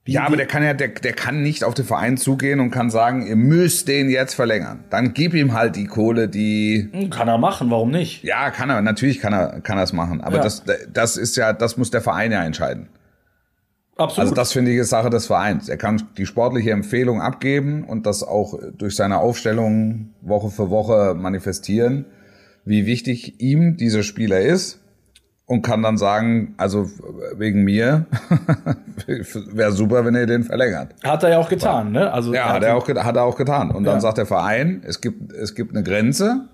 Ja, 0.08 0.24
aber 0.26 0.38
der 0.38 0.46
kann 0.46 0.63
ja, 0.63 0.74
der, 0.76 0.89
der 0.89 1.13
kann 1.13 1.41
nicht 1.41 1.63
auf 1.63 1.74
den 1.74 1.84
Verein 1.86 2.18
zugehen 2.18 2.60
und 2.60 2.70
kann 2.70 2.91
sagen, 2.91 3.26
ihr 3.26 3.36
müsst 3.36 3.88
den 3.88 4.10
jetzt 4.12 4.36
verlängern. 4.36 4.84
Dann 4.91 5.13
gib 5.15 5.34
ihm 5.34 5.54
halt 5.54 5.76
die 5.76 5.86
Kohle, 5.86 6.30
die, 6.30 6.89
Hm, 6.91 7.10
Kann 7.10 7.28
er 7.28 7.39
machen, 7.39 7.72
warum 7.72 7.89
nicht? 7.89 8.24
ja, 8.24 8.52
kann 8.52 8.70
er, 8.70 8.82
natürlich 8.84 9.20
kann 9.20 9.34
er, 9.34 9.62
kann 9.62 9.78
er 9.80 9.84
es 9.84 9.94
machen. 9.94 10.22
Aber 10.22 10.38
Ja. 10.38 10.44
das, 10.44 10.63
das 10.94 11.18
ist 11.18 11.36
ja, 11.38 11.54
das 11.54 11.78
muss 11.78 11.89
der 11.89 12.02
Verein 12.02 12.32
ja 12.32 12.44
entscheiden. 12.44 12.88
Absolut. 13.98 14.20
Also 14.20 14.36
das 14.36 14.52
finde 14.52 14.72
ich 14.72 14.78
ist 14.78 14.89
Sache 14.89 15.10
des 15.10 15.26
Vereins. 15.26 15.70
Er 15.70 15.78
kann 15.78 16.04
die 16.18 16.26
sportliche 16.26 16.72
Empfehlung 16.72 17.22
abgeben 17.22 17.84
und 17.86 18.06
das 18.06 18.24
auch 18.24 18.60
durch 18.78 18.96
seine 18.96 19.20
Aufstellung 19.20 20.10
Woche 20.22 20.50
für 20.52 20.70
Woche 20.70 21.15
manifestieren, 21.18 22.06
wie 22.65 22.86
wichtig 22.86 23.39
ihm 23.41 23.78
dieser 23.78 24.04
Spieler 24.04 24.41
ist 24.41 24.82
und 25.47 25.62
kann 25.62 25.84
dann 25.84 25.97
sagen, 25.97 26.53
also 26.58 26.89
wegen 27.38 27.63
mir 27.63 28.05
wäre 29.51 29.71
super, 29.71 30.03
wenn 30.05 30.15
ihr 30.15 30.25
den 30.25 30.43
verlängert. 30.43 30.95
hat 31.03 31.23
er 31.23 31.29
ja 31.31 31.38
auch 31.38 31.49
getan, 31.49 31.91
ne? 31.91 32.12
Also 32.12 32.34
Ja, 32.34 32.49
hat 32.53 32.63
er 32.63 32.75
auch, 32.75 32.88
hat 32.88 33.15
er 33.15 33.23
auch 33.23 33.36
getan. 33.38 33.71
Und 33.71 33.84
dann 33.84 33.95
Ja. 33.95 34.01
sagt 34.01 34.17
der 34.17 34.25
Verein, 34.25 34.81
es 34.86 35.01
gibt, 35.01 35.31
es 35.34 35.53
gibt 35.55 35.75
eine 35.75 35.84
Grenze. 35.84 36.47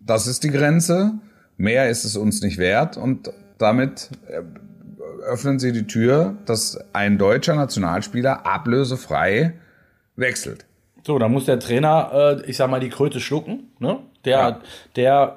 Das 0.00 0.26
ist 0.26 0.44
die 0.44 0.50
Grenze. 0.50 1.12
Mehr 1.56 1.88
ist 1.88 2.04
es 2.04 2.16
uns 2.16 2.42
nicht 2.42 2.58
wert. 2.58 2.96
Und 2.96 3.30
damit 3.58 4.10
äh, 4.28 4.42
öffnen 5.24 5.58
sie 5.58 5.72
die 5.72 5.86
Tür, 5.86 6.34
dass 6.46 6.78
ein 6.92 7.18
deutscher 7.18 7.54
Nationalspieler 7.54 8.46
ablösefrei 8.46 9.54
wechselt. 10.16 10.64
So, 11.06 11.18
dann 11.18 11.30
muss 11.32 11.44
der 11.46 11.58
Trainer, 11.60 12.10
äh, 12.44 12.50
ich 12.50 12.56
sag 12.56 12.68
mal, 12.70 12.80
die 12.80 12.88
Kröte 12.90 13.20
schlucken. 13.20 13.70
Ne? 13.78 13.98
Der, 14.24 14.38
Ja. 14.38 14.60
der, 14.96 15.36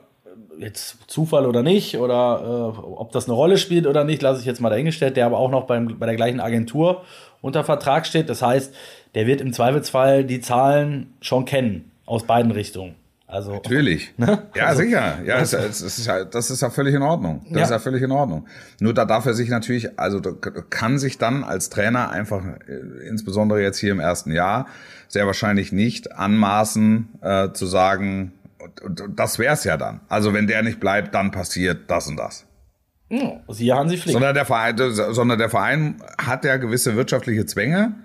jetzt 0.59 0.97
Zufall 1.07 1.45
oder 1.45 1.63
nicht, 1.63 1.97
oder 1.97 2.73
äh, 2.77 2.79
ob 2.81 3.11
das 3.11 3.25
eine 3.25 3.33
Rolle 3.33 3.57
spielt 3.57 3.87
oder 3.87 4.03
nicht, 4.03 4.21
lasse 4.21 4.39
ich 4.41 4.45
jetzt 4.45 4.61
mal 4.61 4.69
dahingestellt, 4.69 5.17
der 5.17 5.25
aber 5.25 5.37
auch 5.39 5.49
noch 5.49 5.65
beim, 5.67 5.97
bei 5.97 6.05
der 6.05 6.15
gleichen 6.15 6.39
Agentur 6.39 7.03
unter 7.41 7.63
Vertrag 7.63 8.05
steht. 8.05 8.29
Das 8.29 8.41
heißt, 8.41 8.73
der 9.15 9.25
wird 9.25 9.41
im 9.41 9.53
Zweifelsfall 9.53 10.23
die 10.25 10.41
Zahlen 10.41 11.13
schon 11.21 11.45
kennen, 11.45 11.91
aus 12.05 12.23
beiden 12.23 12.51
Richtungen. 12.51 12.95
Also, 13.25 13.53
Natürlich. 13.53 14.11
Ja, 14.55 14.73
sicher. 14.73 15.19
Ja, 15.23 15.37
es, 15.37 15.53
es 15.53 15.81
ist 15.81 16.07
ja, 16.07 16.25
das 16.25 16.49
ist 16.49 16.61
ja 16.61 16.71
völlig 16.71 16.95
in 16.95 17.03
Ordnung. 17.03 17.45
Das 17.49 17.57
Ja. 17.57 17.63
ist 17.65 17.69
ja 17.69 17.79
völlig 17.79 18.01
in 18.01 18.11
Ordnung. 18.11 18.47
Nur 18.79 18.93
da 18.95 19.05
darf 19.05 19.27
er 19.27 19.35
sich 19.35 19.49
natürlich, 19.49 19.99
also 19.99 20.19
kann 20.71 20.97
sich 20.97 21.19
dann 21.19 21.43
als 21.43 21.69
Trainer 21.69 22.09
einfach, 22.09 22.43
äh, 22.43 23.07
insbesondere 23.07 23.61
jetzt 23.61 23.77
hier 23.77 23.91
im 23.91 23.99
ersten 23.99 24.31
Jahr, 24.31 24.65
sehr 25.07 25.27
wahrscheinlich 25.27 25.71
nicht 25.71 26.11
anmaßen 26.11 27.09
äh, 27.21 27.49
zu 27.53 27.67
sagen, 27.67 28.33
und, 28.59 28.81
und, 28.81 29.01
und 29.01 29.19
das 29.19 29.39
wär's 29.39 29.63
ja 29.63 29.77
dann. 29.77 30.01
Also 30.09 30.33
wenn 30.33 30.47
der 30.47 30.61
nicht 30.63 30.79
bleibt, 30.79 31.13
dann 31.15 31.31
passiert 31.31 31.89
das 31.89 32.07
und 32.07 32.17
das. 32.17 32.45
mh, 33.09 33.41
siehe 33.49 33.75
Hansi 33.75 33.97
Flick. 33.97 34.13
Sondern 34.13 34.33
der 34.33 34.45
Verein, 34.45 34.77
sondern 34.77 35.39
der 35.39 35.49
Verein 35.49 36.01
hat 36.17 36.45
ja 36.45 36.57
gewisse 36.57 36.95
wirtschaftliche 36.95 37.45
Zwänge 37.45 37.95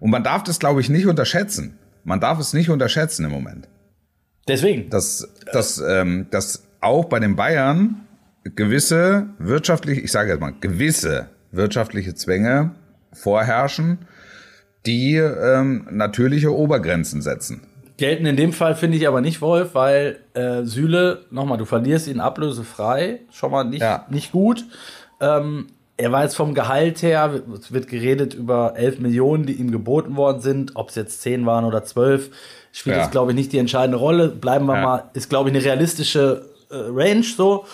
und 0.00 0.10
man 0.10 0.24
darf 0.24 0.42
das, 0.42 0.58
glaube 0.58 0.80
ich, 0.80 0.88
nicht 0.88 1.06
unterschätzen. 1.06 1.78
Man 2.04 2.20
darf 2.20 2.38
es 2.38 2.52
nicht 2.52 2.70
unterschätzen 2.70 3.24
im 3.24 3.32
Moment. 3.32 3.68
Deswegen. 4.48 4.90
dass, 4.90 5.28
dass, 5.52 5.78
ähm, 5.78 6.28
dass 6.30 6.62
auch 6.80 7.06
bei 7.06 7.18
den 7.18 7.34
Bayern 7.34 8.06
gewisse 8.54 9.26
wirtschaftliche, 9.38 10.00
ich 10.00 10.12
sage 10.12 10.30
jetzt 10.30 10.40
mal, 10.40 10.54
gewisse 10.60 11.30
wirtschaftliche 11.50 12.14
Zwänge 12.14 12.76
vorherrschen, 13.12 14.06
die 14.84 15.16
ähm, 15.16 15.88
natürliche 15.90 16.54
Obergrenzen 16.54 17.22
setzen. 17.22 17.62
Gelten 17.96 18.26
in 18.26 18.36
dem 18.36 18.52
Fall 18.52 18.74
finde 18.74 18.98
ich 18.98 19.08
aber 19.08 19.20
nicht, 19.22 19.40
Wolf, 19.40 19.74
weil 19.74 20.18
äh, 20.34 20.64
Süle, 20.64 21.24
nochmal, 21.30 21.56
du 21.58 21.64
verlierst 21.64 22.08
ihn 22.08 22.20
ablösefrei, 22.20 23.20
schon 23.30 23.50
mal 23.50 23.64
nicht, 23.64 23.80
Ja. 23.82 24.04
nicht 24.10 24.32
gut. 24.32 24.64
Ähm, 25.20 25.68
er 25.96 26.12
war 26.12 26.22
jetzt 26.24 26.36
vom 26.36 26.52
Gehalt 26.54 27.00
her, 27.02 27.40
es 27.58 27.72
wird 27.72 27.88
geredet 27.88 28.34
über 28.34 28.74
11 28.76 28.98
Millionen, 29.00 29.46
die 29.46 29.54
ihm 29.54 29.70
geboten 29.70 30.14
worden 30.16 30.42
sind, 30.42 30.72
ob 30.76 30.90
es 30.90 30.94
jetzt 30.94 31.22
10 31.22 31.46
waren 31.46 31.64
oder 31.64 31.84
12, 31.84 32.30
spielt 32.70 32.96
Ja. 32.96 33.02
jetzt, 33.02 33.12
glaube 33.12 33.30
ich, 33.32 33.36
nicht 33.36 33.52
die 33.52 33.58
entscheidende 33.58 33.96
Rolle. 33.96 34.28
Bleiben 34.28 34.66
wir 34.66 34.74
Ja. 34.74 34.82
mal, 34.82 35.04
ist, 35.14 35.30
glaube 35.30 35.48
ich, 35.48 35.56
eine 35.56 35.64
realistische 35.64 36.50
äh, 36.70 36.74
Range 36.74 37.22
so. 37.22 37.64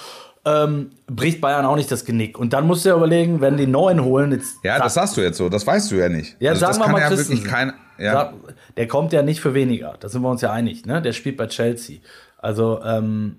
Ähm, 0.45 0.91
bricht 1.07 1.41
Bayern 1.41 1.65
auch 1.65 1.77
nicht 1.77 1.91
das 1.93 2.05
Genick. 2.05 2.37
Und 2.39 2.53
dann 2.53 2.67
musst 2.67 2.85
du 2.85 2.89
ja 2.89 2.97
überlegen, 2.97 3.41
wenn 3.41 3.57
die 3.57 3.67
neuen 3.69 4.03
holen, 4.05 4.33
jetzt 4.33 4.57
Ja, 4.65 4.79
das 4.79 4.95
sagst 4.95 5.17
du 5.17 5.21
jetzt 5.21 5.39
so, 5.39 5.49
das 5.49 5.65
weißt 5.67 5.91
du 5.93 5.97
ja 5.97 6.09
nicht. 6.09 6.37
ja, 6.41 6.51
also 6.51 6.61
sagen 6.61 6.79
das 6.79 6.87
wir 6.87 6.93
mal 6.93 7.01
ja 7.01 7.09
Christensen. 7.09 7.33
wirklich 7.37 7.51
kein. 7.53 7.73
Ja, 7.99 8.33
Der 8.77 8.89
kommt 8.89 9.13
ja 9.13 9.23
nicht 9.23 9.41
für 9.41 9.55
weniger. 9.55 9.95
Da 10.01 10.09
sind 10.09 10.23
wir 10.23 10.29
uns 10.31 10.41
ja 10.41 10.51
einig. 10.51 10.85
Ne? 10.87 11.01
Der 11.01 11.13
spielt 11.13 11.37
bei 11.37 11.47
Chelsea. 11.47 11.99
Also 12.39 12.81
ähm, 12.83 13.37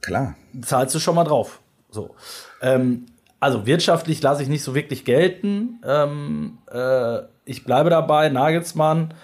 klar. 0.00 0.34
zahlst 0.62 0.94
du 0.96 0.98
schon 0.98 1.14
mal 1.14 1.22
drauf. 1.24 1.60
So. 1.90 2.16
Ähm, 2.62 3.06
also 3.38 3.66
wirtschaftlich 3.66 4.20
lasse 4.20 4.42
ich 4.42 4.48
nicht 4.48 4.64
so 4.64 4.74
wirklich 4.74 5.04
gelten. 5.04 5.80
Ähm, 5.86 6.58
äh, 6.72 7.20
ich 7.44 7.64
bleibe 7.64 7.90
dabei. 7.90 8.28
Nagelsmann 8.30 9.14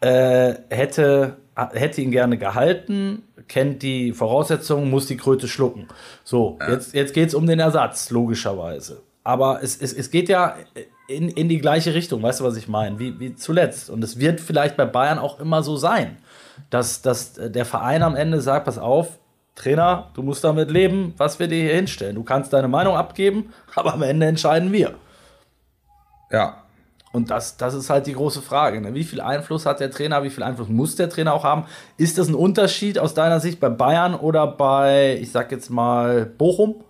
äh, 0.00 0.54
hätte, 0.70 1.36
hätte 1.72 2.00
ihn 2.00 2.10
gerne 2.10 2.36
gehalten, 2.38 3.22
kennt 3.48 3.82
die 3.82 4.12
Voraussetzungen, 4.12 4.90
muss 4.90 5.06
die 5.06 5.16
Kröte 5.16 5.48
schlucken. 5.48 5.88
So, 6.22 6.58
jetzt, 6.68 6.94
jetzt 6.94 7.14
geht 7.14 7.28
es 7.28 7.34
um 7.34 7.46
den 7.46 7.60
Ersatz, 7.60 8.10
logischerweise. 8.10 9.02
Aber 9.22 9.62
es, 9.62 9.80
es, 9.80 9.92
es 9.92 10.10
geht 10.10 10.28
ja 10.28 10.56
in, 11.08 11.28
in 11.28 11.48
die 11.48 11.58
gleiche 11.58 11.94
Richtung, 11.94 12.22
weißt 12.22 12.40
du, 12.40 12.44
was 12.44 12.56
ich 12.56 12.68
meine, 12.68 12.98
wie, 12.98 13.18
wie 13.18 13.34
zuletzt. 13.34 13.90
Und 13.90 14.02
es 14.04 14.18
wird 14.18 14.40
vielleicht 14.40 14.76
bei 14.76 14.84
Bayern 14.84 15.18
auch 15.18 15.40
immer 15.40 15.62
so 15.62 15.76
sein, 15.76 16.18
dass, 16.70 17.02
dass 17.02 17.34
der 17.34 17.64
Verein 17.64 18.02
am 18.02 18.16
Ende 18.16 18.40
sagt, 18.40 18.66
pass 18.66 18.78
auf, 18.78 19.18
Trainer, 19.54 20.10
du 20.14 20.22
musst 20.22 20.42
damit 20.42 20.70
leben, 20.70 21.14
was 21.16 21.38
wir 21.38 21.46
dir 21.46 21.62
hier 21.62 21.74
hinstellen. 21.74 22.16
Du 22.16 22.24
kannst 22.24 22.52
deine 22.52 22.68
Meinung 22.68 22.96
abgeben, 22.96 23.52
aber 23.74 23.94
am 23.94 24.02
Ende 24.02 24.26
entscheiden 24.26 24.72
wir. 24.72 24.94
Ja. 26.30 26.63
Und 27.14 27.30
das, 27.30 27.56
das 27.56 27.74
ist 27.74 27.90
halt 27.90 28.08
die 28.08 28.14
große 28.14 28.42
Frage. 28.42 28.80
Ne? 28.80 28.92
Wie 28.92 29.04
viel 29.04 29.20
Einfluss 29.20 29.66
hat 29.66 29.78
der 29.78 29.92
Trainer? 29.92 30.24
Wie 30.24 30.30
viel 30.30 30.42
Einfluss 30.42 30.68
muss 30.68 30.96
der 30.96 31.08
Trainer 31.08 31.32
auch 31.32 31.44
haben? 31.44 31.64
Ist 31.96 32.18
das 32.18 32.26
ein 32.26 32.34
Unterschied 32.34 32.98
aus 32.98 33.14
deiner 33.14 33.38
Sicht 33.38 33.60
bei 33.60 33.68
Bayern 33.68 34.16
oder 34.16 34.48
bei, 34.48 35.16
ich 35.22 35.30
sag 35.30 35.52
jetzt 35.52 35.70
mal, 35.70 36.26
Bochum? 36.26 36.82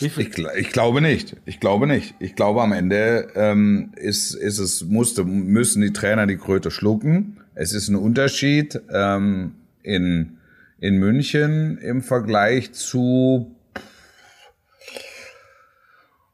Ich, 0.00 0.16
ich 0.16 0.72
glaube 0.72 1.02
nicht. 1.02 1.36
Ich 1.44 1.60
glaube 1.60 1.86
nicht. 1.86 2.14
Ich 2.18 2.34
glaube, 2.34 2.62
am 2.62 2.72
Ende 2.72 3.28
ähm, 3.34 3.92
ist, 3.96 4.32
ist 4.32 4.58
es, 4.58 4.82
musste, 4.84 5.22
müssen 5.22 5.82
die 5.82 5.92
Trainer 5.92 6.26
die 6.26 6.38
Kröte 6.38 6.70
schlucken. 6.70 7.40
Es 7.54 7.74
ist 7.74 7.90
ein 7.90 7.96
Unterschied 7.96 8.80
ähm, 8.90 9.56
in, 9.82 10.38
in 10.80 10.96
München 10.96 11.76
im 11.76 12.00
Vergleich 12.00 12.72
zu 12.72 13.54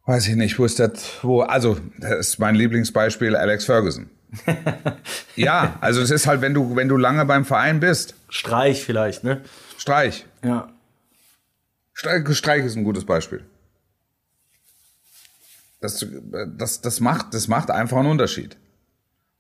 weiß 0.07 0.29
ich 0.29 0.37
nicht, 0.37 0.59
wo 0.59 0.65
ist 0.65 0.79
das, 0.79 0.91
wo, 1.23 1.43
also, 1.43 1.79
das 1.99 2.29
ist 2.29 2.39
mein 2.39 2.55
Lieblingsbeispiel, 2.55 3.37
Alex 3.37 3.65
Ferguson. 3.65 4.11
ja, 5.37 5.77
also 5.81 6.01
es 6.01 6.11
ist 6.11 6.27
halt, 6.27 6.41
wenn 6.41 6.55
du, 6.55 6.75
wenn 6.77 6.89
du 6.89 6.97
lange 6.97 7.25
beim 7.25 7.45
Verein 7.45 7.81
bist, 7.81 8.15
Streich 8.29 8.85
vielleicht, 8.85 9.23
ne? 9.23 9.43
Streich. 9.79 10.27
Ja. 10.45 10.69
Streich, 11.93 12.37
Streich 12.37 12.65
ist 12.65 12.77
ein 12.77 12.85
gutes 12.85 13.05
Beispiel. 13.05 13.45
Das, 15.81 16.05
das, 16.57 16.81
das, 16.81 17.01
macht, 17.01 17.35
das 17.35 17.47
macht 17.47 17.71
einfach 17.71 17.99
einen 17.99 18.11
Unterschied. 18.11 18.57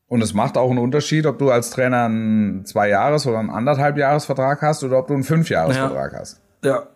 Und 0.07 0.22
es 0.22 0.35
macht 0.35 0.57
auch 0.59 0.70
einen 0.70 0.79
Unterschied, 0.79 1.27
ob 1.27 1.38
du 1.38 1.50
als 1.50 1.70
Trainer 1.70 2.05
einen 2.05 2.66
Zwei-Jahres- 2.66 3.27
oder 3.27 3.38
einen 3.38 3.50
Anderthalb-Jahres-Vertrag 3.50 4.61
hast 4.61 4.85
oder 4.85 4.98
ob 4.98 5.09
du 5.09 5.14
einen 5.14 5.24
Fünf-Jahres-Vertrag 5.24 6.12
hast. 6.12 6.40
Ja, 6.62 6.87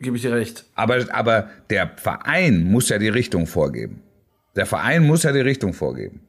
gebe 0.00 0.16
ich 0.16 0.22
dir 0.22 0.32
recht. 0.32 0.64
Aber, 0.74 0.98
aber 1.12 1.48
der 1.68 1.92
Verein 1.96 2.64
muss 2.64 2.88
ja 2.88 2.98
die 2.98 3.08
Richtung 3.08 3.46
vorgeben. 3.46 4.02
Der 4.56 4.66
Verein 4.66 5.06
muss 5.06 5.22
ja 5.22 5.32
die 5.32 5.40
Richtung 5.40 5.72
vorgeben. 5.72 6.20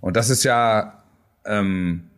Und 0.00 0.16
das 0.16 0.30
ist 0.30 0.44
ja, 0.44 1.02
ähm, 1.44 2.10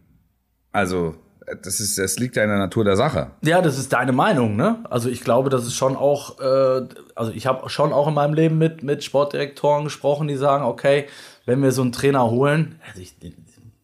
also, 0.72 1.14
das 1.62 1.80
ist, 1.80 1.98
das 1.98 2.18
liegt 2.18 2.36
ja 2.36 2.44
in 2.44 2.48
der 2.48 2.58
Natur 2.58 2.84
der 2.84 2.96
Sache. 2.96 3.32
Ja, 3.42 3.60
das 3.60 3.78
ist 3.78 3.92
deine 3.92 4.12
Meinung, 4.12 4.56
ne? 4.56 4.78
Also 4.88 5.08
ich 5.08 5.22
glaube, 5.22 5.50
das 5.50 5.66
ist 5.66 5.74
schon 5.74 5.96
auch, 5.96 6.40
äh, 6.40 6.86
also 7.14 7.32
ich 7.32 7.46
habe 7.46 7.68
schon 7.68 7.92
auch 7.92 8.08
in 8.08 8.14
meinem 8.14 8.34
Leben 8.34 8.58
mit, 8.58 8.82
mit 8.82 9.04
Sportdirektoren 9.04 9.84
gesprochen, 9.84 10.28
die 10.28 10.36
sagen, 10.36 10.64
okay, 10.64 11.06
wenn 11.44 11.62
wir 11.62 11.72
so 11.72 11.82
einen 11.82 11.92
Trainer 11.92 12.30
holen, 12.30 12.76
also 12.88 13.00
ich 13.00 13.14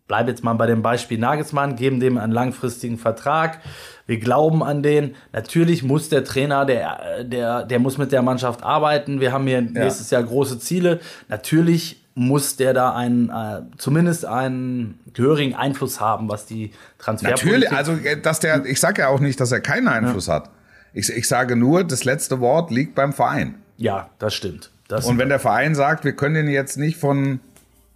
bleibe 0.07 0.31
jetzt 0.31 0.43
mal 0.43 0.55
bei 0.55 0.67
dem 0.67 0.83
Beispiel 0.83 1.19
Nagelsmann, 1.19 1.77
geben 1.77 2.01
dem 2.01 2.17
einen 2.17 2.33
langfristigen 2.33 2.97
Vertrag, 2.97 3.61
wir 4.09 4.19
glauben 4.19 4.63
an 4.63 4.83
den. 4.83 5.15
Natürlich 5.33 5.83
muss 5.83 6.09
der 6.09 6.25
Trainer, 6.25 6.65
der, 6.65 7.25
der, 7.25 7.65
der 7.65 7.79
muss 7.79 7.99
mit 7.99 8.11
der 8.11 8.23
Mannschaft 8.23 8.63
arbeiten. 8.63 9.21
Wir 9.21 9.33
haben 9.33 9.47
hier 9.47 9.61
nächstes 9.61 10.11
Jahr 10.11 10.23
große 10.23 10.59
Ziele. 10.59 11.01
Natürlich 11.29 12.03
muss 12.15 12.57
der 12.57 12.73
da 12.73 12.97
einen, 12.97 13.29
äh, 13.29 13.61
zumindest 13.77 14.25
einen 14.25 14.99
gehörigen 15.13 15.55
Einfluss 15.55 16.01
haben, 16.01 16.31
was 16.31 16.47
die 16.47 16.73
Natürlich, 17.07 17.69
Transferpolitik 17.69 17.73
also 17.73 17.93
äh, 17.93 18.19
dass 18.19 18.41
der, 18.41 18.65
ich 18.65 18.81
sage 18.81 19.03
ja 19.03 19.09
auch 19.09 19.21
nicht, 19.21 19.39
dass 19.41 19.53
er 19.53 19.61
keinen 19.61 19.89
Einfluss 19.89 20.27
hat. 20.27 20.51
Ich, 20.95 21.11
ich 21.11 21.29
sage 21.29 21.55
nur, 21.55 21.85
das 21.85 22.05
letzte 22.05 22.41
Wort 22.41 22.71
liegt 22.71 22.95
beim 22.95 23.13
Verein. 23.13 23.57
Ja, 23.77 24.09
das 24.19 24.35
stimmt. 24.35 24.71
Das 24.89 25.05
Und 25.05 25.19
wenn 25.19 25.29
der 25.29 25.39
Verein 25.39 25.75
sagt, 25.75 26.07
wir 26.07 26.13
können 26.13 26.35
den 26.35 26.49
jetzt 26.49 26.79
nicht 26.79 26.97
von 26.97 27.41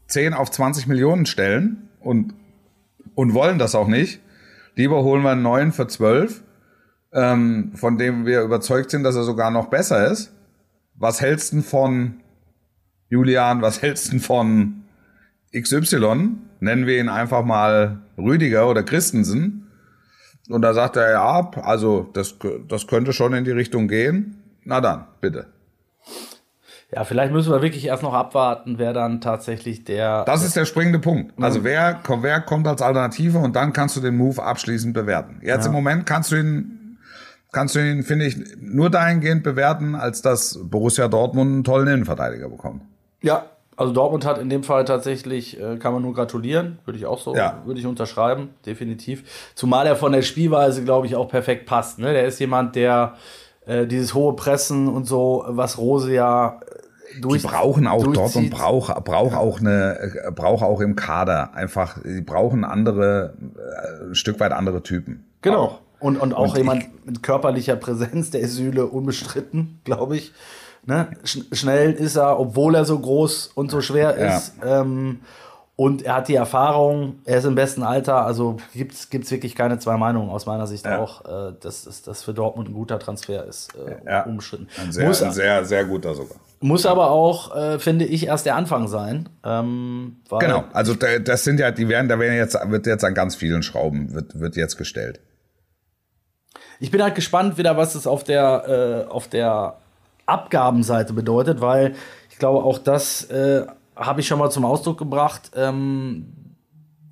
10 0.09 0.35
auf 0.35 0.51
20 0.51 0.87
Millionen 0.89 1.25
stellen 1.25 1.89
und, 2.01 2.35
und 3.15 3.33
wollen 3.33 3.59
das 3.59 3.75
auch 3.75 3.89
nicht, 3.89 4.21
lieber 4.75 5.03
holen 5.03 5.23
wir 5.23 5.31
einen 5.31 5.43
neuen 5.43 5.73
für 5.73 5.87
12, 5.87 6.43
ähm, 7.13 7.73
von 7.75 7.99
dem 7.99 8.27
wir 8.27 8.43
überzeugt 8.43 8.91
sind, 8.91 9.03
dass 9.03 9.17
er 9.17 9.25
sogar 9.25 9.51
noch 9.51 9.67
besser 9.69 10.07
ist. 10.07 10.33
Was 10.95 11.21
hältst 11.21 11.53
du 11.53 11.63
von 11.63 12.21
Julian, 13.09 13.63
was 13.63 13.83
hältst 13.83 14.13
du 14.13 14.19
von 14.19 14.85
XY? 15.55 16.37
Nennen 16.61 16.87
wir 16.87 16.99
ihn 16.99 17.09
einfach 17.09 17.45
mal 17.45 17.99
Rüdiger 18.17 18.69
oder 18.69 18.83
Christensen. 18.83 19.67
Und 20.49 20.63
da 20.63 20.75
sagt 20.75 20.97
er, 20.97 21.11
ja, 21.11 21.51
also 21.63 22.09
das, 22.13 22.37
das 22.69 22.87
könnte 22.87 23.13
schon 23.13 23.35
in 23.35 23.45
die 23.45 23.51
Richtung 23.51 23.89
gehen. 23.89 24.43
Na 24.65 24.81
dann, 24.81 25.07
bitte. 25.21 25.47
Ja, 26.95 27.05
vielleicht 27.05 27.33
müssen 27.33 27.51
wir 27.51 27.63
wirklich 27.63 27.87
erst 27.87 28.03
noch 28.03 28.13
abwarten, 28.13 28.75
wer 28.79 28.93
dann 28.93 29.23
tatsächlich 29.23 29.85
der. 29.85 30.25
Das 30.25 30.45
ist 30.45 30.57
der 30.57 30.67
springende 30.67 30.99
Punkt. 30.99 31.33
Also 31.41 31.65
wer, 31.65 32.01
wer 32.21 32.41
kommt 32.41 32.67
als 32.69 32.83
Alternative 32.83 33.39
und 33.39 33.57
dann 33.57 33.73
kannst 33.73 33.97
du 33.97 34.01
den 34.01 34.17
Move 34.17 34.43
abschließend 34.43 34.93
bewerten. 34.93 35.41
Jetzt 35.43 35.67
im 35.67 35.73
Moment 35.73 36.05
kannst 36.05 36.33
du 36.33 36.37
ihn, 36.37 36.99
kannst 37.51 37.75
du 37.75 37.81
ihn, 37.81 38.03
finde 38.03 38.27
ich, 38.27 38.37
nur 38.61 38.91
dahingehend 38.91 39.43
bewerten, 39.43 39.95
als 39.95 40.21
dass 40.21 40.59
Borussia 40.63 41.09
Dortmund 41.09 41.51
einen 41.51 41.65
tollen 41.65 41.89
Innenverteidiger 41.89 42.51
bekommt. 42.51 42.83
Ja, 43.23 43.47
also 43.75 43.95
Dortmund 43.95 44.27
hat 44.27 44.37
in 44.37 44.51
dem 44.51 44.63
Fall 44.63 44.85
tatsächlich, 44.85 45.59
äh, 45.59 45.77
kann 45.79 45.95
man 45.95 46.03
nur 46.03 46.13
gratulieren, 46.13 46.79
würde 46.85 46.99
ich 46.99 47.07
auch 47.07 47.19
so, 47.19 47.35
Ja. 47.35 47.63
würde 47.65 47.81
ich 47.81 47.87
unterschreiben, 47.87 48.51
definitiv. 48.67 49.25
Zumal 49.55 49.87
er 49.87 49.97
von 49.97 50.13
der 50.13 50.21
Spielweise, 50.21 50.85
glaube 50.85 51.07
ich, 51.07 51.17
auch 51.17 51.29
perfekt 51.29 51.65
passt. 51.65 51.99
Ne? 51.99 52.13
Der 52.13 52.27
ist 52.27 52.39
jemand, 52.39 52.77
der 52.77 53.15
äh, 53.65 53.87
dieses 53.87 54.13
hohe 54.13 54.35
Pressen 54.35 54.89
und 54.89 55.07
so, 55.07 55.45
was 55.47 55.79
Rose 55.79 56.13
ja 56.13 56.61
durch, 57.21 57.43
Die 57.43 57.49
brauchen 57.49 57.87
auch 57.87 58.03
durchzieht. 58.05 58.17
Dortmund 58.17 58.51
braucht 58.51 59.05
braucht 59.05 59.37
auch 59.37 59.61
eine 59.61 59.99
äh, 60.27 60.31
braucht 60.31 60.63
auch 60.63 60.81
im 60.81 60.97
Kader 60.97 61.55
einfach. 61.55 61.99
Die 62.03 62.21
brauchen 62.21 62.65
andere 62.65 63.35
äh, 63.57 64.09
ein 64.11 64.15
Stück 64.15 64.41
weit 64.41 64.53
andere 64.53 64.83
Typen. 64.83 65.25
Genau. 65.43 65.65
Auch. 65.65 65.79
Und, 66.01 66.17
und 66.17 66.35
auch 66.35 66.51
Und 66.53 66.57
jemand 66.59 67.07
mit 67.07 67.23
körperlicher 67.23 67.77
Präsenz, 67.77 68.31
der 68.31 68.41
ist 68.41 68.55
Süle 68.57 68.87
unbestritten, 68.87 69.81
glaube 69.85 70.17
ich. 70.17 70.33
Ne? 70.85 71.09
Sch 71.23 71.39
schnell 71.53 71.93
ist 71.93 72.17
er, 72.17 72.41
obwohl 72.41 72.75
er 72.75 72.85
so 72.85 72.99
groß 72.99 73.53
und 73.55 73.71
so 73.71 73.81
schwer 73.81 74.19
Ja. 74.19 74.37
ist. 74.37 74.55
Ähm, 74.67 75.21
und 75.77 76.03
er 76.03 76.17
hat 76.17 76.29
die 76.29 76.35
Erfahrung, 76.35 77.21
er 77.25 77.39
ist 77.39 77.45
im 77.45 77.55
besten 77.55 77.83
Alter, 77.85 78.27
also 78.27 78.57
gibt 78.75 78.95
es 78.95 79.31
wirklich 79.31 79.55
keine 79.55 79.79
zwei 79.79 79.97
Meinungen 79.97 80.29
aus 80.31 80.45
meiner 80.45 80.67
Sicht 80.67 80.85
Ja. 80.85 80.99
auch, 80.99 81.25
äh, 81.25 81.53
dass, 81.61 81.85
dass 81.85 82.03
das 82.03 82.25
für 82.25 82.35
Dortmund 82.35 82.69
ein 82.69 82.75
guter 82.75 82.99
Transfer 82.99 83.45
ist. 83.47 83.71
Äh, 83.77 83.97
Ja. 84.05 84.23
Unbestritten. 84.25 84.69
Ein 84.81 84.91
sehr, 84.93 85.07
muss, 85.07 85.23
ein 85.23 85.31
sehr, 85.33 85.65
sehr 85.65 85.85
guter 85.85 86.15
sogar. 86.15 86.37
Muss 86.63 86.87
aber 86.87 87.11
auch, 87.11 87.55
äh, 87.57 87.79
finde 87.79 88.05
ich, 88.05 88.27
erst 88.27 88.47
der 88.47 88.57
Anfang 88.57 88.89
sein. 88.89 89.29
Ähm, 89.45 90.17
Genau, 90.41 90.65
also 90.73 90.95
da- 90.95 91.19
das 91.19 91.45
sind 91.45 91.61
ja, 91.61 91.71
die 91.71 91.89
werden, 91.89 92.09
da 92.09 92.19
werden 92.19 92.37
jetzt, 92.37 92.57
wird 92.71 92.87
jetzt 92.87 93.05
an 93.05 93.15
ganz 93.15 93.35
vielen 93.37 93.63
Schrauben, 93.63 94.15
wird, 94.15 94.39
wird 94.39 94.57
jetzt 94.57 94.77
gestellt. 94.77 95.21
Ich 96.81 96.91
bin 96.91 97.03
halt 97.03 97.15
gespannt 97.15 97.59
wieder, 97.59 97.77
was 97.77 97.95
es 97.95 98.07
auf 98.07 98.25
der, 98.25 99.07
äh, 99.09 99.11
auf 99.11 99.29
der 99.29 99.77
Abgabenseite 100.27 101.13
bedeutet, 101.13 101.61
weil 101.61 101.95
ich 102.31 102.39
glaube, 102.39 102.65
auch 102.65 102.79
das 102.79 103.25
äh, 103.31 103.67
habe 103.97 104.21
ich 104.21 104.27
schon 104.27 104.39
mal 104.39 104.51
zum 104.51 104.65
Ausdruck 104.65 104.99
gebracht, 104.99 105.51
ähm, 105.55 106.33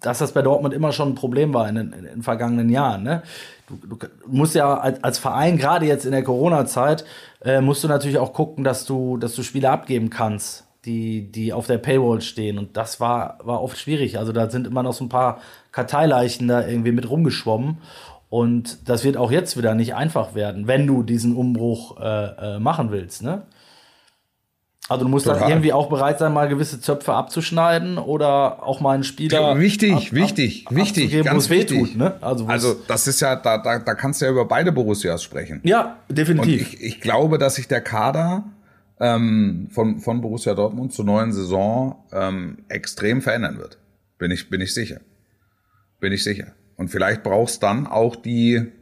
dass 0.00 0.18
das 0.18 0.32
bei 0.32 0.42
Dortmund 0.42 0.72
immer 0.74 0.92
schon 0.92 1.10
ein 1.10 1.14
Problem 1.14 1.52
war 1.52 1.68
in 1.68 1.74
den, 1.74 1.92
in 1.92 2.04
den 2.04 2.22
vergangenen 2.22 2.68
Jahren. 2.70 3.02
Ne? 3.02 3.22
Du, 3.70 3.96
du 3.96 4.06
musst 4.26 4.54
ja 4.54 4.74
als, 4.78 5.02
als 5.04 5.18
Verein, 5.18 5.56
gerade 5.56 5.86
jetzt 5.86 6.04
in 6.04 6.12
der 6.12 6.24
Corona-Zeit, 6.24 7.04
äh, 7.44 7.60
musst 7.60 7.84
du 7.84 7.88
natürlich 7.88 8.18
auch 8.18 8.32
gucken, 8.32 8.64
dass 8.64 8.84
du, 8.84 9.16
dass 9.16 9.34
du 9.34 9.42
Spiele 9.42 9.70
abgeben 9.70 10.10
kannst, 10.10 10.64
die, 10.84 11.30
die 11.30 11.52
auf 11.52 11.66
der 11.66 11.78
Paywall 11.78 12.20
stehen. 12.20 12.58
Und 12.58 12.76
das 12.76 13.00
war, 13.00 13.38
war 13.42 13.62
oft 13.62 13.78
schwierig. 13.78 14.18
Also 14.18 14.32
da 14.32 14.50
sind 14.50 14.66
immer 14.66 14.82
noch 14.82 14.92
so 14.92 15.04
ein 15.04 15.08
paar 15.08 15.40
Karteileichen 15.72 16.48
da 16.48 16.66
irgendwie 16.66 16.92
mit 16.92 17.08
rumgeschwommen. 17.08 17.78
Und 18.28 18.88
das 18.88 19.02
wird 19.04 19.16
auch 19.16 19.32
jetzt 19.32 19.56
wieder 19.56 19.74
nicht 19.74 19.94
einfach 19.94 20.34
werden, 20.34 20.68
wenn 20.68 20.86
du 20.86 21.02
diesen 21.02 21.34
Umbruch 21.34 22.00
äh, 22.00 22.56
äh, 22.56 22.58
machen 22.60 22.92
willst. 22.92 23.22
Ne? 23.22 23.42
Also 24.90 25.04
du 25.04 25.08
musst 25.10 25.26
dann 25.26 25.34
Total. 25.36 25.50
irgendwie 25.50 25.72
auch 25.72 25.88
bereit 25.88 26.18
sein, 26.18 26.32
mal 26.32 26.48
gewisse 26.48 26.80
Zöpfe 26.80 27.14
abzuschneiden 27.14 27.96
oder 27.96 28.62
auch 28.66 28.80
mal 28.80 28.94
einen 28.94 29.04
Spieler 29.04 29.56
wichtig, 29.58 29.92
ab- 29.92 29.98
ab- 29.98 30.12
wichtig, 30.12 30.66
wichtig, 30.68 31.04
abzugeben, 31.04 31.24
wo 31.26 31.30
ganz 31.30 31.48
wichtig. 31.48 31.78
tut. 31.78 31.96
Ne? 31.96 32.14
Also, 32.20 32.46
Also 32.46 32.74
das 32.88 33.06
ist 33.06 33.20
ja, 33.20 33.36
da, 33.36 33.58
da, 33.58 33.78
da 33.78 33.94
kannst 33.94 34.20
du 34.20 34.24
ja 34.24 34.32
über 34.32 34.46
beide 34.46 34.72
Borussias 34.72 35.22
sprechen. 35.22 35.60
ja, 35.62 35.98
Und 36.08 36.18
definitiv. 36.18 36.74
ich, 36.74 36.82
ich 36.82 37.00
glaube, 37.00 37.38
dass 37.38 37.54
sich 37.54 37.68
der 37.68 37.80
Kader 37.82 38.44
ähm, 38.98 39.68
von, 39.70 40.00
von 40.00 40.20
Borussia 40.20 40.54
Dortmund 40.54 40.92
zur 40.92 41.04
neuen 41.04 41.32
Saison 41.32 42.02
ähm, 42.12 42.58
extrem 42.68 43.22
verändern 43.22 43.58
wird. 43.58 43.78
Bin 44.18 44.32
ich, 44.32 44.50
bin 44.50 44.60
ich 44.60 44.74
sicher. 44.74 45.00
Bin 46.00 46.12
ich 46.12 46.24
sicher. 46.24 46.48
Und 46.76 46.88
vielleicht 46.88 47.22
brauchst 47.22 47.62
dann 47.62 47.86
auch 47.86 48.16
die, 48.16 48.72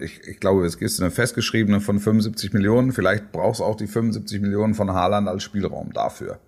ich, 0.00 0.20
ich 0.26 0.40
glaube, 0.40 0.64
es 0.64 0.78
gibt 0.78 1.00
eine 1.00 1.10
festgeschriebene 1.10 1.80
von 1.80 1.98
75 1.98 2.52
Millionen, 2.52 2.92
vielleicht 2.92 3.32
brauchst 3.32 3.60
auch 3.60 3.76
die 3.76 3.86
75 3.86 4.40
Millionen 4.40 4.74
von 4.74 4.92
Haaland 4.92 5.28
als 5.28 5.42
Spielraum 5.42 5.92
dafür. 5.92 6.38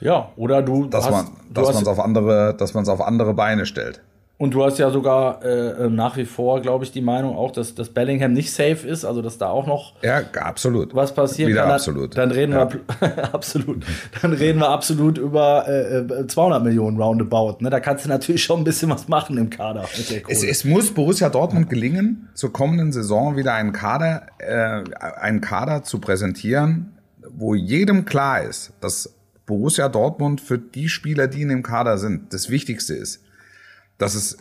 ja, 0.00 0.30
oder 0.36 0.62
du 0.62 0.86
Dass 0.86 1.06
hast, 1.06 1.12
man, 1.12 1.26
du 1.48 1.54
dass 1.54 1.68
hast, 1.68 1.74
man 1.74 1.82
es 1.82 1.88
auf 1.88 2.00
andere, 2.00 2.54
dass 2.54 2.74
man 2.74 2.82
es 2.82 2.88
auf 2.88 3.00
andere 3.00 3.34
Beine 3.34 3.66
stellt. 3.66 4.02
Und 4.42 4.54
du 4.54 4.64
hast 4.64 4.78
ja 4.78 4.90
sogar 4.90 5.44
äh, 5.44 5.84
äh, 5.84 5.88
nach 5.88 6.16
wie 6.16 6.24
vor, 6.24 6.60
glaube 6.62 6.84
ich, 6.84 6.90
die 6.90 7.00
Meinung 7.00 7.36
auch, 7.36 7.52
dass, 7.52 7.76
dass 7.76 7.90
Bellingham 7.90 8.32
nicht 8.32 8.50
safe 8.52 8.88
ist, 8.88 9.04
also 9.04 9.22
dass 9.22 9.38
da 9.38 9.48
auch 9.50 9.68
noch 9.68 9.94
Ja, 10.02 10.22
absolut. 10.40 10.92
was 10.96 11.14
passieren 11.14 11.50
Wieder. 11.52 11.62
Dann- 11.62 11.70
absolut. 11.70 12.18
Dann 12.18 12.32
reden 12.32 12.52
Ja. 12.52 12.68
wir 12.72 12.80
absolut. 13.34 13.84
Dann 14.20 14.32
reden 14.32 14.58
wir 14.58 14.68
absolut 14.68 15.16
über 15.16 15.68
äh, 15.68 15.98
äh, 15.98 16.26
200 16.26 16.62
Millionen 16.64 17.00
roundabout. 17.00 17.58
Ne? 17.60 17.70
Da 17.70 17.78
kannst 17.78 18.04
du 18.04 18.08
natürlich 18.08 18.42
schon 18.42 18.62
ein 18.62 18.64
bisschen 18.64 18.90
was 18.90 19.06
machen 19.06 19.38
im 19.38 19.48
Kader. 19.48 19.84
Es, 20.28 20.42
es 20.42 20.64
muss 20.64 20.90
Borussia 20.90 21.28
Dortmund 21.28 21.70
gelingen, 21.70 22.28
zur 22.34 22.52
kommenden 22.52 22.90
Saison 22.90 23.36
wieder 23.36 23.54
einen 23.54 23.72
Kader, 23.72 24.26
äh, 24.38 24.82
einen 25.20 25.40
Kader 25.40 25.84
zu 25.84 26.00
präsentieren, 26.00 26.96
wo 27.30 27.54
jedem 27.54 28.04
klar 28.06 28.42
ist, 28.42 28.72
dass 28.80 29.14
Borussia 29.46 29.88
Dortmund 29.88 30.40
für 30.40 30.58
die 30.58 30.88
Spieler, 30.88 31.28
die 31.28 31.42
in 31.42 31.48
dem 31.48 31.62
Kader 31.62 31.96
sind, 31.98 32.32
das 32.34 32.50
Wichtigste 32.50 32.94
ist. 32.94 33.22
Dass 33.98 34.14
es, 34.14 34.38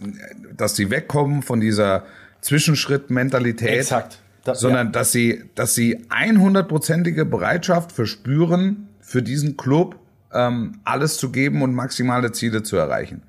dass 0.56 0.76
sie 0.76 0.90
wegkommen 0.90 1.44
von 1.44 1.60
dieser 1.60 2.06
Zwischenschritt-Mentalität. 2.42 3.80
Exakt. 3.80 4.20
Sondern 4.44 4.88
ja. 4.88 4.92
dass 4.92 5.12
sie, 5.12 5.44
dass 5.54 5.76
sie 5.76 6.06
100%ige 6.10 7.26
Bereitschaft 7.26 7.92
verspüren, 7.92 8.88
für 9.02 9.22
diesen 9.22 9.58
Club 9.58 10.00
ähm, 10.34 10.80
alles 10.84 11.18
zu 11.18 11.32
geben 11.32 11.62
und 11.62 11.76
maximale 11.76 12.32
Ziele 12.32 12.64
zu 12.64 12.78
erreichen. 12.78 13.24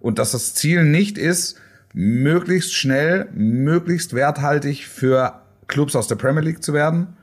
Und 0.00 0.18
dass 0.18 0.32
das 0.32 0.54
Ziel 0.54 0.84
nicht 0.84 1.18
ist, 1.18 1.60
möglichst 1.92 2.74
schnell, 2.74 3.28
möglichst 3.34 4.14
werthaltig 4.14 4.86
für 4.86 5.42
Clubs 5.68 5.94
aus 5.96 6.08
der 6.08 6.16
Premier 6.16 6.42
League 6.42 6.62
zu 6.62 6.72
werden, 6.72 7.16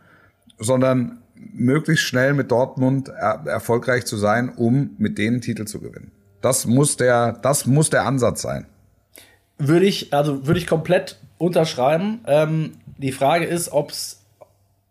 sondern 0.60 1.20
möglichst 1.36 2.06
schnell 2.06 2.34
mit 2.34 2.52
Dortmund 2.52 3.10
er 3.10 3.44
erfolgreich 3.46 4.06
zu 4.06 4.18
sein, 4.18 4.50
um 4.50 4.92
mit 4.98 5.18
denen 5.18 5.42
Titel 5.42 5.66
zu 5.66 5.80
gewinnen. 5.80 6.12
Das 6.44 6.68
muss 6.68 6.98
der, 6.98 7.32
das 7.42 7.66
muss 7.66 7.90
der 7.90 8.04
Ansatz 8.06 8.42
sein. 8.42 8.68
Würde 9.58 9.86
ich, 9.86 10.14
also 10.14 10.46
würde 10.46 10.60
ich 10.60 10.68
komplett 10.68 11.18
unterschreiben. 11.38 12.20
Ähm, 12.28 12.74
die 12.98 13.14
Frage 13.14 13.46
ist, 13.46 13.72
ob's, 13.72 14.22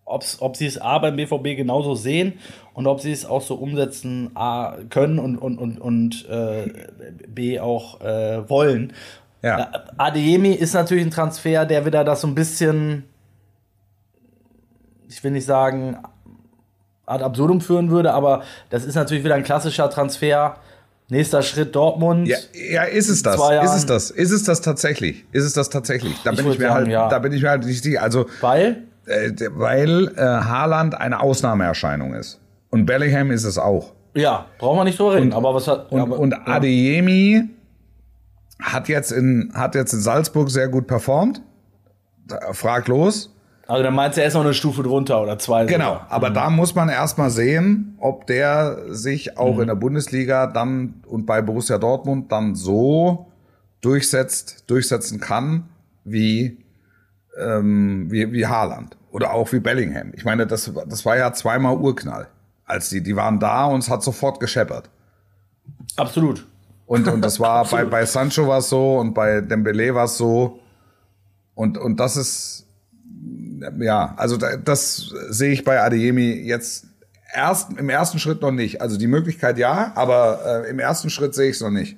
ob's, 0.07 0.39
ob 0.41 0.57
sie 0.57 0.67
es 0.67 0.81
A 0.81 0.99
beim 0.99 1.17
BVB 1.17 1.55
genauso 1.55 1.95
sehen 1.95 2.39
und 2.73 2.87
ob 2.87 3.03
sie 3.03 3.13
es 3.13 3.27
auch 3.27 3.43
so 3.43 3.57
umsetzen 3.57 4.31
A 4.35 4.79
können 4.89 5.19
und, 5.19 5.37
und, 5.37 5.59
und, 5.59 5.79
und 5.79 6.27
äh, 6.31 6.71
B 7.29 7.61
auch 7.61 8.01
äh, 8.01 8.49
wollen. 8.49 8.95
Ja. 9.43 9.61
Äh, 9.61 9.79
Adeyemi 9.99 10.53
ist 10.53 10.73
natürlich 10.73 11.05
ein 11.05 11.11
Transfer, 11.11 11.67
der 11.67 11.85
wieder 11.85 12.03
das 12.03 12.23
so 12.23 12.29
ein 12.29 12.35
bisschen, 12.35 13.05
ich 15.07 15.23
will 15.23 15.33
nicht 15.33 15.45
sagen, 15.45 15.99
ad 17.05 17.23
absurdum 17.23 17.61
führen 17.61 17.91
würde, 17.91 18.15
aber 18.15 18.43
das 18.71 18.87
ist 18.87 18.95
natürlich 18.95 19.23
wieder 19.23 19.35
ein 19.35 19.43
klassischer 19.43 19.91
Transfer. 19.91 20.57
Nächster 21.13 21.43
Schritt 21.43 21.77
Dortmund. 21.77 22.27
Ja, 22.27 22.39
ja, 22.55 22.85
ist 22.85 23.11
es 23.11 23.23
das? 23.23 23.39
Ist 23.39 23.75
es 23.75 23.85
das? 23.85 24.11
Ist 24.11 24.31
es 24.31 24.45
das 24.45 24.63
tatsächlich? 24.63 25.27
Ist 25.31 25.45
es 25.45 25.53
das 25.53 25.69
tatsächlich? 25.69 26.17
Da 26.25 26.31
Ich 26.31 26.39
bin 26.39 26.51
ich 26.51 26.59
mir 26.59 26.69
sagen, 26.69 26.75
halt, 26.75 26.89
ja. 26.89 27.09
da 27.11 27.19
bin 27.19 27.35
ich 27.35 27.43
mir 27.43 27.51
halt 27.51 27.67
nicht 27.67 27.83
sicher. 27.85 28.03
Also, 28.03 28.25
Weil 28.41 28.85
äh, 29.05 29.31
weil 29.51 30.09
äh, 30.17 30.23
Haaland 30.23 30.99
eine 30.99 31.21
Ausnahmeerscheinung 31.21 32.15
ist. 32.15 32.41
Und 32.71 32.87
Bellingham 32.87 33.31
ist 33.31 33.45
es 33.45 33.59
auch. 33.59 33.93
Ja, 34.15 34.47
brauchen 34.57 34.79
wir 34.79 34.85
nicht 34.85 34.99
drüber 34.99 35.17
reden. 35.17 35.35
aber 35.35 35.55
was 35.55 35.69
hat. 35.69 35.93
Und, 35.93 36.01
aber, 36.01 36.19
und. 36.19 36.33
Adeyemi 36.49 37.45
hat 38.59 38.89
jetzt 38.89 39.13
in, 39.13 39.53
hat 39.55 39.75
jetzt 39.75 39.93
in 39.93 40.01
Salzburg 40.01 40.51
sehr 40.51 40.69
gut 40.69 40.87
performt. 40.87 41.43
Fraglos. 42.53 43.32
Also 43.67 43.83
dann 43.83 43.95
meinst 43.95 44.19
du 44.19 44.23
erst 44.23 44.35
noch 44.35 44.43
eine 44.43 44.55
Stufe 44.55 44.83
drunter 44.83 45.23
oder 45.23 45.39
zwei. 45.39 45.65
Genau, 45.67 45.95
sogar. 45.95 46.07
aber 46.11 46.31
da 46.31 46.51
muss 46.51 46.75
man 46.75 46.89
erstmal 46.89 47.31
sehen, 47.31 47.97
ob 48.01 48.27
der 48.27 48.79
sich 48.89 49.39
auch 49.39 49.59
in 49.61 49.69
der 49.69 49.77
Bundesliga 49.77 50.47
dann 50.47 51.03
und 51.07 51.27
bei 51.27 51.43
Borussia 51.43 51.79
Dortmund 51.79 52.33
dann 52.33 52.55
so 52.55 53.33
durchsetzt, 53.81 54.65
durchsetzen 54.69 55.21
kann 55.21 55.69
wie, 56.05 56.59
ähm, 57.39 58.11
wie, 58.11 58.33
wie 58.33 58.47
Haaland 58.47 58.97
oder 59.11 59.33
auch 59.33 59.53
wie 59.53 59.61
Bellingham. 59.61 60.13
Ich 60.15 60.25
meine, 60.25 60.47
das, 60.47 60.71
das 60.89 61.05
war 61.05 61.17
ja 61.17 61.33
zweimal 61.33 61.77
Urknall. 61.77 62.29
Als 62.65 62.89
die, 62.89 63.03
die 63.03 63.17
waren 63.17 63.39
da 63.39 63.67
und 63.67 63.81
es 63.81 63.91
hat 63.91 64.03
sofort 64.03 64.41
gescheppert. 64.41 64.89
Absolut. 65.97 66.47
Und, 66.87 67.07
und 67.09 67.23
das 67.23 67.39
war 67.39 67.65
bei, 67.71 67.85
bei 67.85 68.07
Sancho 68.07 68.49
war 68.49 68.59
es 68.59 68.69
so 68.69 68.99
und 68.99 69.15
bei 69.15 69.41
Dembele 69.41 69.95
war 69.95 70.05
es 70.05 70.17
so. 70.17 70.61
Und, 71.55 71.77
und 71.77 72.01
das 72.01 72.17
ist, 72.17 72.67
ja, 73.79 74.15
also 74.17 74.37
da- 74.37 74.57
das 74.57 75.13
sehe 75.31 75.53
ich 75.53 75.65
bei 75.65 75.81
Adeyemi 75.81 76.33
jetzt 76.45 76.87
erst, 77.35 77.73
im 77.79 77.89
ersten 77.89 78.19
Schritt 78.19 78.43
noch 78.43 78.51
nicht. 78.53 78.81
Also 78.81 78.99
die 78.99 79.07
Möglichkeit 79.07 79.59
ja, 79.59 79.93
aber 79.95 80.65
äh, 80.67 80.71
im 80.71 80.79
ersten 80.79 81.11
Schritt 81.11 81.35
sehe 81.35 81.49
ich 81.51 81.57
es 81.57 81.61
noch 81.63 81.71
nicht. 81.71 81.97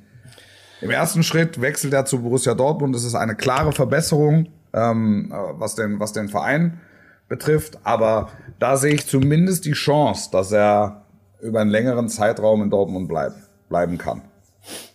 Im 0.81 0.91
ersten 0.91 1.23
Schritt 1.23 1.61
wechselt 1.61 1.93
er 1.95 2.05
zu 2.05 2.21
Borussia 2.21 2.55
Dortmund. 2.55 2.95
Das 2.95 3.05
ist 3.05 3.15
eine 3.15 3.35
klare 3.35 3.73
Verbesserung, 3.73 4.49
ähm, 4.73 5.33
äh, 5.33 5.37
was, 5.59 5.75
den, 5.75 5.99
was 6.01 6.13
den 6.13 6.29
Verein 6.29 6.81
betrifft. 7.29 7.79
Aber 7.85 8.29
da 8.59 8.77
sehe 8.77 8.95
ich 8.95 9.07
zumindest 9.07 9.65
die 9.65 9.73
Chance, 9.73 10.29
dass 10.31 10.53
er 10.53 11.05
über 11.41 11.61
einen 11.61 11.71
längeren 11.71 12.09
Zeitraum 12.09 12.63
in 12.63 12.71
Dortmund 12.71 13.09
bleibt, 13.09 13.37
bleiben 13.69 13.99
kann. 13.99 14.23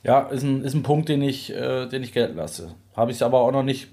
Ja, 0.03 0.21
ist 0.27 0.43
ein, 0.43 0.63
ist 0.63 0.73
ein 0.73 0.83
Punkt, 0.83 1.09
den 1.09 1.21
ich, 1.21 1.53
äh, 1.53 1.87
den 1.87 2.01
ich 2.03 2.11
gelten 2.13 2.37
lasse. 2.37 2.75
Habe 2.95 3.11
ich 3.11 3.23
aber 3.23 3.39
auch 3.39 3.51
noch 3.51 3.63
nicht 3.63 3.91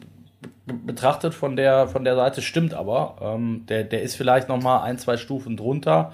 betrachtet 0.66 1.34
von 1.34 1.56
der, 1.56 1.86
von 1.88 2.04
der 2.04 2.16
Seite, 2.16 2.42
stimmt 2.42 2.74
aber. 2.74 3.16
Ähm, 3.20 3.64
der, 3.68 3.84
der 3.84 4.02
ist 4.02 4.16
vielleicht 4.16 4.48
noch 4.48 4.60
mal 4.60 4.82
ein, 4.82 4.98
zwei 4.98 5.16
Stufen 5.16 5.56
drunter. 5.56 6.12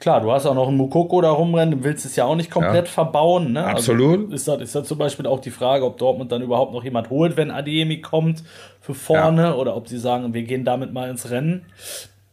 Klar, 0.00 0.20
du 0.20 0.30
hast 0.30 0.46
auch 0.46 0.54
noch 0.54 0.68
einen 0.68 0.76
Mukoko 0.76 1.20
da 1.20 1.30
rumrennen, 1.30 1.78
du 1.78 1.84
willst 1.84 2.04
es 2.04 2.14
ja 2.14 2.24
auch 2.24 2.36
nicht 2.36 2.50
komplett 2.52 2.86
Ja. 2.86 2.92
verbauen. 2.92 3.52
Ne? 3.52 3.64
Absolut. 3.64 4.20
Also 4.30 4.34
ist, 4.34 4.48
da, 4.48 4.54
ist 4.56 4.74
da 4.74 4.84
zum 4.84 4.98
Beispiel 4.98 5.26
auch 5.26 5.40
die 5.40 5.50
Frage, 5.50 5.84
ob 5.84 5.98
Dortmund 5.98 6.30
dann 6.30 6.42
überhaupt 6.42 6.72
noch 6.72 6.84
jemand 6.84 7.10
holt, 7.10 7.36
wenn 7.36 7.50
Adeyemi 7.50 8.00
kommt 8.00 8.44
für 8.80 8.94
vorne 8.94 9.56
oder 9.56 9.74
ob 9.76 9.88
sie 9.88 9.98
sagen, 9.98 10.34
wir 10.34 10.42
gehen 10.44 10.64
damit 10.64 10.92
mal 10.92 11.10
ins 11.10 11.30
Rennen 11.30 11.66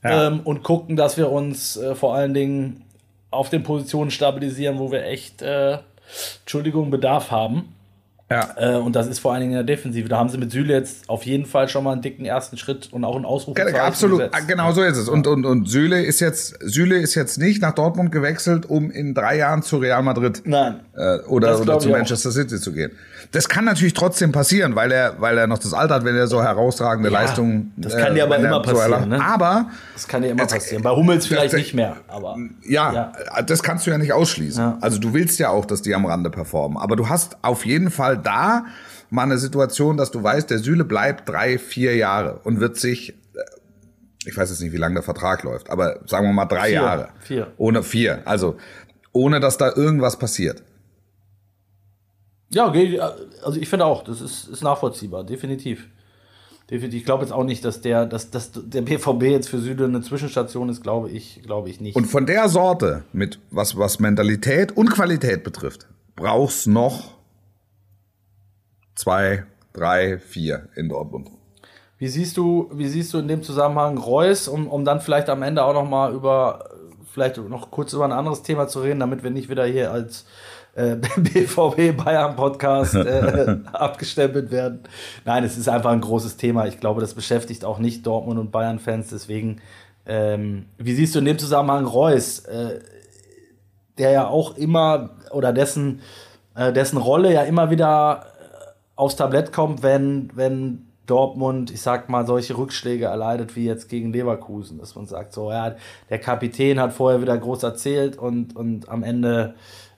Ja. 0.03 0.27
ähm, 0.27 0.41
und 0.43 0.61
gucken, 0.63 0.95
dass 0.95 1.17
wir 1.17 1.31
uns 1.31 1.75
äh, 1.77 1.95
vor 1.95 2.13
allen 2.13 2.35
Dingen 2.35 2.83
auf 3.31 3.49
den 3.49 3.63
Positionen 3.63 4.11
stabilisieren, 4.11 4.77
wo 4.77 4.91
wir 4.91 5.03
echt, 5.05 5.41
äh, 5.41 5.79
Entschuldigung, 6.41 6.91
Bedarf 6.91 7.31
haben. 7.31 7.74
Ja. 8.29 8.55
Äh, 8.57 8.77
und 8.77 8.95
das 8.95 9.07
ist 9.07 9.19
vor 9.19 9.33
allen 9.33 9.41
Dingen 9.41 9.51
in 9.51 9.65
der 9.65 9.75
Defensive. 9.75 10.09
Da 10.09 10.17
haben 10.17 10.29
sie 10.29 10.39
mit 10.39 10.51
Süle 10.51 10.73
jetzt 10.73 11.07
auf 11.09 11.23
jeden 11.27 11.45
Fall 11.45 11.69
schon 11.69 11.83
mal 11.83 11.91
einen 11.91 12.01
dicken 12.01 12.25
ersten 12.25 12.57
Schritt 12.57 12.91
und 12.91 13.03
auch 13.05 13.15
einen 13.15 13.25
Ausruf. 13.25 13.55
Ja, 13.57 13.65
absolut, 13.83 14.21
Ah, 14.31 14.39
genau 14.47 14.71
so 14.71 14.81
ist 14.81 14.97
es. 14.97 15.09
Und, 15.09 15.27
und, 15.27 15.45
und 15.45 15.69
Süle 15.69 16.03
ist 16.03 16.21
jetzt, 16.21 16.57
Süle 16.61 16.97
ist 16.97 17.13
jetzt 17.13 17.37
nicht 17.37 17.61
nach 17.61 17.73
Dortmund 17.75 18.11
gewechselt, 18.11 18.65
um 18.65 18.89
in 18.89 19.13
drei 19.13 19.37
Jahren 19.37 19.61
zu 19.61 19.77
Real 19.77 20.01
Madrid 20.01 20.41
Nein. 20.45 20.79
äh, 20.95 21.19
oder, 21.27 21.59
oder 21.61 21.77
zu 21.77 21.87
ich 21.89 21.93
auch. 21.93 21.97
Manchester 21.99 22.31
City 22.31 22.59
zu 22.59 22.73
gehen. 22.73 22.91
Das 23.31 23.49
kann 23.49 23.65
natürlich 23.65 23.93
trotzdem 23.93 24.31
passieren, 24.31 24.75
weil 24.75 24.91
er, 24.91 25.19
weil 25.19 25.37
er 25.37 25.47
noch 25.47 25.57
das 25.57 25.73
Alter 25.73 25.95
hat, 25.95 26.05
wenn 26.05 26.15
er 26.15 26.27
so 26.27 26.41
herausragende 26.43 27.09
Ja, 27.11 27.19
Leistungen. 27.19 27.73
das 27.77 27.95
kann 27.97 28.15
dir 28.15 28.23
aber 28.23 28.35
wenn 28.35 28.45
er 28.45 28.51
immer 28.51 28.61
passieren, 28.61 28.91
erlangt. 28.93 29.09
ne? 29.09 29.23
Aber 29.25 29.69
Das 29.93 30.07
kann 30.07 30.23
ja 30.23 30.31
immer 30.31 30.41
Jetzt- 30.41 30.53
passieren. 30.53 30.83
Bei 30.83 30.91
Hummels 30.91 31.25
vielleicht 31.27 31.53
das- 31.53 31.59
nicht 31.59 31.73
mehr, 31.73 31.97
aber. 32.07 32.37
ja, 32.67 33.11
das 33.45 33.63
kannst 33.63 33.85
du 33.87 33.91
ja 33.91 33.97
nicht 33.97 34.13
ausschließen. 34.13 34.63
Ja. 34.63 34.77
Also 34.81 34.99
du 34.99 35.13
willst 35.13 35.39
ja 35.39 35.49
auch, 35.49 35.65
dass 35.65 35.81
die 35.81 35.93
am 35.95 36.05
Rande 36.05 36.29
performen. 36.29 36.77
Aber 36.77 36.95
du 36.95 37.09
hast 37.09 37.37
auf 37.41 37.65
jeden 37.65 37.91
Fall 37.91 38.17
da 38.17 38.65
mal 39.09 39.23
eine 39.23 39.37
Situation, 39.37 39.97
dass 39.97 40.11
du 40.11 40.21
weißt, 40.23 40.49
der 40.49 40.59
Süle 40.59 40.83
bleibt 40.83 41.27
drei, 41.29 41.57
vier 41.57 41.95
Jahre 41.95 42.39
und 42.43 42.59
wird 42.59 42.77
sich, 42.77 43.09
äh, 43.09 43.15
ich 44.25 44.35
weiß 44.35 44.49
jetzt 44.49 44.61
nicht, 44.61 44.73
wie 44.73 44.77
lange 44.77 44.95
der 44.95 45.03
Vertrag 45.03 45.43
läuft, 45.43 45.69
aber 45.69 45.99
sagen 46.07 46.25
wir 46.27 46.33
mal 46.33 46.45
drei 46.45 46.67
Vier. 46.69 46.73
Jahre. 46.73 47.07
Vier. 47.21 47.47
Ohne 47.57 47.83
vier. 47.83 48.21
Also 48.25 48.57
ohne, 49.11 49.39
dass 49.39 49.57
da 49.57 49.71
irgendwas 49.73 50.17
passiert. 50.17 50.63
Ja, 52.49 52.67
okay, 52.67 52.99
also 52.99 53.59
ich 53.59 53.67
finde 53.67 53.85
auch, 53.85 54.03
das 54.03 54.21
ist, 54.21 54.47
ist 54.47 54.63
nachvollziehbar, 54.63 55.23
definitiv. 55.23 55.87
Definitiv. 56.69 56.99
Ich 56.99 57.05
glaube 57.05 57.23
jetzt 57.23 57.31
auch 57.31 57.43
nicht, 57.43 57.63
dass 57.63 57.81
der, 57.81 58.07
dass, 58.07 58.31
dass 58.31 58.51
der 58.55 58.81
BVB 58.81 59.23
jetzt 59.23 59.49
für 59.49 59.59
Süde 59.59 59.85
eine 59.85 60.01
Zwischenstation 60.01 60.69
ist, 60.69 60.81
glaube 60.81 61.11
ich, 61.11 61.43
glaube 61.43 61.69
ich 61.69 61.79
nicht. 61.79 61.95
Und 61.95 62.05
von 62.05 62.25
der 62.25 62.49
Sorte, 62.49 63.03
mit 63.13 63.39
was, 63.51 63.77
was 63.77 63.99
Mentalität 63.99 64.75
und 64.75 64.89
Qualität 64.89 65.43
betrifft, 65.43 65.87
brauchst 66.15 66.65
noch 66.65 67.15
zwei, 68.95 69.45
drei, 69.73 70.17
vier 70.17 70.69
in 70.75 70.89
Dortmund. 70.89 71.29
Wie 71.99 72.07
siehst 72.07 72.35
du, 72.35 72.69
wie 72.73 72.87
siehst 72.87 73.13
du 73.13 73.19
in 73.19 73.27
dem 73.27 73.43
Zusammenhang 73.43 73.97
Reus, 73.97 74.47
um, 74.47 74.67
um 74.67 74.83
dann 74.85 75.01
vielleicht 75.01 75.29
am 75.29 75.43
Ende 75.43 75.63
auch 75.63 75.73
noch 75.73 75.87
mal 75.87 76.13
über, 76.13 76.69
vielleicht 77.13 77.37
noch 77.37 77.69
kurz 77.69 77.93
über 77.93 78.05
ein 78.05 78.11
anderes 78.11 78.41
Thema 78.41 78.67
zu 78.67 78.81
reden, 78.81 78.99
damit 78.99 79.23
wir 79.23 79.29
nicht 79.29 79.49
wieder 79.49 79.65
hier 79.65 79.91
als 79.91 80.25
äh, 80.75 80.95
BVB 81.17 81.97
Bayern 81.97 82.35
Podcast 82.35 82.95
äh, 82.95 83.57
abgestempelt 83.73 84.51
werden. 84.51 84.81
Nein, 85.23 85.43
es 85.43 85.57
ist 85.57 85.67
einfach 85.67 85.91
ein 85.91 86.01
großes 86.01 86.37
Thema. 86.37 86.67
Ich 86.67 86.79
glaube, 86.79 87.01
das 87.01 87.13
beschäftigt 87.13 87.65
auch 87.65 87.79
nicht 87.79 88.05
Dortmund 88.05 88.39
und 88.39 88.51
Bayern 88.51 88.79
Fans. 88.79 89.09
Deswegen, 89.09 89.61
ähm, 90.05 90.65
wie 90.77 90.93
siehst 90.93 91.15
du 91.15 91.19
in 91.19 91.25
dem 91.25 91.39
Zusammenhang 91.39 91.85
Reus, 91.85 92.39
äh, 92.39 92.79
der 93.97 94.11
ja 94.11 94.27
auch 94.27 94.57
immer 94.57 95.11
oder 95.31 95.53
dessen, 95.53 96.01
äh, 96.55 96.73
dessen 96.73 96.97
Rolle 96.97 97.33
ja 97.33 97.43
immer 97.43 97.71
wieder 97.71 98.25
äh, 98.25 98.65
aufs 98.95 99.15
Tablett 99.15 99.53
kommt, 99.53 99.81
wenn, 99.81 100.29
wenn 100.35 100.85
Dortmund, 101.05 101.71
ich 101.71 101.81
sag 101.81 102.09
mal, 102.09 102.25
solche 102.25 102.57
Rückschläge 102.57 103.05
erleidet 103.05 103.55
wie 103.55 103.65
jetzt 103.65 103.89
gegen 103.89 104.11
Leverkusen, 104.11 104.79
dass 104.79 104.95
man 104.95 105.05
sagt, 105.05 105.33
so, 105.33 105.51
ja, 105.51 105.75
der 106.09 106.19
Kapitän 106.19 106.79
hat 106.79 106.93
vorher 106.93 107.21
wieder 107.21 107.37
groß 107.37 107.63
erzählt 107.63 108.17
und, 108.17 108.55
und 108.55 108.89
am 108.89 109.03
Ende 109.03 109.55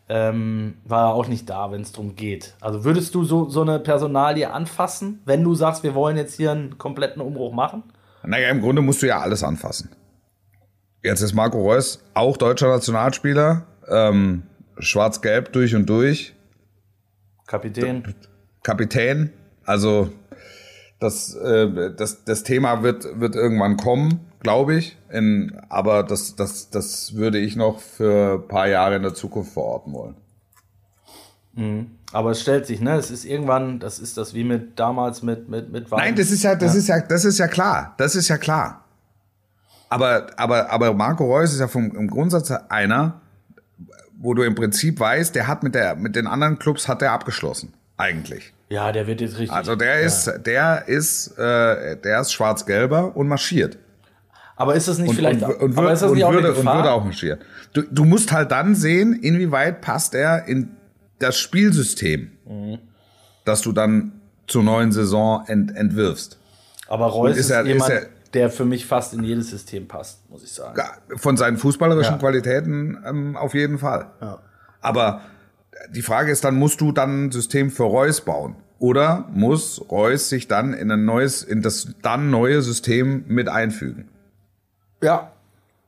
ähm, 0.09 0.75
war 0.85 1.09
er 1.09 1.13
auch 1.13 1.27
nicht 1.27 1.49
da, 1.49 1.71
wenn 1.71 1.81
es 1.81 1.91
darum 1.91 2.15
geht. 2.15 2.55
Also 2.61 2.83
würdest 2.83 3.13
du 3.15 3.23
so, 3.23 3.49
so 3.49 3.61
eine 3.61 3.79
Personalie 3.79 4.51
anfassen, 4.51 5.21
wenn 5.25 5.43
du 5.43 5.55
sagst, 5.55 5.83
wir 5.83 5.95
wollen 5.95 6.17
jetzt 6.17 6.35
hier 6.35 6.51
einen 6.51 6.77
kompletten 6.77 7.21
Umbruch 7.21 7.53
machen? 7.53 7.83
Naja, 8.23 8.49
im 8.49 8.61
Grunde 8.61 8.81
musst 8.81 9.01
du 9.01 9.07
ja 9.07 9.19
alles 9.19 9.43
anfassen. 9.43 9.89
Jetzt 11.03 11.21
ist 11.21 11.33
Marco 11.33 11.61
Reus 11.61 12.03
auch 12.13 12.37
deutscher 12.37 12.67
Nationalspieler, 12.67 13.65
ähm, 13.89 14.43
schwarz-gelb 14.79 15.53
durch 15.53 15.75
und 15.75 15.87
durch, 15.87 16.35
Kapitän. 17.47 18.03
Kapitän. 18.61 19.31
Also 19.63 20.09
das, 20.99 21.35
äh, 21.35 21.93
das, 21.95 22.23
das 22.23 22.43
Thema 22.43 22.83
wird, 22.83 23.19
wird 23.19 23.35
irgendwann 23.35 23.77
kommen, 23.77 24.19
glaube 24.39 24.75
ich. 24.75 24.97
In, 25.11 25.59
aber 25.69 26.03
das, 26.03 26.35
das, 26.35 26.69
das 26.69 27.15
würde 27.15 27.37
ich 27.37 27.55
noch 27.55 27.79
für 27.79 28.41
ein 28.43 28.47
paar 28.47 28.67
Jahre 28.67 28.95
in 28.95 29.03
der 29.03 29.13
Zukunft 29.13 29.53
verorten 29.53 29.93
wollen. 29.93 30.15
Aber 32.13 32.31
es 32.31 32.41
stellt 32.41 32.65
sich, 32.65 32.81
ne? 32.81 32.95
Es 32.95 33.11
ist 33.11 33.25
irgendwann, 33.25 33.79
das 33.79 33.99
ist 33.99 34.17
das 34.17 34.33
wie 34.33 34.43
mit 34.43 34.79
damals 34.79 35.23
mit, 35.23 35.49
mit, 35.49 35.71
mit 35.71 35.91
Wein. 35.91 35.99
Nein, 35.99 36.15
das 36.15 36.31
ist 36.31 36.43
ja, 36.43 36.55
das 36.55 36.75
ist 36.75 36.87
ja, 36.87 36.99
das 36.99 37.25
ist 37.25 37.37
ja 37.37 37.47
klar. 37.47 37.95
Das 37.97 38.15
ist 38.15 38.27
ja 38.27 38.37
klar. 38.37 38.83
Aber, 39.89 40.27
aber, 40.37 40.69
aber 40.69 40.93
Marco 40.93 41.25
Reus 41.25 41.53
ist 41.53 41.59
ja 41.59 41.67
vom 41.67 41.95
im 41.95 42.09
Grundsatz 42.09 42.51
einer, 42.51 43.21
wo 44.17 44.33
du 44.33 44.43
im 44.43 44.55
Prinzip 44.55 44.99
weißt, 44.99 45.33
der 45.35 45.47
hat 45.47 45.63
mit 45.63 45.75
der, 45.75 45.95
mit 45.95 46.15
den 46.15 46.27
anderen 46.27 46.59
Clubs 46.59 46.87
hat 46.87 47.01
er 47.01 47.11
abgeschlossen. 47.11 47.73
Eigentlich. 47.97 48.53
Ja, 48.69 48.91
der 48.91 49.07
wird 49.07 49.21
jetzt 49.21 49.37
richtig. 49.39 49.51
Also 49.51 49.75
der 49.75 50.01
ist, 50.01 50.31
der 50.45 50.87
ist, 50.87 51.37
äh, 51.37 51.95
der 51.97 52.19
ist 52.21 52.33
schwarz-gelber 52.33 53.15
und 53.15 53.27
marschiert. 53.27 53.77
aber 54.57 54.75
ist 54.75 54.87
das 54.87 54.97
nicht 54.97 55.09
Und, 55.11 55.15
vielleicht 55.15 55.41
und, 55.43 55.55
und, 55.55 55.77
aber 55.77 55.93
ist 55.93 56.01
das 56.01 56.09
und, 56.09 56.15
nicht 56.15 56.25
auch 56.25 56.29
eine 56.29 56.37
würde, 56.39 56.49
und 56.49 56.55
Gefahr? 56.57 56.75
würde 56.77 56.91
auch 56.91 57.03
marschieren. 57.05 57.39
Du, 57.73 57.83
du 57.83 58.03
musst 58.05 58.31
halt 58.31 58.51
dann 58.51 58.75
sehen, 58.75 59.13
inwieweit 59.13 59.81
passt 59.81 60.13
er 60.15 60.45
in 60.47 60.71
das 61.19 61.37
Spielsystem, 61.39 62.31
Mhm. 62.45 62.79
das 63.45 63.61
du 63.61 63.71
dann 63.71 64.13
zur 64.47 64.63
neuen 64.63 64.91
Saison 64.91 65.43
ent, 65.47 65.75
entwirfst. 65.75 66.37
aber 66.89 67.05
Reus 67.07 67.31
Und 67.31 67.31
ist 67.31 67.45
ist, 67.45 67.49
er- 67.51 67.61
ist 67.61 67.67
jemand, 67.67 67.89
er- 67.91 68.05
der 68.33 68.49
für 68.49 68.65
mich 68.65 68.85
fast 68.85 69.13
in 69.13 69.23
jedes 69.23 69.49
System 69.49 69.87
passt, 69.87 70.29
muss 70.29 70.43
ich 70.43 70.51
sagen. 70.51 70.77
Von 71.15 71.37
seinen 71.37 71.57
fußballerischen 71.57 72.15
Ja. 72.15 72.19
Qualitäten 72.19 72.97
ähm, 73.07 73.37
auf 73.37 73.53
jeden 73.53 73.77
Fall. 73.77 74.07
Ja. 74.21 74.39
Aber 74.81 75.21
die 75.91 76.01
Frage 76.01 76.31
ist 76.31 76.43
dann, 76.43 76.55
musst 76.55 76.81
du 76.81 76.91
dann 76.91 77.25
ein 77.25 77.31
System 77.31 77.69
für 77.71 77.83
Reus 77.83 78.21
bauen? 78.21 78.55
Oder 78.79 79.25
muss 79.33 79.83
Reus 79.89 80.29
sich 80.29 80.47
dann 80.47 80.73
in 80.73 80.91
ein 80.91 81.03
neues, 81.05 81.41
in 81.43 81.61
das 81.63 81.95
dann 82.03 82.29
neue 82.29 82.61
System 82.61 83.23
mit 83.27 83.49
einfügen? 83.49 84.07
ja, 85.01 85.31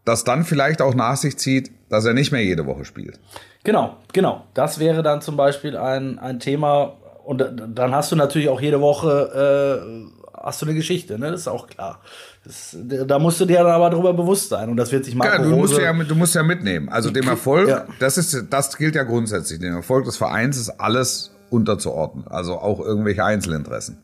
Das 0.05 0.23
dann 0.23 0.43
vielleicht 0.43 0.81
auch 0.81 0.95
nach 0.95 1.17
sich 1.17 1.37
zieht, 1.37 1.71
dass 1.89 2.05
er 2.05 2.13
nicht 2.13 2.31
mehr 2.31 2.43
jede 2.43 2.65
Woche 2.65 2.85
spielt. 2.85 3.19
Genau, 3.63 3.97
genau. 4.13 4.45
Das 4.55 4.79
wäre 4.79 5.03
dann 5.03 5.21
zum 5.21 5.35
Beispiel 5.37 5.77
ein, 5.77 6.17
ein 6.19 6.39
Thema. 6.39 6.93
Und 7.25 7.39
da- 7.41 7.49
dann 7.51 7.93
hast 7.93 8.11
du 8.11 8.15
natürlich 8.15 8.49
auch 8.49 8.61
jede 8.61 8.81
Woche 8.81 9.83
äh, 9.85 10.39
hast 10.41 10.61
du 10.61 10.65
eine 10.65 10.73
Geschichte, 10.73 11.19
ne? 11.19 11.29
Das 11.31 11.41
ist 11.41 11.47
auch 11.47 11.67
klar. 11.67 11.99
Das, 12.43 12.75
da 13.05 13.19
musst 13.19 13.39
du 13.41 13.45
dir 13.45 13.57
dann 13.57 13.67
aber 13.67 13.89
darüber 13.89 14.13
bewusst 14.13 14.49
sein. 14.49 14.69
Und 14.69 14.77
das 14.77 14.91
wird 14.91 15.05
sich 15.05 15.13
Marco 15.13 15.33
Ja, 15.35 15.41
du 15.43 15.49
musst 15.55 15.73
Rose- 15.73 15.83
ja, 15.83 15.93
du 15.93 16.15
musst 16.15 16.35
ja 16.35 16.43
mitnehmen. 16.43 16.89
Also 16.89 17.11
dem 17.11 17.27
Erfolg, 17.27 17.67
Ja. 17.69 17.85
das 17.99 18.17
ist, 18.17 18.45
das 18.49 18.77
gilt 18.77 18.95
ja 18.95 19.03
grundsätzlich. 19.03 19.59
Dem 19.59 19.75
Erfolg 19.75 20.05
des 20.05 20.17
Vereins 20.17 20.57
ist 20.57 20.69
alles 20.79 21.31
unterzuordnen. 21.49 22.27
Also 22.27 22.57
auch 22.57 22.79
irgendwelche 22.79 23.23
Einzelinteressen. 23.25 23.97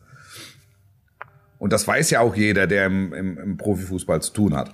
Und 1.57 1.71
das 1.73 1.87
weiß 1.87 2.09
ja 2.11 2.19
auch 2.19 2.35
jeder, 2.35 2.67
der 2.67 2.87
im, 2.87 3.13
im, 3.13 3.37
im 3.37 3.57
Profifußball 3.57 4.21
zu 4.21 4.33
tun 4.33 4.55
hat. 4.55 4.69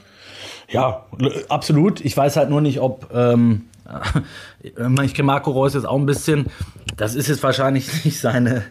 Ja, 0.69 1.05
absolut. 1.47 2.01
Ich 2.01 2.17
weiß 2.17 2.37
halt 2.37 2.49
nur 2.49 2.61
nicht, 2.61 2.79
ob 2.79 3.09
ähm, 3.13 3.65
ich 5.03 5.13
kenne 5.13 5.25
Marco 5.25 5.51
Reus 5.51 5.73
jetzt 5.73 5.85
auch 5.85 5.97
ein 5.97 6.05
bisschen. 6.05 6.47
Das 6.97 7.15
ist 7.15 7.27
jetzt 7.27 7.43
wahrscheinlich 7.43 8.05
nicht 8.05 8.19
seine, 8.19 8.63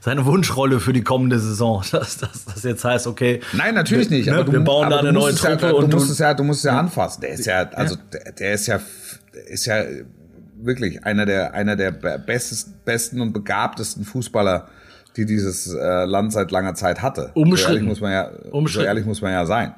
seine 0.00 0.24
Wunschrolle 0.24 0.80
für 0.80 0.92
die 0.92 1.02
kommende 1.02 1.38
Saison. 1.38 1.82
Dass 1.92 2.18
das, 2.18 2.62
jetzt 2.62 2.84
heißt, 2.84 3.06
okay. 3.06 3.40
Nein, 3.52 3.74
natürlich 3.74 4.10
nicht. 4.10 4.26
Ne, 4.26 4.36
aber 4.38 4.52
wir 4.52 4.60
bauen 4.60 4.90
da 4.90 4.98
eine 4.98 5.12
neue 5.12 5.34
Truppe 5.34 5.66
ja, 5.66 5.72
und 5.72 5.92
du 5.92 5.96
musst 5.96 6.10
es 6.10 6.18
ja, 6.18 6.34
du 6.34 6.44
musst 6.44 6.60
es 6.60 6.64
ja 6.64 6.78
anfassen. 6.78 7.20
Der 7.22 7.30
ist 7.30 7.46
ja, 7.46 7.68
also 7.70 7.96
der, 8.12 8.32
der 8.32 8.54
ist 8.54 8.66
ja, 8.66 8.80
ist 9.48 9.66
ja 9.66 9.84
wirklich 10.58 11.04
einer 11.04 11.26
der, 11.26 11.54
einer 11.54 11.76
der 11.76 11.90
bestes, 11.90 12.72
besten 12.84 13.20
und 13.20 13.32
begabtesten 13.32 14.04
Fußballer, 14.04 14.68
die 15.16 15.26
dieses 15.26 15.72
äh, 15.74 16.04
Land 16.04 16.32
seit 16.32 16.50
langer 16.50 16.74
Zeit 16.74 17.02
hatte. 17.02 17.30
Umstritten. 17.34 17.62
So 17.62 17.68
ehrlich 17.68 17.88
muss 17.88 18.00
man 18.00 18.12
ja, 18.12 18.30
so 18.66 18.82
ehrlich 18.82 19.06
muss 19.06 19.22
man 19.22 19.32
ja 19.32 19.46
sein. 19.46 19.74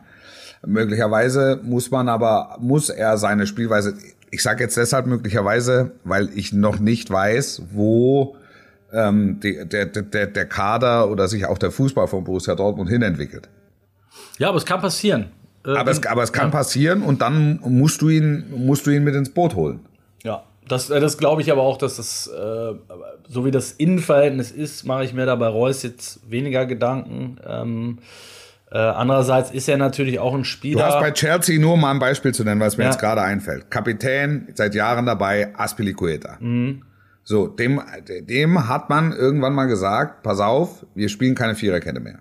Möglicherweise 0.66 1.60
muss 1.62 1.90
man 1.90 2.08
aber, 2.08 2.56
muss 2.60 2.88
er 2.88 3.16
seine 3.16 3.46
Spielweise, 3.46 3.94
ich 4.30 4.42
sage 4.42 4.62
jetzt 4.62 4.76
deshalb 4.76 5.06
möglicherweise, 5.06 5.92
weil 6.04 6.28
ich 6.34 6.52
noch 6.52 6.78
nicht 6.78 7.10
weiß, 7.10 7.62
wo 7.72 8.36
ähm, 8.92 9.40
die, 9.40 9.64
der, 9.66 9.86
der, 9.86 10.26
der 10.26 10.46
Kader 10.46 11.10
oder 11.10 11.28
sich 11.28 11.46
auch 11.46 11.58
der 11.58 11.70
Fußball 11.70 12.06
von 12.06 12.24
Borussia 12.24 12.54
Dortmund 12.54 12.88
hinentwickelt. 12.88 13.48
Ja, 14.38 14.48
aber 14.48 14.58
es 14.58 14.66
kann 14.66 14.80
passieren. 14.80 15.30
Äh, 15.66 15.70
aber, 15.70 15.90
es, 15.90 16.04
aber 16.06 16.22
es 16.22 16.32
kann 16.32 16.46
ja. 16.46 16.50
passieren 16.50 17.02
und 17.02 17.20
dann 17.20 17.60
musst 17.64 18.02
du 18.02 18.08
ihn, 18.08 18.44
musst 18.50 18.86
du 18.86 18.90
ihn 18.90 19.04
mit 19.04 19.14
ins 19.14 19.30
Boot 19.30 19.54
holen. 19.54 19.80
Ja, 20.22 20.44
das, 20.66 20.90
äh, 20.90 21.00
das 21.00 21.18
glaube 21.18 21.42
ich 21.42 21.52
aber 21.52 21.62
auch, 21.62 21.76
dass 21.76 21.96
das, 21.96 22.26
äh, 22.26 22.74
so 23.28 23.44
wie 23.44 23.50
das 23.50 23.72
Innenverhältnis 23.72 24.50
ist, 24.50 24.84
mache 24.84 25.04
ich 25.04 25.12
mir 25.12 25.26
da 25.26 25.34
bei 25.36 25.48
Reus 25.48 25.82
jetzt 25.82 26.30
weniger 26.30 26.66
Gedanken. 26.66 27.38
Ähm, 27.46 27.98
äh, 28.70 28.78
andererseits 28.78 29.50
ist 29.50 29.68
er 29.68 29.78
natürlich 29.78 30.18
auch 30.18 30.34
ein 30.34 30.44
Spieler. 30.44 30.80
Du 30.80 30.86
hast 30.86 31.00
bei 31.00 31.10
Chelsea 31.12 31.58
nur 31.58 31.76
mal 31.76 31.90
ein 31.90 31.98
Beispiel 31.98 32.34
zu 32.34 32.44
nennen, 32.44 32.60
was 32.60 32.76
mir 32.76 32.84
ja. 32.84 32.90
jetzt 32.90 33.00
gerade 33.00 33.22
einfällt. 33.22 33.70
Kapitän, 33.70 34.48
seit 34.54 34.74
Jahren 34.74 35.06
dabei, 35.06 35.54
Aspilicueta. 35.56 36.36
Mhm. 36.40 36.82
So, 37.24 37.46
dem, 37.46 37.80
dem 38.08 38.68
hat 38.68 38.88
man 38.88 39.12
irgendwann 39.12 39.54
mal 39.54 39.66
gesagt, 39.66 40.22
pass 40.22 40.40
auf, 40.40 40.86
wir 40.94 41.08
spielen 41.08 41.34
keine 41.34 41.54
Viererkette 41.54 42.00
mehr. 42.00 42.20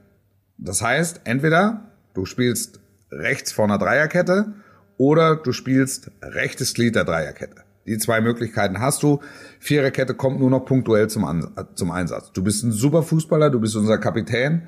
Das 0.57 0.81
heißt, 0.81 1.21
entweder 1.23 1.91
du 2.13 2.25
spielst 2.25 2.79
rechts 3.11 3.51
vor 3.51 3.65
einer 3.65 3.77
Dreierkette 3.77 4.53
oder 4.97 5.35
du 5.35 5.51
spielst 5.51 6.11
rechtes 6.21 6.73
Glied 6.73 6.95
der 6.95 7.05
Dreierkette. 7.05 7.63
Die 7.87 7.97
zwei 7.97 8.21
Möglichkeiten 8.21 8.79
hast 8.79 9.01
du. 9.01 9.21
Viererkette 9.59 10.13
kommt 10.13 10.39
nur 10.39 10.49
noch 10.49 10.65
punktuell 10.65 11.09
zum, 11.09 11.25
An 11.25 11.47
zum 11.75 11.91
Einsatz. 11.91 12.31
Du 12.33 12.43
bist 12.43 12.63
ein 12.63 12.71
super 12.71 13.01
Fußballer, 13.01 13.49
du 13.49 13.59
bist 13.59 13.75
unser 13.75 13.97
Kapitän 13.97 14.63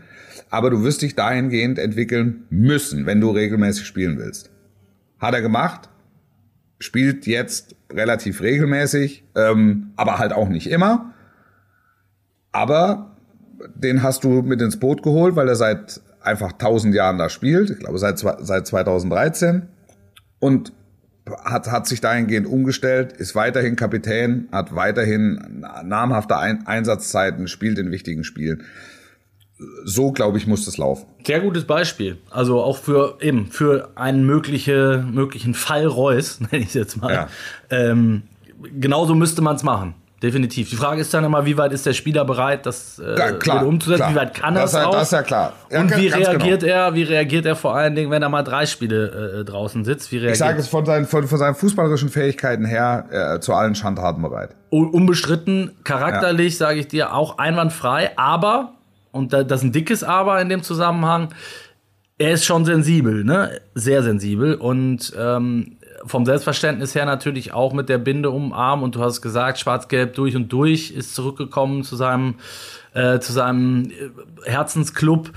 aber 0.50 0.70
du 0.70 0.84
wirst 0.84 1.02
dich 1.02 1.16
dahingehend 1.16 1.80
entwickeln 1.80 2.46
müssen, 2.50 3.06
wenn 3.06 3.22
du 3.22 3.30
regelmäßig 3.32 3.86
spielen 3.86 4.18
willst. 4.18 4.50
Hat 5.20 5.34
er 5.34 5.42
gemacht, 5.42 5.90
spielt 6.80 7.28
jetzt 7.28 7.76
relativ 7.92 8.42
regelmäßig, 8.42 9.24
ähm, 9.36 9.92
aber 9.96 10.18
halt 10.18 10.34
auch 10.34 10.50
nicht 10.50 10.70
immer. 10.70 11.14
Aber 12.52 13.18
den 13.76 14.02
hast 14.02 14.24
du 14.24 14.42
mit 14.42 14.62
ins 14.62 14.80
Boot 14.80 15.04
geholt, 15.04 15.36
weil 15.36 15.48
er 15.48 15.56
seit 15.56 16.02
einfach 16.22 16.54
tausend 16.54 16.96
Jahren 16.96 17.18
da 17.18 17.30
spielt, 17.30 17.70
ich 17.70 17.80
glaube 17.80 17.98
seit, 17.98 18.20
seit 18.20 18.68
2013 18.68 19.68
und 20.40 20.74
hat, 21.44 21.68
hat 21.72 21.88
sich 21.88 22.02
dahingehend 22.02 22.48
umgestellt, 22.48 23.14
ist 23.14 23.36
weiterhin 23.36 23.76
Kapitän, 23.76 24.48
hat 24.52 24.76
weiterhin 24.76 25.66
namhafte 25.84 26.38
Einsatzzeiten, 26.38 27.48
spielt 27.48 27.78
in 27.80 27.92
wichtigen 27.92 28.24
Spielen 28.24 28.64
so, 29.84 30.12
glaube 30.12 30.38
ich, 30.38 30.48
muss 30.48 30.66
das 30.66 30.78
laufen. 30.78 31.06
Sehr 31.26 31.42
gutes 31.42 31.66
Beispiel. 31.66 32.18
Also 32.30 32.62
auch 32.62 32.78
für 32.78 33.18
eben 33.20 33.48
für 33.48 33.92
einen 33.96 34.26
mögliche, 34.26 35.06
möglichen 35.12 35.54
Fall 35.54 35.86
Reus, 35.86 36.40
nenne 36.52 36.64
ich 36.64 36.70
es 36.70 36.74
jetzt 36.74 37.02
mal. 37.02 37.14
Ja. 37.14 37.28
Ähm, 37.70 38.24
genauso 38.80 39.16
müsste 39.16 39.42
man 39.42 39.56
es 39.56 39.64
machen. 39.64 39.96
Definitiv. 40.22 40.70
Die 40.70 40.76
Frage 40.76 41.02
ist 41.02 41.14
dann 41.14 41.24
immer, 41.24 41.46
wie 41.46 41.58
weit 41.58 41.72
ist 41.72 41.86
der 41.86 41.94
Spieler 41.94 42.26
bereit, 42.26 42.66
das 42.66 43.00
äh, 43.00 43.18
ja, 43.18 43.32
klar, 43.32 43.66
umzusetzen? 43.66 43.98
Klar. 43.98 44.12
Wie 44.12 44.16
weit 44.16 44.34
kann 44.34 44.56
er 44.56 44.64
das, 44.64 44.72
das 44.74 44.86
auch? 44.86 44.92
Das 44.92 45.04
ist 45.04 45.12
ja 45.12 45.24
klar. 45.24 45.54
Ja, 45.72 45.82
und 45.82 45.98
wie 45.98 46.08
reagiert 46.08 46.62
genau. 46.62 46.74
er? 46.74 46.96
Wie 46.96 47.04
reagiert 47.04 47.46
er 47.46 47.56
vor 47.56 47.76
allen 47.76 47.96
Dingen, 47.96 48.12
wenn 48.12 48.22
er 48.22 48.30
mal 48.30 48.44
drei 48.44 48.66
Spiele 48.66 49.40
äh, 49.40 49.46
draußen 49.46 49.86
sitzt? 49.86 50.12
Wie 50.12 50.18
reagiert? 50.18 50.34
Ich 50.34 50.40
sage 50.40 50.60
es 50.60 50.68
von 50.68 50.86
seinen, 50.86 51.06
von, 51.06 51.28
von 51.28 51.38
seinen 51.38 51.56
fußballerischen 51.56 52.10
Fähigkeiten 52.10 52.66
her 52.66 53.06
äh, 53.12 53.40
zu 53.40 53.54
allen 53.54 53.76
Schandtaten 53.76 54.22
bereit. 54.22 54.56
Unbestritten, 54.70 55.72
charakterlich 55.84 56.54
ja. 56.54 56.68
sage 56.68 56.80
ich 56.80 56.88
dir 56.88 57.14
auch 57.14 57.38
einwandfrei, 57.38 58.12
aber 58.18 58.74
und 59.12 59.34
da, 59.34 59.44
das 59.44 59.62
ist 59.62 59.66
ein 59.66 59.72
dickes 59.72 60.04
Aber 60.04 60.40
in 60.42 60.50
dem 60.50 60.64
Zusammenhang, 60.64 61.30
er 62.18 62.32
ist 62.32 62.46
schon 62.46 62.66
sensibel, 62.66 63.24
ne? 63.24 63.62
Sehr 63.74 64.04
sensibel 64.04 64.56
und 64.56 65.14
ähm, 65.18 65.78
vom 66.06 66.26
Selbstverständnis 66.26 66.96
her 66.96 67.06
natürlich 67.06 67.54
auch 67.54 67.74
mit 67.74 67.90
der 67.90 67.98
Binde 67.98 68.30
um 68.30 68.50
den 68.50 68.54
Arm 68.54 68.84
und 68.84 68.96
du 68.96 69.02
hast 69.02 69.22
gesagt, 69.22 69.60
Schwarz-Gelb 69.60 70.14
durch 70.16 70.36
und 70.36 70.52
durch 70.52 70.92
ist 70.92 71.16
zurückgekommen 71.16 71.84
zu 71.84 71.96
seinem, 71.96 72.36
äh, 72.94 73.20
zu 73.20 73.34
seinem 73.34 73.92
äh, 73.92 74.50
Herzensclub. 74.50 75.32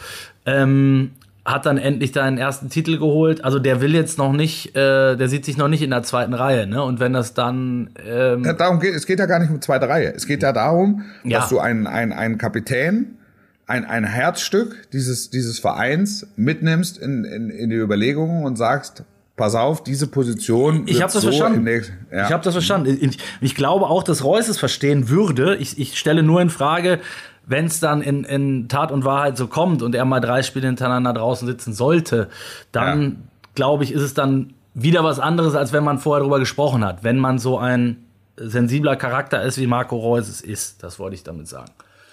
Ähm, 0.46 1.12
hat 1.44 1.66
dann 1.66 1.76
endlich 1.76 2.12
seinen 2.12 2.38
ersten 2.38 2.68
Titel 2.68 2.98
geholt. 2.98 3.44
Also 3.44 3.58
der 3.58 3.80
will 3.80 3.94
jetzt 3.94 4.16
noch 4.16 4.32
nicht, 4.32 4.76
äh, 4.76 5.16
der 5.16 5.28
sieht 5.28 5.44
sich 5.44 5.56
noch 5.56 5.66
nicht 5.66 5.82
in 5.82 5.90
der 5.90 6.04
zweiten 6.04 6.34
Reihe, 6.34 6.68
ne? 6.68 6.84
Und 6.84 7.00
wenn 7.00 7.12
das 7.12 7.34
dann 7.34 7.90
ähm 8.06 8.44
ja, 8.44 8.52
darum 8.52 8.78
geht, 8.78 8.94
es 8.94 9.06
geht 9.06 9.18
ja 9.18 9.26
gar 9.26 9.40
nicht 9.40 9.50
um 9.50 9.60
zweite 9.60 9.88
Reihe. 9.88 10.12
Es 10.14 10.26
geht 10.26 10.44
ja 10.44 10.52
darum, 10.52 11.02
ja. 11.24 11.40
dass 11.40 11.48
du 11.48 11.58
einen, 11.58 11.88
einen, 11.88 12.12
einen 12.12 12.38
Kapitän 12.38 13.18
ein, 13.66 13.84
ein 13.84 14.04
Herzstück 14.04 14.90
dieses, 14.92 15.30
dieses 15.30 15.58
Vereins 15.58 16.26
mitnimmst 16.36 16.98
in, 16.98 17.24
in, 17.24 17.50
in 17.50 17.70
die 17.70 17.76
Überlegungen 17.76 18.44
und 18.44 18.56
sagst, 18.56 19.04
pass 19.36 19.54
auf, 19.54 19.82
diese 19.82 20.06
Position. 20.06 20.84
Ich 20.86 21.02
habe 21.02 21.12
das 21.12 21.22
so 21.22 21.28
verstanden. 21.28 21.66
Ja. 22.10 22.26
Ich 22.26 22.32
habe 22.32 22.44
das 22.44 22.54
verstanden. 22.54 22.98
Ich, 23.00 23.18
ich, 23.40 23.54
glaube 23.54 23.86
auch, 23.86 24.02
dass 24.02 24.24
Reus 24.24 24.48
es 24.48 24.58
verstehen 24.58 25.08
würde. 25.08 25.56
Ich, 25.56 25.78
ich 25.78 25.98
stelle 25.98 26.22
nur 26.22 26.40
in 26.40 26.50
Frage, 26.50 27.00
wenn 27.46 27.66
es 27.66 27.80
dann 27.80 28.02
in, 28.02 28.24
in 28.24 28.68
Tat 28.68 28.92
und 28.92 29.04
Wahrheit 29.04 29.36
so 29.36 29.46
kommt 29.46 29.82
und 29.82 29.94
er 29.94 30.04
mal 30.04 30.20
drei 30.20 30.42
Spiele 30.42 30.66
hintereinander 30.66 31.12
draußen 31.12 31.46
sitzen 31.46 31.72
sollte, 31.72 32.28
dann 32.70 33.02
ja. 33.02 33.16
glaube 33.54 33.84
ich, 33.84 33.92
ist 33.92 34.02
es 34.02 34.14
dann 34.14 34.54
wieder 34.74 35.04
was 35.04 35.18
anderes, 35.18 35.54
als 35.54 35.72
wenn 35.72 35.84
man 35.84 35.98
vorher 35.98 36.20
darüber 36.20 36.38
gesprochen 36.38 36.84
hat. 36.84 37.02
Wenn 37.04 37.18
man 37.18 37.38
so 37.38 37.58
ein 37.58 38.04
sensibler 38.36 38.96
Charakter 38.96 39.42
ist, 39.42 39.58
wie 39.58 39.66
Marco 39.66 39.96
Reus 39.96 40.28
es 40.28 40.40
ist. 40.40 40.82
Das 40.82 40.98
wollte 40.98 41.14
ich 41.14 41.22
damit 41.22 41.48
sagen. 41.48 41.70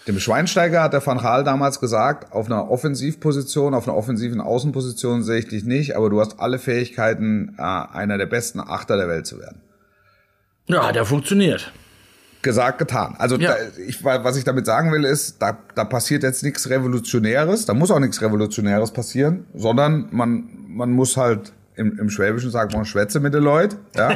Dem 0.08 0.20
Schweinsteiger 0.20 0.82
hat 0.82 0.94
der 0.94 1.06
Van 1.06 1.20
Gaal 1.20 1.44
damals 1.44 1.80
gesagt, 1.80 2.32
auf 2.32 2.48
einer 2.48 2.72
Offensivposition, 2.72 3.74
auf 3.74 3.88
einer 3.88 3.98
offensiven 3.98 4.42
Außenposition 4.42 5.24
sehe 5.24 5.40
ich 5.40 5.48
dich 5.48 5.66
nicht, 5.66 5.96
aber 5.96 6.10
du 6.10 6.20
hast 6.20 6.40
alle 6.40 6.58
Fähigkeiten, 6.58 7.56
äh, 7.58 7.62
einer 7.62 8.18
der 8.18 8.26
besten 8.26 8.60
Achter 8.60 8.98
der 8.98 9.08
Welt 9.08 9.28
zu 9.28 9.40
werden. 9.40 9.62
Ja, 10.68 10.88
hat 10.88 10.96
ja 10.96 11.04
funktioniert. 11.04 11.72
Gesagt, 12.42 12.80
getan. 12.80 13.16
Also 13.18 13.36
ja. 13.36 13.52
da, 13.52 13.56
ich, 13.86 14.04
was 14.04 14.38
ich 14.38 14.46
damit 14.46 14.66
sagen 14.66 14.92
will, 14.94 15.04
ist, 15.04 15.42
da, 15.42 15.58
da 15.76 15.84
passiert 15.84 16.24
jetzt 16.24 16.42
nichts 16.42 16.70
Revolutionäres, 16.70 17.66
da 17.66 17.74
muss 17.74 17.92
auch 17.92 18.00
nichts 18.00 18.22
Revolutionäres 18.22 18.92
passieren, 18.92 19.46
sondern 19.54 20.08
man, 20.12 20.50
man 20.68 20.92
muss 20.92 21.18
halt 21.18 21.52
im, 21.80 21.98
im 21.98 22.10
Schwäbischen 22.10 22.52
sagt 22.52 22.74
man 22.74 22.84
Schwätze 22.84 23.20
mit 23.22 23.34
den 23.34 23.44
Leuten. 23.44 23.78
Ja? 23.96 24.10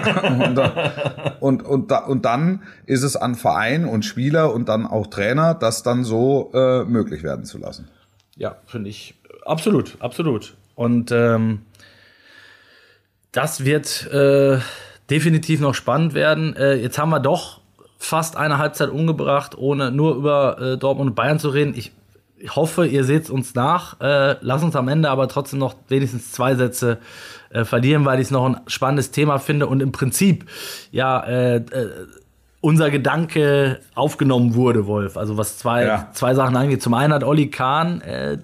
und, 1.39 1.63
und, 1.63 1.63
und, 1.63 1.91
und 1.91 2.25
dann 2.25 2.61
ist 2.85 3.03
es 3.03 3.15
an 3.15 3.35
Verein 3.35 3.85
und 3.85 4.03
Spieler 4.03 4.53
und 4.53 4.67
dann 4.67 4.85
auch 4.85 5.07
Trainer, 5.07 5.53
das 5.53 5.81
dann 5.81 6.03
so 6.03 6.51
äh, 6.53 6.83
möglich 6.83 7.23
werden 7.23 7.45
zu 7.45 7.57
lassen. 7.57 7.87
Ja, 8.35 8.57
finde 8.65 8.89
ich 8.89 9.15
absolut, 9.45 9.95
absolut. 9.99 10.55
Und 10.75 11.11
ähm, 11.11 11.61
das 13.31 13.63
wird 13.63 14.11
äh, 14.11 14.59
definitiv 15.09 15.61
noch 15.61 15.73
spannend 15.73 16.13
werden. 16.13 16.55
Äh, 16.55 16.75
jetzt 16.75 16.97
haben 16.97 17.09
wir 17.09 17.19
doch 17.19 17.61
fast 17.97 18.35
eine 18.35 18.57
Halbzeit 18.57 18.89
umgebracht, 18.89 19.57
ohne 19.57 19.91
nur 19.91 20.15
über 20.15 20.59
äh, 20.59 20.77
Dortmund 20.77 21.11
und 21.11 21.15
Bayern 21.15 21.39
zu 21.39 21.49
reden. 21.49 21.73
Ich 21.75 21.93
ich 22.43 22.55
hoffe, 22.57 22.85
ihr 22.85 23.05
seht 23.05 23.29
uns 23.29 23.55
nach. 23.55 24.01
Äh, 24.01 24.35
lass 24.41 24.63
uns 24.63 24.75
am 24.75 24.89
Ende 24.89 25.09
aber 25.09 25.29
trotzdem 25.29 25.59
noch 25.59 25.75
wenigstens 25.87 26.33
zwei 26.33 26.55
Sätze 26.55 26.97
äh, 27.51 27.63
verlieren, 27.63 28.03
weil 28.03 28.19
ich 28.19 28.25
es 28.25 28.31
noch 28.31 28.45
ein 28.45 28.59
spannendes 28.67 29.11
Thema 29.11 29.39
finde 29.39 29.67
und 29.67 29.81
im 29.81 29.93
Prinzip 29.93 30.45
ja 30.91 31.21
äh, 31.21 31.55
äh, 31.55 31.89
unser 32.59 32.91
Gedanke 32.91 33.79
aufgenommen 33.95 34.55
wurde, 34.55 34.87
Wolf. 34.87 35.15
Also 35.15 35.37
was 35.37 35.57
zwei, 35.57 35.85
ja. 35.85 36.09
zwei 36.11 36.33
Sachen 36.35 36.57
angeht. 36.57 36.81
Zum 36.81 36.93
einen 36.93 37.13
hat 37.13 37.23
Olli 37.23 37.49
Kahn 37.49 38.01
äh, 38.01 38.33
äh, 38.33 38.39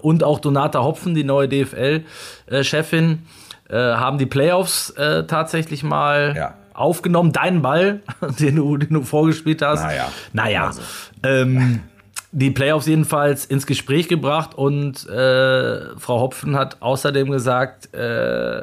und 0.00 0.24
auch 0.24 0.40
Donata 0.40 0.82
Hopfen, 0.82 1.14
die 1.14 1.24
neue 1.24 1.48
DFL-Chefin, 1.48 3.22
haben 3.70 4.16
die 4.16 4.24
Playoffs 4.24 4.94
tatsächlich 4.96 5.82
mal 5.82 6.32
ja. 6.34 6.54
aufgenommen. 6.72 7.32
Deinen 7.32 7.60
Ball, 7.60 8.00
den 8.40 8.56
du, 8.56 8.78
den 8.78 8.94
du 8.94 9.02
vorgespielt 9.02 9.60
hast. 9.60 9.82
Naja. 9.82 10.08
Naja. 10.32 10.66
Also. 10.68 10.80
Ähm, 11.22 11.80
die 12.32 12.50
Playoffs 12.50 12.86
jedenfalls 12.86 13.44
ins 13.46 13.66
Gespräch 13.66 14.08
gebracht 14.08 14.54
und 14.54 15.08
äh, 15.08 15.96
Frau 15.98 16.20
Hopfen 16.20 16.56
hat 16.56 16.82
außerdem 16.82 17.30
gesagt, 17.30 17.92
äh, 17.94 18.62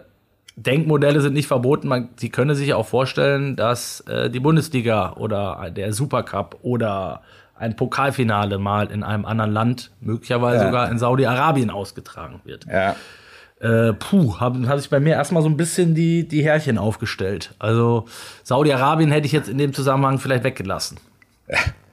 Denkmodelle 0.57 1.19
sind 1.19 1.33
nicht 1.33 1.47
verboten. 1.47 1.87
Man, 1.87 2.09
sie 2.15 2.29
könne 2.29 2.55
sich 2.55 2.73
auch 2.73 2.85
vorstellen, 2.85 3.55
dass 3.55 4.01
äh, 4.01 4.29
die 4.29 4.39
Bundesliga 4.39 5.13
oder 5.13 5.69
der 5.75 5.91
Supercup 5.93 6.57
oder 6.61 7.21
ein 7.57 7.75
Pokalfinale 7.75 8.57
mal 8.57 8.87
in 8.91 9.03
einem 9.03 9.25
anderen 9.25 9.51
Land, 9.51 9.91
möglicherweise 9.99 10.59
Ja. 10.59 10.65
sogar 10.67 10.91
in 10.91 10.99
Saudi-Arabien 10.99 11.69
ausgetragen 11.69 12.39
wird. 12.43 12.65
Ja. 12.71 12.95
Äh, 13.59 13.93
puh, 13.93 14.39
haben 14.39 14.67
hat 14.67 14.79
sich 14.79 14.89
bei 14.89 14.99
mir 14.99 15.13
erstmal 15.13 15.41
so 15.41 15.49
ein 15.49 15.57
bisschen 15.57 15.95
die, 15.95 16.27
die 16.27 16.43
Härchen 16.43 16.77
aufgestellt. 16.77 17.53
Also 17.57 18.05
Saudi-Arabien 18.43 19.11
hätte 19.11 19.25
ich 19.25 19.31
jetzt 19.31 19.49
in 19.49 19.57
dem 19.57 19.73
Zusammenhang 19.73 20.19
vielleicht 20.19 20.43
weggelassen. 20.43 20.97
Ja, 21.49 21.57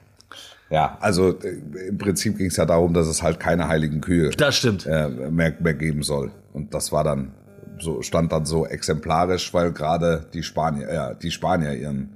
also 0.99 1.39
äh, 1.39 1.87
im 1.89 1.97
Prinzip 1.97 2.37
ging 2.37 2.47
es 2.47 2.57
ja 2.57 2.65
darum, 2.65 2.93
dass 2.93 3.07
es 3.07 3.21
halt 3.21 3.39
keine 3.39 3.67
heiligen 3.67 4.01
Kühe 4.01 4.29
Das 4.31 4.55
stimmt. 4.55 4.85
äh, 4.87 5.07
mehr, 5.09 5.53
mehr 5.59 5.73
geben 5.73 6.03
soll. 6.03 6.31
Und 6.53 6.73
das 6.73 6.91
war 6.91 7.03
dann 7.03 7.31
so, 7.79 8.01
stand 8.01 8.31
dann 8.31 8.45
so 8.45 8.65
exemplarisch, 8.65 9.53
weil 9.53 9.71
gerade 9.71 10.25
die 10.33 10.43
Spanier, 10.43 10.93
ja, 10.93 11.13
die 11.13 11.31
Spanier 11.31 11.73
ihren, 11.73 12.09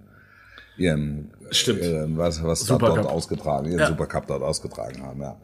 ihren, 0.78 1.32
Stimmt. 1.52 1.82
ihren 1.82 2.18
was, 2.18 2.44
was 2.44 2.62
da 2.62 2.74
Supercup. 2.76 2.96
dort 2.98 3.08
ausgetragen, 3.10 3.68
ihren 3.68 3.80
Ja. 3.80 3.88
Supercup 3.88 4.28
dort 4.28 4.44
ausgetragen 4.44 5.02
haben, 5.04 5.22
ja. 5.22 5.36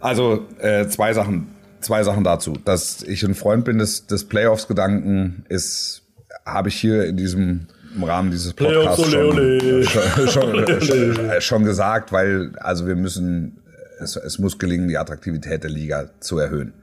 Also, 0.00 0.46
äh, 0.58 0.86
zwei 0.88 1.12
Sachen, 1.14 1.48
zwei 1.80 2.02
Sachen 2.02 2.24
dazu. 2.24 2.54
Dass 2.64 3.02
ich 3.02 3.22
ein 3.22 3.34
Freund 3.34 3.64
bin 3.64 3.78
des, 3.78 4.06
des 4.06 4.24
Playoffs-Gedanken 4.28 5.44
ist, 5.48 6.02
habe 6.44 6.68
ich 6.68 6.76
hier 6.76 7.04
in 7.06 7.16
diesem, 7.16 7.68
im 7.94 8.04
Rahmen 8.04 8.30
dieses 8.30 8.52
Podcasts 8.52 8.98
ole, 8.98 9.10
schon, 9.10 9.26
ole. 9.26 9.84
schon, 10.28 10.28
schon, 10.28 10.80
schon, 10.80 11.40
schon 11.40 11.64
gesagt, 11.64 12.12
weil, 12.12 12.52
also 12.58 12.86
wir 12.86 12.96
müssen, 12.96 13.62
es, 14.00 14.16
es 14.16 14.38
muss 14.38 14.58
gelingen, 14.58 14.88
die 14.88 14.98
Attraktivität 14.98 15.62
der 15.62 15.70
Liga 15.70 16.10
zu 16.20 16.38
erhöhen. 16.38 16.74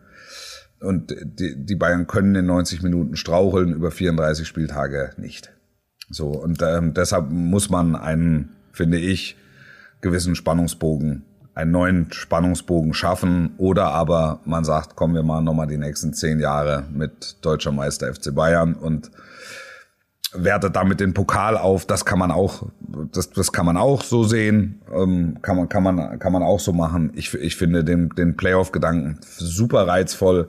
Und 0.79 1.15
die, 1.23 1.55
die 1.55 1.75
Bayern 1.75 2.07
können 2.07 2.33
in 2.35 2.47
90 2.47 2.81
Minuten 2.81 3.15
straucheln, 3.15 3.73
über 3.73 3.91
34 3.91 4.47
Spieltage 4.47 5.11
nicht. 5.17 5.51
So, 6.09 6.29
und 6.29 6.61
ähm, 6.61 6.93
deshalb 6.93 7.29
muss 7.29 7.69
man 7.69 7.95
einen, 7.95 8.49
finde 8.73 8.97
ich, 8.97 9.37
gewissen 10.01 10.35
Spannungsbogen, 10.35 11.23
einen 11.53 11.71
neuen 11.71 12.11
Spannungsbogen 12.11 12.93
schaffen. 12.93 13.53
Oder 13.57 13.91
aber 13.91 14.41
man 14.45 14.63
sagt, 14.63 14.95
kommen 14.95 15.13
wir 15.13 15.23
mal 15.23 15.41
nochmal 15.41 15.67
die 15.67 15.77
nächsten 15.77 16.13
zehn 16.13 16.39
Jahre 16.39 16.83
mit 16.91 17.37
deutscher 17.41 17.71
Meister 17.71 18.13
FC 18.13 18.33
Bayern 18.33 18.73
und 18.73 19.11
wertet 20.33 20.75
damit 20.75 20.99
den 20.99 21.13
Pokal 21.13 21.57
auf. 21.57 21.85
Das 21.85 22.05
kann 22.05 22.19
man 22.19 22.31
auch, 22.31 22.67
das, 23.11 23.29
das 23.31 23.51
kann 23.51 23.65
man 23.65 23.77
auch 23.77 24.03
so 24.03 24.23
sehen, 24.23 24.81
ähm, 24.93 25.37
kann 25.41 25.57
man, 25.57 25.69
kann 25.69 25.83
man, 25.83 26.19
kann 26.19 26.31
man 26.31 26.43
auch 26.43 26.59
so 26.59 26.73
machen. 26.73 27.11
Ich, 27.15 27.33
ich 27.33 27.55
finde 27.55 27.83
den, 27.83 28.09
den 28.09 28.37
Playoff-Gedanken 28.37 29.19
super 29.21 29.87
reizvoll. 29.87 30.47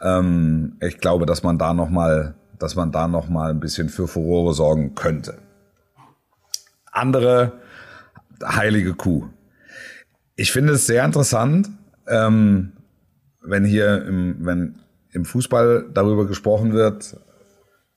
Ähm, 0.00 0.76
ich 0.80 0.98
glaube, 0.98 1.26
dass 1.26 1.42
man 1.42 1.58
da 1.58 1.74
noch 1.74 1.90
mal, 1.90 2.34
dass 2.58 2.74
man 2.74 2.92
da 2.92 3.08
noch 3.08 3.28
mal 3.28 3.50
ein 3.50 3.60
bisschen 3.60 3.88
für 3.88 4.08
Furore 4.08 4.54
sorgen 4.54 4.94
könnte. 4.94 5.38
Andere 6.90 7.52
heilige 8.42 8.94
Kuh. 8.94 9.28
Ich 10.36 10.50
finde 10.52 10.72
es 10.72 10.86
sehr 10.86 11.04
interessant, 11.04 11.70
ähm, 12.08 12.72
wenn 13.42 13.64
hier 13.64 14.04
im, 14.04 14.44
wenn 14.44 14.78
im 15.12 15.24
Fußball 15.24 15.86
darüber 15.92 16.26
gesprochen 16.26 16.72
wird, 16.72 17.16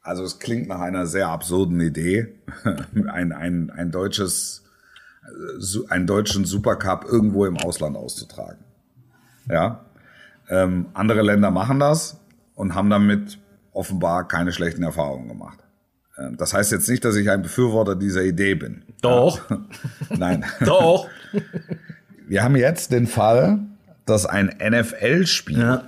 also 0.08 0.24
es 0.24 0.39
klingt 0.39 0.68
nach 0.68 0.80
einer 0.80 1.05
sehr 1.05 1.28
absurden 1.28 1.80
Idee, 1.82 2.34
ein, 3.12 3.32
ein, 3.32 3.70
ein 3.70 3.91
deutsches, 3.91 4.64
äh, 5.24 5.89
einen 5.91 6.08
deutschen 6.08 6.45
Supercup 6.45 7.05
irgendwo 7.05 7.45
im 7.45 7.58
Ausland 7.58 7.95
auszutragen. 7.97 8.60
Ja, 9.49 9.86
ähm, 10.49 10.88
andere 10.93 11.22
Länder 11.22 11.51
machen 11.51 11.80
das 11.80 12.20
und 12.55 12.74
haben 12.74 12.89
damit 12.89 13.38
offenbar 13.74 14.28
keine 14.28 14.51
schlechten 14.51 14.84
Erfahrungen 14.84 15.28
gemacht. 15.28 15.60
Ähm, 16.18 16.36
das 16.38 16.53
heißt 16.53 16.72
jetzt 16.72 16.89
nicht, 16.89 17.05
dass 17.05 17.16
ich 17.16 17.30
ein 17.30 17.41
Befürworter 17.43 17.95
dieser 17.95 18.24
Idee 18.24 18.55
bin. 18.55 18.84
Doch, 19.01 19.41
Nein. 20.10 20.43
doch. 20.66 21.08
Wir 22.28 22.43
haben 22.43 22.55
jetzt 22.55 22.91
den 22.91 23.08
Fall, 23.08 23.60
dass 24.05 24.26
ein 24.26 24.47
NFL-Spiel 24.60 25.60
Ja. 25.60 25.84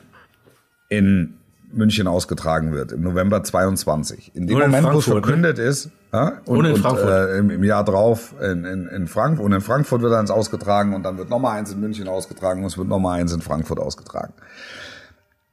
in 0.89 1.38
München 1.71 2.07
ausgetragen 2.07 2.73
wird, 2.73 2.91
im 2.91 3.01
November 3.01 3.43
22. 3.43 4.31
In 4.33 4.47
dem 4.47 4.57
Und 4.57 4.63
in 4.63 4.71
Moment, 4.71 4.93
wo 4.93 4.99
es 4.99 5.07
ne? 5.07 5.13
verkündet 5.13 5.59
ist, 5.59 5.89
ja, 6.11 6.39
und, 6.45 6.59
Und 6.59 6.65
in 6.65 6.75
Frankfurt. 6.77 7.29
äh, 7.29 7.37
im, 7.37 7.49
im 7.51 7.63
Jahr 7.63 7.85
drauf 7.85 8.33
in, 8.41 8.65
in, 8.65 8.87
in 8.87 9.07
Frankfurt, 9.07 9.45
und 9.45 9.51
in 9.51 9.61
Frankfurt 9.61 10.01
wird 10.01 10.13
eins 10.13 10.31
ausgetragen 10.31 10.93
und 10.93 11.03
dann 11.03 11.17
wird 11.17 11.29
nochmal 11.29 11.59
eins 11.59 11.71
in 11.71 11.79
München 11.79 12.07
ausgetragen 12.07 12.61
und 12.61 12.67
es 12.67 12.77
wird 12.77 12.87
nochmal 12.87 13.19
eins 13.19 13.31
in 13.31 13.41
Frankfurt 13.41 13.79
ausgetragen. 13.79 14.33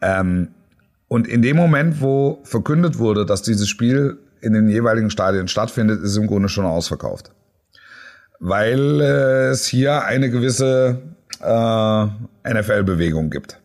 Ähm, 0.01 0.49
und 1.09 1.29
in 1.29 1.43
dem 1.43 1.57
Moment, 1.57 2.01
wo 2.01 2.41
verkündet 2.45 2.99
wurde, 2.99 3.27
dass 3.27 3.43
dieses 3.43 3.69
Spiel 3.69 4.19
in 4.41 4.55
den 4.55 4.69
jeweiligen 4.69 5.11
Stadien 5.11 5.49
stattfindet, 5.49 6.01
ist 6.01 6.13
es 6.13 6.17
im 6.17 6.27
Grunde 6.27 6.49
schon 6.49 6.65
ausverkauft. 6.65 7.31
Weil 8.41 9.01
äh, 9.01 9.49
es 9.51 9.67
hier 9.67 10.05
eine 10.05 10.31
gewisse 10.31 11.03
äh, 11.41 12.07
NFL-Bewegung 12.53 13.31
gibt 13.31 13.61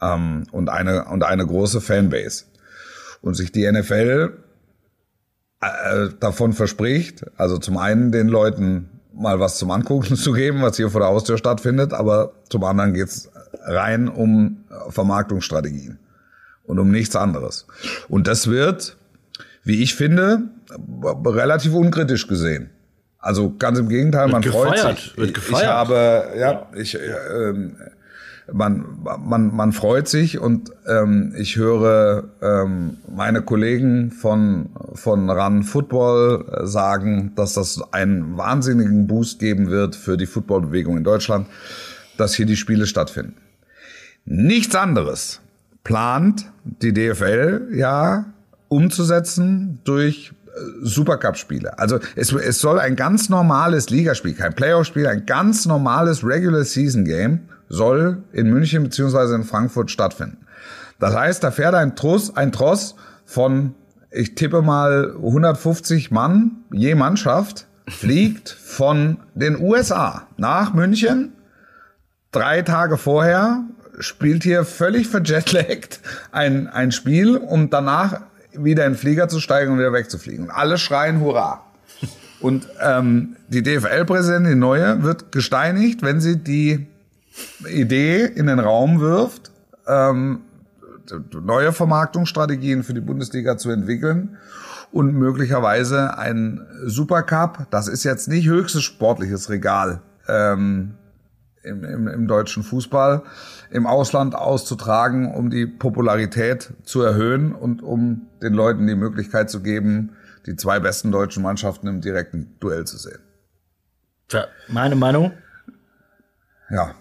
ähm, 0.00 0.44
und 0.52 0.68
eine 0.68 1.06
und 1.06 1.24
eine 1.24 1.46
große 1.46 1.80
Fanbase 1.80 2.44
und 3.22 3.34
sich 3.34 3.52
die 3.52 3.70
NFL 3.70 4.32
äh, 5.60 6.08
davon 6.20 6.52
verspricht, 6.52 7.24
also 7.36 7.58
zum 7.58 7.76
einen 7.76 8.12
den 8.12 8.28
Leuten 8.28 8.90
mal 9.12 9.40
was 9.40 9.58
zum 9.58 9.70
Angucken 9.70 10.16
zu 10.16 10.32
geben, 10.32 10.62
was 10.62 10.76
hier 10.76 10.90
vor 10.90 11.00
der 11.00 11.08
Haustür 11.08 11.38
stattfindet, 11.38 11.92
aber 11.92 12.32
zum 12.48 12.64
anderen 12.64 12.94
geht's 12.94 13.30
rein 13.62 14.08
um 14.08 14.64
äh, 14.70 14.90
Vermarktungsstrategien 14.90 15.98
und 16.64 16.78
um 16.78 16.90
nichts 16.90 17.16
anderes. 17.16 17.66
Und 18.08 18.26
das 18.26 18.48
wird, 18.48 18.96
wie 19.64 19.82
ich 19.82 19.94
finde, 19.94 20.42
relativ 21.24 21.74
unkritisch 21.74 22.26
gesehen. 22.26 22.70
Also 23.18 23.54
ganz 23.58 23.78
im 23.78 23.88
Gegenteil, 23.88 24.28
man 24.28 24.42
freut 24.42 24.74
gefeiert, 24.74 24.98
sich. 24.98 25.16
wird 25.16 25.34
gefeiert. 25.34 25.62
Ich 25.62 25.68
habe, 25.68 26.28
ja, 26.38 26.66
ich, 26.76 26.94
äh, 26.94 27.48
ähm, 27.48 27.76
man, 28.52 28.84
man, 29.24 29.54
man 29.54 29.72
freut 29.72 30.08
sich 30.08 30.38
und 30.38 30.70
ähm, 30.86 31.34
ich 31.36 31.56
höre 31.56 32.24
ähm, 32.40 32.98
meine 33.14 33.42
Kollegen 33.42 34.12
von, 34.12 34.70
von 34.94 35.28
Run 35.28 35.64
Football 35.64 36.44
äh, 36.50 36.66
sagen, 36.66 37.32
dass 37.34 37.54
das 37.54 37.80
einen 37.92 38.36
wahnsinnigen 38.36 39.06
Boost 39.06 39.40
geben 39.40 39.68
wird 39.68 39.96
für 39.96 40.16
die 40.16 40.26
Footballbewegung 40.26 40.96
in 40.96 41.04
Deutschland, 41.04 41.48
dass 42.18 42.34
hier 42.34 42.46
die 42.46 42.56
Spiele 42.56 42.86
stattfinden. 42.86 43.34
Nichts 44.24 44.74
anderes 44.74 45.40
plant 45.82 46.46
die 46.64 46.92
DFL 46.92 47.70
ja 47.72 48.26
umzusetzen 48.68 49.80
durch 49.84 50.32
äh, 50.46 50.50
Supercup-Spiele. 50.82 51.78
Also 51.80 51.98
es, 52.14 52.32
es 52.32 52.60
soll 52.60 52.78
ein 52.78 52.94
ganz 52.94 53.28
normales 53.28 53.90
Ligaspiel, 53.90 54.34
kein 54.34 54.54
Playoff-Spiel, 54.54 55.06
ein 55.08 55.26
ganz 55.26 55.66
normales 55.66 56.24
Regular 56.24 56.64
Season 56.64 57.04
Game 57.04 57.40
soll 57.68 58.22
in 58.32 58.50
München 58.50 58.84
beziehungsweise 58.84 59.34
in 59.34 59.44
Frankfurt 59.44 59.90
stattfinden. 59.90 60.46
Das 60.98 61.14
heißt, 61.14 61.44
da 61.44 61.50
fährt 61.50 61.74
ein 61.74 61.96
Tross, 61.96 62.36
ein 62.36 62.52
Tross 62.52 62.94
von, 63.24 63.74
ich 64.10 64.34
tippe 64.34 64.62
mal 64.62 65.14
150 65.16 66.10
Mann 66.10 66.64
je 66.72 66.94
Mannschaft, 66.94 67.66
fliegt 67.88 68.48
von 68.48 69.18
den 69.34 69.60
USA 69.60 70.26
nach 70.36 70.72
München 70.72 71.32
drei 72.36 72.62
Tage 72.62 72.98
vorher 72.98 73.64
spielt 73.98 74.42
hier 74.42 74.64
völlig 74.64 75.08
verjetlaggt 75.08 76.00
ein, 76.32 76.68
ein 76.68 76.92
Spiel, 76.92 77.36
um 77.36 77.70
danach 77.70 78.20
wieder 78.52 78.84
in 78.84 78.92
den 78.92 78.98
Flieger 78.98 79.28
zu 79.28 79.40
steigen 79.40 79.72
und 79.72 79.78
wieder 79.78 79.92
wegzufliegen. 79.92 80.44
Und 80.44 80.50
alle 80.50 80.76
schreien 80.76 81.20
Hurra. 81.20 81.64
Und 82.40 82.68
ähm, 82.80 83.36
die 83.48 83.62
DFL-Präsidentin, 83.62 84.52
die 84.52 84.58
neue, 84.58 85.02
wird 85.02 85.32
gesteinigt, 85.32 86.02
wenn 86.02 86.20
sie 86.20 86.36
die 86.36 86.86
Idee 87.68 88.24
in 88.24 88.46
den 88.46 88.58
Raum 88.58 89.00
wirft, 89.00 89.52
ähm, 89.86 90.42
neue 91.32 91.72
Vermarktungsstrategien 91.72 92.82
für 92.82 92.94
die 92.94 93.00
Bundesliga 93.00 93.56
zu 93.56 93.70
entwickeln 93.70 94.38
und 94.92 95.14
möglicherweise 95.14 96.18
ein 96.18 96.66
Supercup, 96.84 97.66
das 97.70 97.88
ist 97.88 98.04
jetzt 98.04 98.28
nicht 98.28 98.46
höchstes 98.46 98.82
sportliches 98.82 99.50
Regal, 99.50 100.02
ähm, 100.28 100.94
im, 101.62 101.84
im, 101.84 102.08
im 102.08 102.28
deutschen 102.28 102.62
Fußball 102.62 103.22
im 103.70 103.86
Ausland 103.86 104.34
auszutragen, 104.34 105.34
um 105.34 105.50
die 105.50 105.66
Popularität 105.66 106.72
zu 106.84 107.02
erhöhen 107.02 107.54
und 107.54 107.82
um 107.82 108.28
den 108.40 108.54
Leuten 108.54 108.86
die 108.86 108.94
Möglichkeit 108.94 109.50
zu 109.50 109.62
geben, 109.62 110.16
die 110.46 110.54
zwei 110.54 110.78
besten 110.78 111.10
deutschen 111.10 111.42
Mannschaften 111.42 111.88
im 111.88 112.00
direkten 112.00 112.56
Duell 112.60 112.84
zu 112.84 112.96
sehen. 112.96 113.18
Tja, 114.28 114.46
meine 114.68 114.96
Meinung, 114.96 115.32
Ja, 116.70 116.94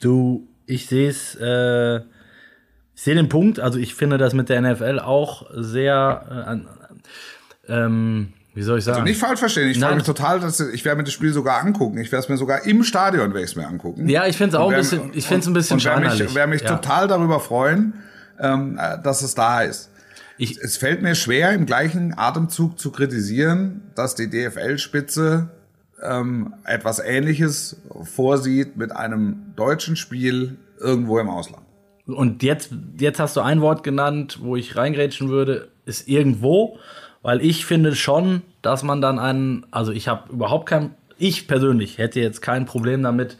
du, 0.00 0.46
ich 0.66 0.86
sehe 0.86 1.08
es, 1.08 1.34
äh, 1.40 1.96
ich 2.94 3.02
sehe 3.04 3.14
den 3.14 3.28
Punkt, 3.28 3.60
also 3.60 3.78
ich 3.78 3.94
finde 3.94 4.18
das 4.18 4.34
mit 4.34 4.48
der 4.48 4.60
NFL 4.60 4.98
auch 4.98 5.46
sehr, 5.54 6.58
äh, 7.68 7.72
ähm, 7.72 8.32
wie 8.54 8.62
soll 8.62 8.78
ich 8.78 8.84
sagen? 8.84 8.96
Also 8.96 9.04
nicht 9.08 9.20
falsch 9.20 9.38
verstehen. 9.38 9.68
Ich 9.68 9.78
freue 9.78 9.94
mich 9.94 10.02
total, 10.04 10.40
dass 10.40 10.58
ich 10.58 10.84
werde 10.84 10.98
mir 10.98 11.04
das 11.04 11.12
Spiel 11.12 11.32
sogar 11.32 11.60
angucken. 11.60 11.98
Ich 11.98 12.10
werde 12.10 12.24
es 12.24 12.28
mir 12.28 12.36
sogar 12.36 12.64
im 12.66 12.82
Stadion 12.82 13.28
werde 13.32 13.44
ich 13.44 13.50
es 13.50 13.56
mir 13.56 13.66
angucken. 13.68 14.08
Ja, 14.08 14.26
ich 14.26 14.36
find's 14.36 14.54
auch 14.56 14.66
Und 14.68 14.74
ein 14.74 14.80
bisschen- 14.80 15.10
ich 15.14 15.26
find's 15.26 15.46
ein 15.46 15.52
bisschen 15.52 15.74
und 15.76 15.84
werde 15.84 16.00
mich, 16.24 16.34
werde 16.34 16.50
mich 16.50 16.62
Ja. 16.62 16.76
total 16.76 17.06
darüber 17.06 17.38
freuen, 17.40 17.94
ähm, 18.40 18.78
äh, 18.80 19.00
dass 19.02 19.22
es 19.22 19.34
da 19.34 19.62
ist. 19.62 19.90
Ich- 20.38 20.58
es 20.58 20.76
fällt 20.76 21.02
mir 21.02 21.14
schwer, 21.14 21.52
im 21.52 21.66
gleichen 21.66 22.14
Atemzug 22.16 22.78
zu 22.80 22.90
kritisieren, 22.90 23.82
dass 23.94 24.14
die 24.16 24.28
DFL-Spitze 24.28 25.50
ähm, 26.02 26.54
etwas 26.64 26.98
Ähnliches 27.00 27.80
vorsieht 28.02 28.76
mit 28.76 28.92
einem 28.92 29.52
deutschen 29.56 29.96
Spiel 29.96 30.56
irgendwo 30.80 31.18
im 31.18 31.28
Ausland. 31.28 31.64
Und 32.06 32.42
jetzt, 32.42 32.70
jetzt 32.98 33.20
hast 33.20 33.36
du 33.36 33.40
ein 33.40 33.60
Wort 33.60 33.82
genannt, 33.82 34.38
wo 34.40 34.56
ich 34.56 34.76
reingrätschen 34.76 35.28
würde, 35.28 35.68
ist 35.84 36.08
irgendwo, 36.08 36.78
weil 37.22 37.42
ich 37.44 37.66
finde 37.66 37.94
schon, 37.94 38.42
dass 38.62 38.82
man 38.82 39.00
dann 39.00 39.18
einen, 39.18 39.66
also 39.70 39.92
ich 39.92 40.08
habe 40.08 40.32
überhaupt 40.32 40.66
kein, 40.68 40.94
ich 41.18 41.48
persönlich 41.48 41.98
hätte 41.98 42.20
jetzt 42.20 42.40
kein 42.40 42.64
Problem 42.64 43.02
damit, 43.02 43.36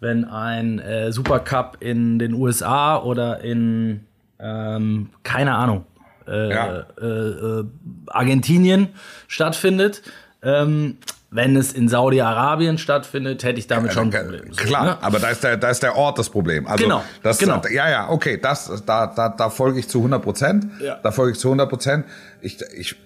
wenn 0.00 0.24
ein 0.24 0.78
äh, 0.78 1.12
Supercup 1.12 1.78
in 1.80 2.18
den 2.18 2.34
USA 2.34 2.98
oder 3.00 3.40
in, 3.40 4.00
ähm, 4.38 5.10
keine 5.22 5.54
Ahnung, 5.54 5.84
äh, 6.28 6.50
Ja. 6.50 6.84
äh, 7.00 7.04
äh, 7.06 7.64
Argentinien 8.06 8.88
stattfindet. 9.28 10.02
Ähm, 10.42 10.98
wenn 11.32 11.56
es 11.56 11.72
in 11.72 11.88
Saudi-Arabien 11.88 12.76
stattfindet, 12.76 13.42
hätte 13.42 13.58
ich 13.58 13.66
damit 13.66 13.94
schon 13.94 14.12
ein 14.14 14.22
Problem. 14.22 14.52
So, 14.52 14.64
Klar, 14.64 14.84
ne? 14.84 14.98
aber 15.02 15.18
da 15.18 15.30
ist, 15.30 15.42
der, 15.42 15.56
da 15.56 15.70
ist 15.70 15.82
der 15.82 15.96
Ort 15.96 16.18
das 16.18 16.28
Problem. 16.28 16.66
Also 16.66 16.84
Genau, 16.84 17.02
das, 17.22 17.38
genau. 17.38 17.62
Ja, 17.70 17.88
ja, 17.88 18.10
okay, 18.10 18.38
das, 18.40 18.82
da, 18.84 19.06
da, 19.06 19.30
da 19.30 19.50
folge 19.50 19.78
ich 19.78 19.88
zu 19.88 19.98
100 19.98 20.22
Prozent. 20.22 20.66
Ja. 20.80 21.00
Da 21.02 21.10
folge 21.10 21.32
ich 21.32 21.38
zu 21.38 21.48
100 21.48 21.70
Prozent. 21.70 22.04
Ich, 22.42 22.60
ich 22.76 22.96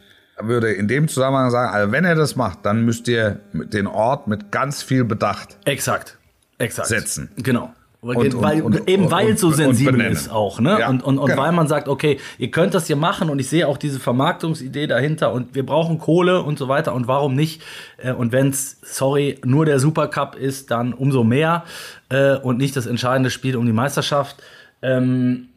würde 0.41 0.73
in 0.73 0.89
dem 0.89 1.07
Zusammenhang 1.07 1.51
sagen, 1.51 1.73
also 1.73 1.93
wenn 1.93 2.05
ihr 2.05 2.17
das 2.17 2.35
macht, 2.35 2.67
dann 2.67 2.85
müsst 2.85 3.07
ihr 3.07 3.39
den 3.53 3.87
Ort 3.87 4.27
mit 4.27 4.51
ganz 4.51 4.83
viel 4.83 5.05
Bedacht 5.05 5.57
Exakt. 5.65 6.19
Exakt. 6.59 6.89
Setzen. 6.89 7.31
Genau. 7.37 7.73
Und- 8.03 8.17
und- 8.17 8.43
weil, 8.43 8.63
und- 8.63 8.89
eben 8.89 9.11
weil 9.11 9.31
es 9.31 9.41
so 9.41 9.51
sensibel 9.51 10.01
ist 10.03 10.31
auch, 10.31 10.61
ne? 10.61 10.77
Ja, 10.79 10.89
und 10.89 11.03
und, 11.03 11.19
und 11.19 11.29
genau. 11.31 11.43
weil 11.43 11.53
man 11.53 11.67
sagt, 11.67 11.89
okay, 11.89 12.19
ihr 12.39 12.51
könnt 12.51 12.75
das 12.75 12.87
hier 12.87 12.95
machen 12.97 13.31
und 13.31 13.39
ich 13.41 13.49
sehe 13.49 13.67
auch 13.67 13.79
diese 13.79 13.99
Vermarktungsidee 13.99 14.87
dahinter 14.87 15.33
und 15.33 15.55
wir 15.55 15.67
brauchen 15.67 15.99
Kohle 15.99 16.43
und 16.43 16.59
so 16.59 16.69
weiter 16.69 16.95
und 16.95 17.09
warum 17.09 17.35
nicht? 17.35 17.63
Äh, 17.97 18.13
Und 18.13 18.31
wenn 18.33 18.51
es, 18.51 18.79
sorry, 18.83 19.41
nur 19.45 19.65
der 19.65 19.81
Supercup 19.81 20.37
ist, 20.37 20.71
dann 20.71 20.93
umso 20.93 21.25
mehr 21.25 21.65
äh, 22.11 22.37
und 22.37 22.59
nicht 22.59 22.77
das 22.77 22.87
entscheidende 22.87 23.31
Spiel 23.31 23.57
um 23.57 23.67
die 23.67 23.73
Meisterschaft. 23.73 24.37
Ähm, 24.83 25.49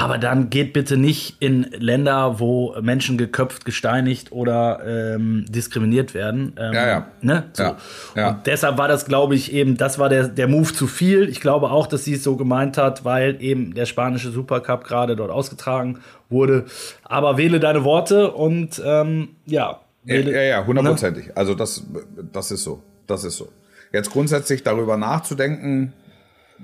aber 0.00 0.16
dann 0.16 0.48
geht 0.48 0.72
bitte 0.72 0.96
nicht 0.96 1.36
in 1.40 1.66
Länder, 1.78 2.40
wo 2.40 2.74
Menschen 2.80 3.18
geköpft, 3.18 3.66
gesteinigt 3.66 4.32
oder 4.32 4.80
ähm, 4.86 5.44
diskriminiert 5.46 6.14
werden. 6.14 6.54
Ähm, 6.56 6.72
Ja, 6.72 6.86
ja. 6.88 7.06
Ne? 7.20 7.44
So. 7.52 7.62
Ja, 7.64 7.76
ja. 8.16 8.28
Und 8.30 8.46
deshalb 8.46 8.78
war 8.78 8.88
das, 8.88 9.04
glaube 9.04 9.34
ich, 9.34 9.52
eben, 9.52 9.76
das 9.76 9.98
war 9.98 10.08
der, 10.08 10.28
der 10.28 10.48
Move 10.48 10.72
zu 10.72 10.86
viel. 10.86 11.28
Ich 11.28 11.42
glaube 11.42 11.70
auch, 11.70 11.86
dass 11.86 12.04
sie 12.04 12.14
es 12.14 12.24
so 12.24 12.36
gemeint 12.36 12.78
hat, 12.78 13.04
weil 13.04 13.42
eben 13.42 13.74
der 13.74 13.84
spanische 13.84 14.30
Supercup 14.30 14.84
gerade 14.84 15.16
dort 15.16 15.30
ausgetragen 15.30 15.98
wurde. 16.30 16.64
Aber 17.02 17.36
wähle 17.36 17.60
deine 17.60 17.84
Worte 17.84 18.30
und 18.30 18.80
ähm, 18.82 19.36
ja. 19.44 19.80
Ja, 20.06 20.14
Wähle, 20.14 20.32
ja, 20.32 20.40
ja, 20.40 20.66
hundertprozentig. 20.66 21.36
Also 21.36 21.54
das, 21.54 21.84
das 22.32 22.50
ist 22.50 22.62
so. 22.62 22.82
Das 23.06 23.24
ist 23.24 23.36
so. 23.36 23.50
Jetzt 23.92 24.10
grundsätzlich 24.10 24.62
darüber 24.62 24.96
nachzudenken, 24.96 25.92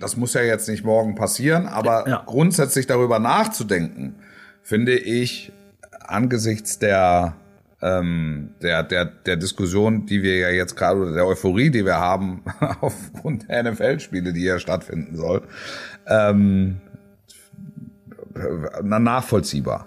das 0.00 0.16
muss 0.16 0.34
ja 0.34 0.42
jetzt 0.42 0.68
nicht 0.68 0.84
morgen 0.84 1.14
passieren, 1.14 1.66
aber 1.66 2.08
Ja. 2.08 2.22
grundsätzlich 2.26 2.86
darüber 2.86 3.18
nachzudenken, 3.18 4.16
finde 4.62 4.96
ich 4.96 5.52
angesichts 6.06 6.78
der, 6.78 7.34
ähm, 7.82 8.50
der, 8.62 8.82
der, 8.82 9.04
der 9.04 9.36
Diskussion, 9.36 10.06
die 10.06 10.22
wir 10.22 10.38
ja 10.38 10.50
jetzt 10.50 10.76
gerade, 10.76 11.00
oder 11.00 11.12
der 11.12 11.26
Euphorie, 11.26 11.70
die 11.70 11.84
wir 11.84 11.96
haben, 11.98 12.42
aufgrund 12.80 13.48
der 13.48 13.62
NFL-Spiele, 13.72 14.32
die 14.32 14.44
ja 14.44 14.58
stattfinden 14.58 15.16
soll, 15.16 15.42
ähm, 16.06 16.80
na, 18.82 18.98
nachvollziehbar. 18.98 19.86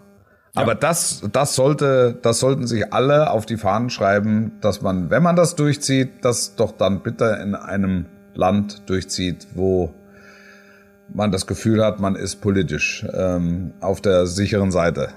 Aber 0.56 0.76
das, 0.76 1.22
das 1.32 1.56
sollte, 1.56 2.18
das 2.22 2.40
sollten 2.40 2.68
sich 2.68 2.92
alle 2.92 3.30
auf 3.30 3.46
die 3.46 3.58
Fahnen 3.58 3.90
schreiben, 3.90 4.54
dass 4.62 4.82
man, 4.82 5.10
wenn 5.10 5.24
man 5.24 5.36
das 5.36 5.56
durchzieht, 5.56 6.26
das 6.26 6.56
doch 6.56 6.72
dann 6.72 7.02
bitte 7.02 7.40
in 7.42 7.56
einem 7.56 8.06
Land 8.34 8.90
durchzieht, 8.90 9.48
wo 9.54 9.94
man 11.14 11.32
das 11.32 11.48
Gefühl 11.48 11.84
hat, 11.84 12.00
man 12.00 12.16
ist 12.16 12.42
politisch 12.42 13.06
ähm, 13.14 13.74
auf 13.82 14.02
der 14.02 14.26
sicheren 14.28 14.72
Seite. 14.72 15.10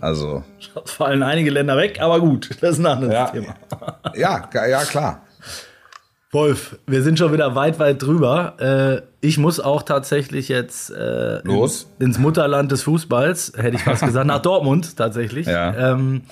Also 0.00 0.42
Es 0.58 0.70
fallen 0.92 1.22
einige 1.22 1.50
Länder 1.50 1.76
weg, 1.76 2.00
aber 2.00 2.20
gut, 2.20 2.50
das 2.60 2.72
ist 2.72 2.78
ein 2.80 2.86
anderes 2.86 3.14
Ja. 3.14 3.26
Thema. 3.26 3.54
ja, 4.16 4.48
ja 4.68 4.84
klar. 4.84 5.22
Wolf, 6.30 6.78
wir 6.86 7.02
sind 7.02 7.18
schon 7.18 7.32
wieder 7.32 7.54
weit, 7.54 7.78
weit 7.78 8.02
drüber. 8.02 8.54
Äh, 8.60 9.26
ich 9.26 9.38
muss 9.38 9.60
auch 9.60 9.82
tatsächlich 9.82 10.48
jetzt 10.48 10.90
äh, 10.90 11.38
Los. 11.42 11.88
ins, 11.98 12.18
Mutterland 12.18 12.70
des 12.70 12.82
Fußballs, 12.82 13.54
hätte 13.56 13.76
ich 13.76 13.82
fast 13.82 14.04
gesagt, 14.04 14.26
nach 14.26 14.42
Dortmund 14.42 14.94
tatsächlich. 14.96 15.46
Ja. 15.46 15.92
Ähm, 15.92 16.22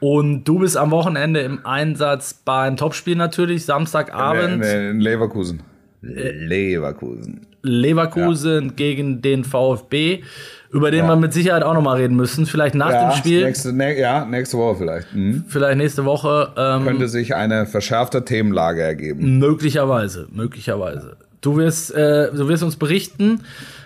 und 0.00 0.44
du 0.44 0.58
bist 0.60 0.76
am 0.78 0.90
Wochenende 0.90 1.40
im 1.40 1.66
Einsatz 1.66 2.32
beim 2.32 2.76
Topspiel 2.78 3.14
natürlich, 3.14 3.66
Samstagabend. 3.66 4.64
In, 4.64 4.90
in 4.90 5.00
Leverkusen. 5.00 5.62
Leverkusen. 6.00 7.46
Leverkusen 7.62 8.76
gegen 8.76 9.22
den 9.22 9.44
VfB, 9.44 10.22
über 10.70 10.90
den 10.90 11.06
wir 11.06 11.16
mit 11.16 11.32
Sicherheit 11.32 11.62
auch 11.62 11.74
nochmal 11.74 11.98
reden 11.98 12.16
müssen. 12.16 12.46
Vielleicht 12.46 12.74
nach 12.74 12.90
dem 12.90 13.16
Spiel, 13.18 13.44
Nächste, 13.44 13.72
ne, 13.72 13.98
ja, 13.98 14.24
nächste 14.24 14.56
Woche 14.58 14.76
vielleicht. 14.78 15.14
Mhm. 15.14 15.44
vielleicht 15.48 15.76
nächste 15.78 16.04
Woche. 16.04 16.48
Ähm, 16.56 16.84
Könnte 16.84 17.08
sich 17.08 17.34
eine 17.34 17.66
verschärfte 17.66 18.24
Themenlage 18.24 18.82
ergeben. 18.82 19.38
möglicherweise, 19.38 20.26
möglicherweise. 20.32 21.16
Du 21.40 21.56
wirst, 21.56 21.92
äh, 21.92 22.30
du 22.32 22.48
wirst 22.48 22.62
uns 22.62 22.76
berichten. 22.76 23.40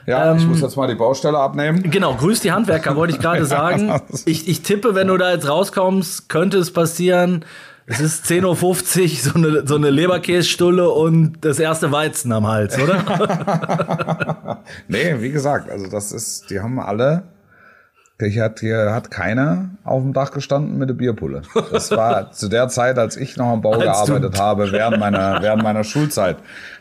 Ja, 0.06 0.34
ich 0.36 0.42
Ähm, 0.42 0.48
muss 0.50 0.60
jetzt 0.60 0.76
mal 0.76 0.86
die 0.86 0.94
Baustelle 0.94 1.38
abnehmen. 1.38 1.90
Genau, 1.90 2.14
grüß 2.14 2.40
die 2.40 2.52
Handwerker, 2.52 2.94
wollte 2.96 3.14
ich 3.14 3.18
gerade 3.18 3.44
sagen. 3.46 4.00
Ich, 4.26 4.46
ich 4.46 4.60
tippe, 4.62 4.94
wenn 4.94 5.08
du 5.08 5.16
da 5.16 5.32
jetzt 5.32 5.48
rauskommst, 5.48 6.28
könnte 6.28 6.58
es 6.58 6.70
passieren. 6.70 7.44
Es 7.88 8.00
ist 8.00 8.26
10.50 8.26 9.02
Uhr, 9.02 9.08
so 9.08 9.34
eine, 9.34 9.66
so 9.66 9.76
eine 9.76 9.90
Leberkässtulle 9.90 10.90
und 10.90 11.44
das 11.44 11.60
erste 11.60 11.92
Weizen 11.92 12.32
am 12.32 12.46
Hals, 12.46 12.78
oder? 12.78 14.62
Nee, 14.88 15.16
wie 15.20 15.30
gesagt, 15.30 15.70
also 15.70 15.88
das 15.88 16.10
ist, 16.10 16.50
die 16.50 16.58
haben 16.58 16.80
alle, 16.80 17.22
hier 18.20 18.42
hat, 18.42 18.58
hier 18.58 18.92
hat 18.92 19.12
keiner 19.12 19.70
auf 19.84 20.02
dem 20.02 20.12
Dach 20.12 20.32
gestanden 20.32 20.76
mit 20.76 20.88
der 20.88 20.94
Bierpulle. 20.94 21.42
Das 21.70 21.92
war 21.92 22.32
zu 22.32 22.48
der 22.48 22.66
Zeit, 22.68 22.98
als 22.98 23.16
ich 23.16 23.36
noch 23.36 23.46
am 23.46 23.62
Bau 23.62 23.74
Als 23.74 23.84
gearbeitet 23.84 24.40
habe, 24.40 24.72
während 24.72 24.98
meiner, 24.98 25.40
während 25.40 25.62
meiner 25.62 25.84
Schulzeit. 25.84 26.38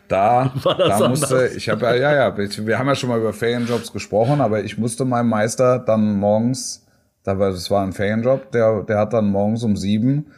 Da, 0.08 0.52
da 0.64 1.08
musste, 1.08 1.36
anders? 1.36 1.56
ich 1.56 1.70
habe 1.70 1.86
ja, 1.86 1.96
ja, 1.96 2.16
ja, 2.16 2.38
ich, 2.40 2.66
wir 2.66 2.80
haben 2.80 2.88
ja 2.88 2.96
schon 2.96 3.10
mal 3.10 3.20
über 3.20 3.34
Ferienjobs 3.34 3.94
gesprochen, 3.94 4.42
aber 4.42 4.64
ich 4.64 4.80
musste 4.80 5.06
meinem 5.06 5.30
Meister 5.30 5.78
dann 5.78 6.16
morgens, 6.16 6.86
das 7.24 7.70
war 7.70 7.84
ein 7.84 7.94
Ferienjob, 7.94 8.52
der, 8.52 8.82
der 8.82 8.98
hat 8.98 9.14
dann 9.14 9.28
morgens 9.28 9.64
um 9.64 9.78
sieben, 9.78 10.32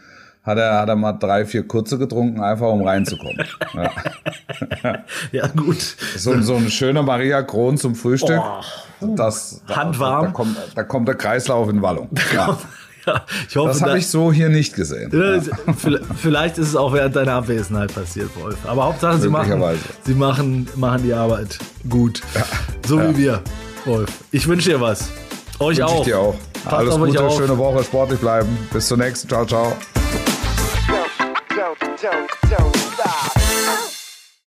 hat 0.48 0.58
er, 0.58 0.80
hat 0.80 0.89
er 0.89 0.95
mal 0.95 1.14
drei, 1.14 1.45
vier 1.45 1.68
kurze 1.68 1.98
getrunken, 1.98 2.41
einfach 2.41 2.70
um 2.70 2.86
reinzukommen. 2.86 3.38
Ja. 3.74 5.04
ja, 5.32 5.48
gut. 5.48 5.78
So, 6.16 6.39
so 6.41 6.56
eine 6.56 6.72
schöne 6.72 7.04
Maria 7.04 7.43
Kron 7.43 7.78
zum 7.78 7.93
Frühstück. 7.95 8.41
Das, 9.02 9.62
da, 9.68 9.76
Handwarm. 9.76 10.26
Da, 10.26 10.32
kommt, 10.32 10.58
da 10.74 10.84
kommt 10.84 11.08
der 11.08 11.16
Kreislauf 11.16 11.70
in 11.70 11.82
Wallung. 11.82 12.10
Ja. 12.34 12.58
Ja, 13.06 13.22
hoffe, 13.56 13.68
Das 13.70 13.82
habe 13.82 14.00
ich 14.00 14.08
so 14.10 14.34
hier 14.34 14.50
nicht 14.50 14.76
gesehen. 14.76 15.12
Vielleicht- 16.22 16.58
ist 16.58 16.68
es 16.70 16.76
auch 16.76 16.91
während 16.91 17.16
deiner 17.16 17.36
Abwesenheit 17.36 17.93
passiert, 17.95 18.30
Wolf. 18.36 18.58
Aber 18.66 18.84
Hauptsache, 18.84 19.18
sie 19.20 19.30
machen, 19.30 19.64
sie 20.04 20.14
machen, 20.14 20.68
machen 20.76 21.04
die 21.04 21.14
Arbeit 21.14 21.58
gut. 21.88 22.22
So 22.86 23.00
wie 23.02 23.18
wir, 23.18 23.41
Wolf. 23.86 24.10
Ich 24.32 24.45
wünsche 24.45 24.72
dir 24.72 24.82
was. 24.82 25.08
Euch 25.60 25.78
Wünsche 25.78 25.86
auch. 25.86 26.00
ich 26.00 26.06
dir 26.06 26.20
auch. 26.20 26.36
Passt 26.66 26.76
Alles 26.76 26.95
Gute, 26.98 27.32
schöne 27.32 27.58
Woche, 27.58 27.84
sportlich 27.86 28.20
bleiben. 28.20 28.58
Bis 28.74 28.88
zur 28.89 28.98
nächsten. 28.98 29.30
Ciao, 29.30 29.45
ciao. 29.45 29.74
show. 32.12 32.37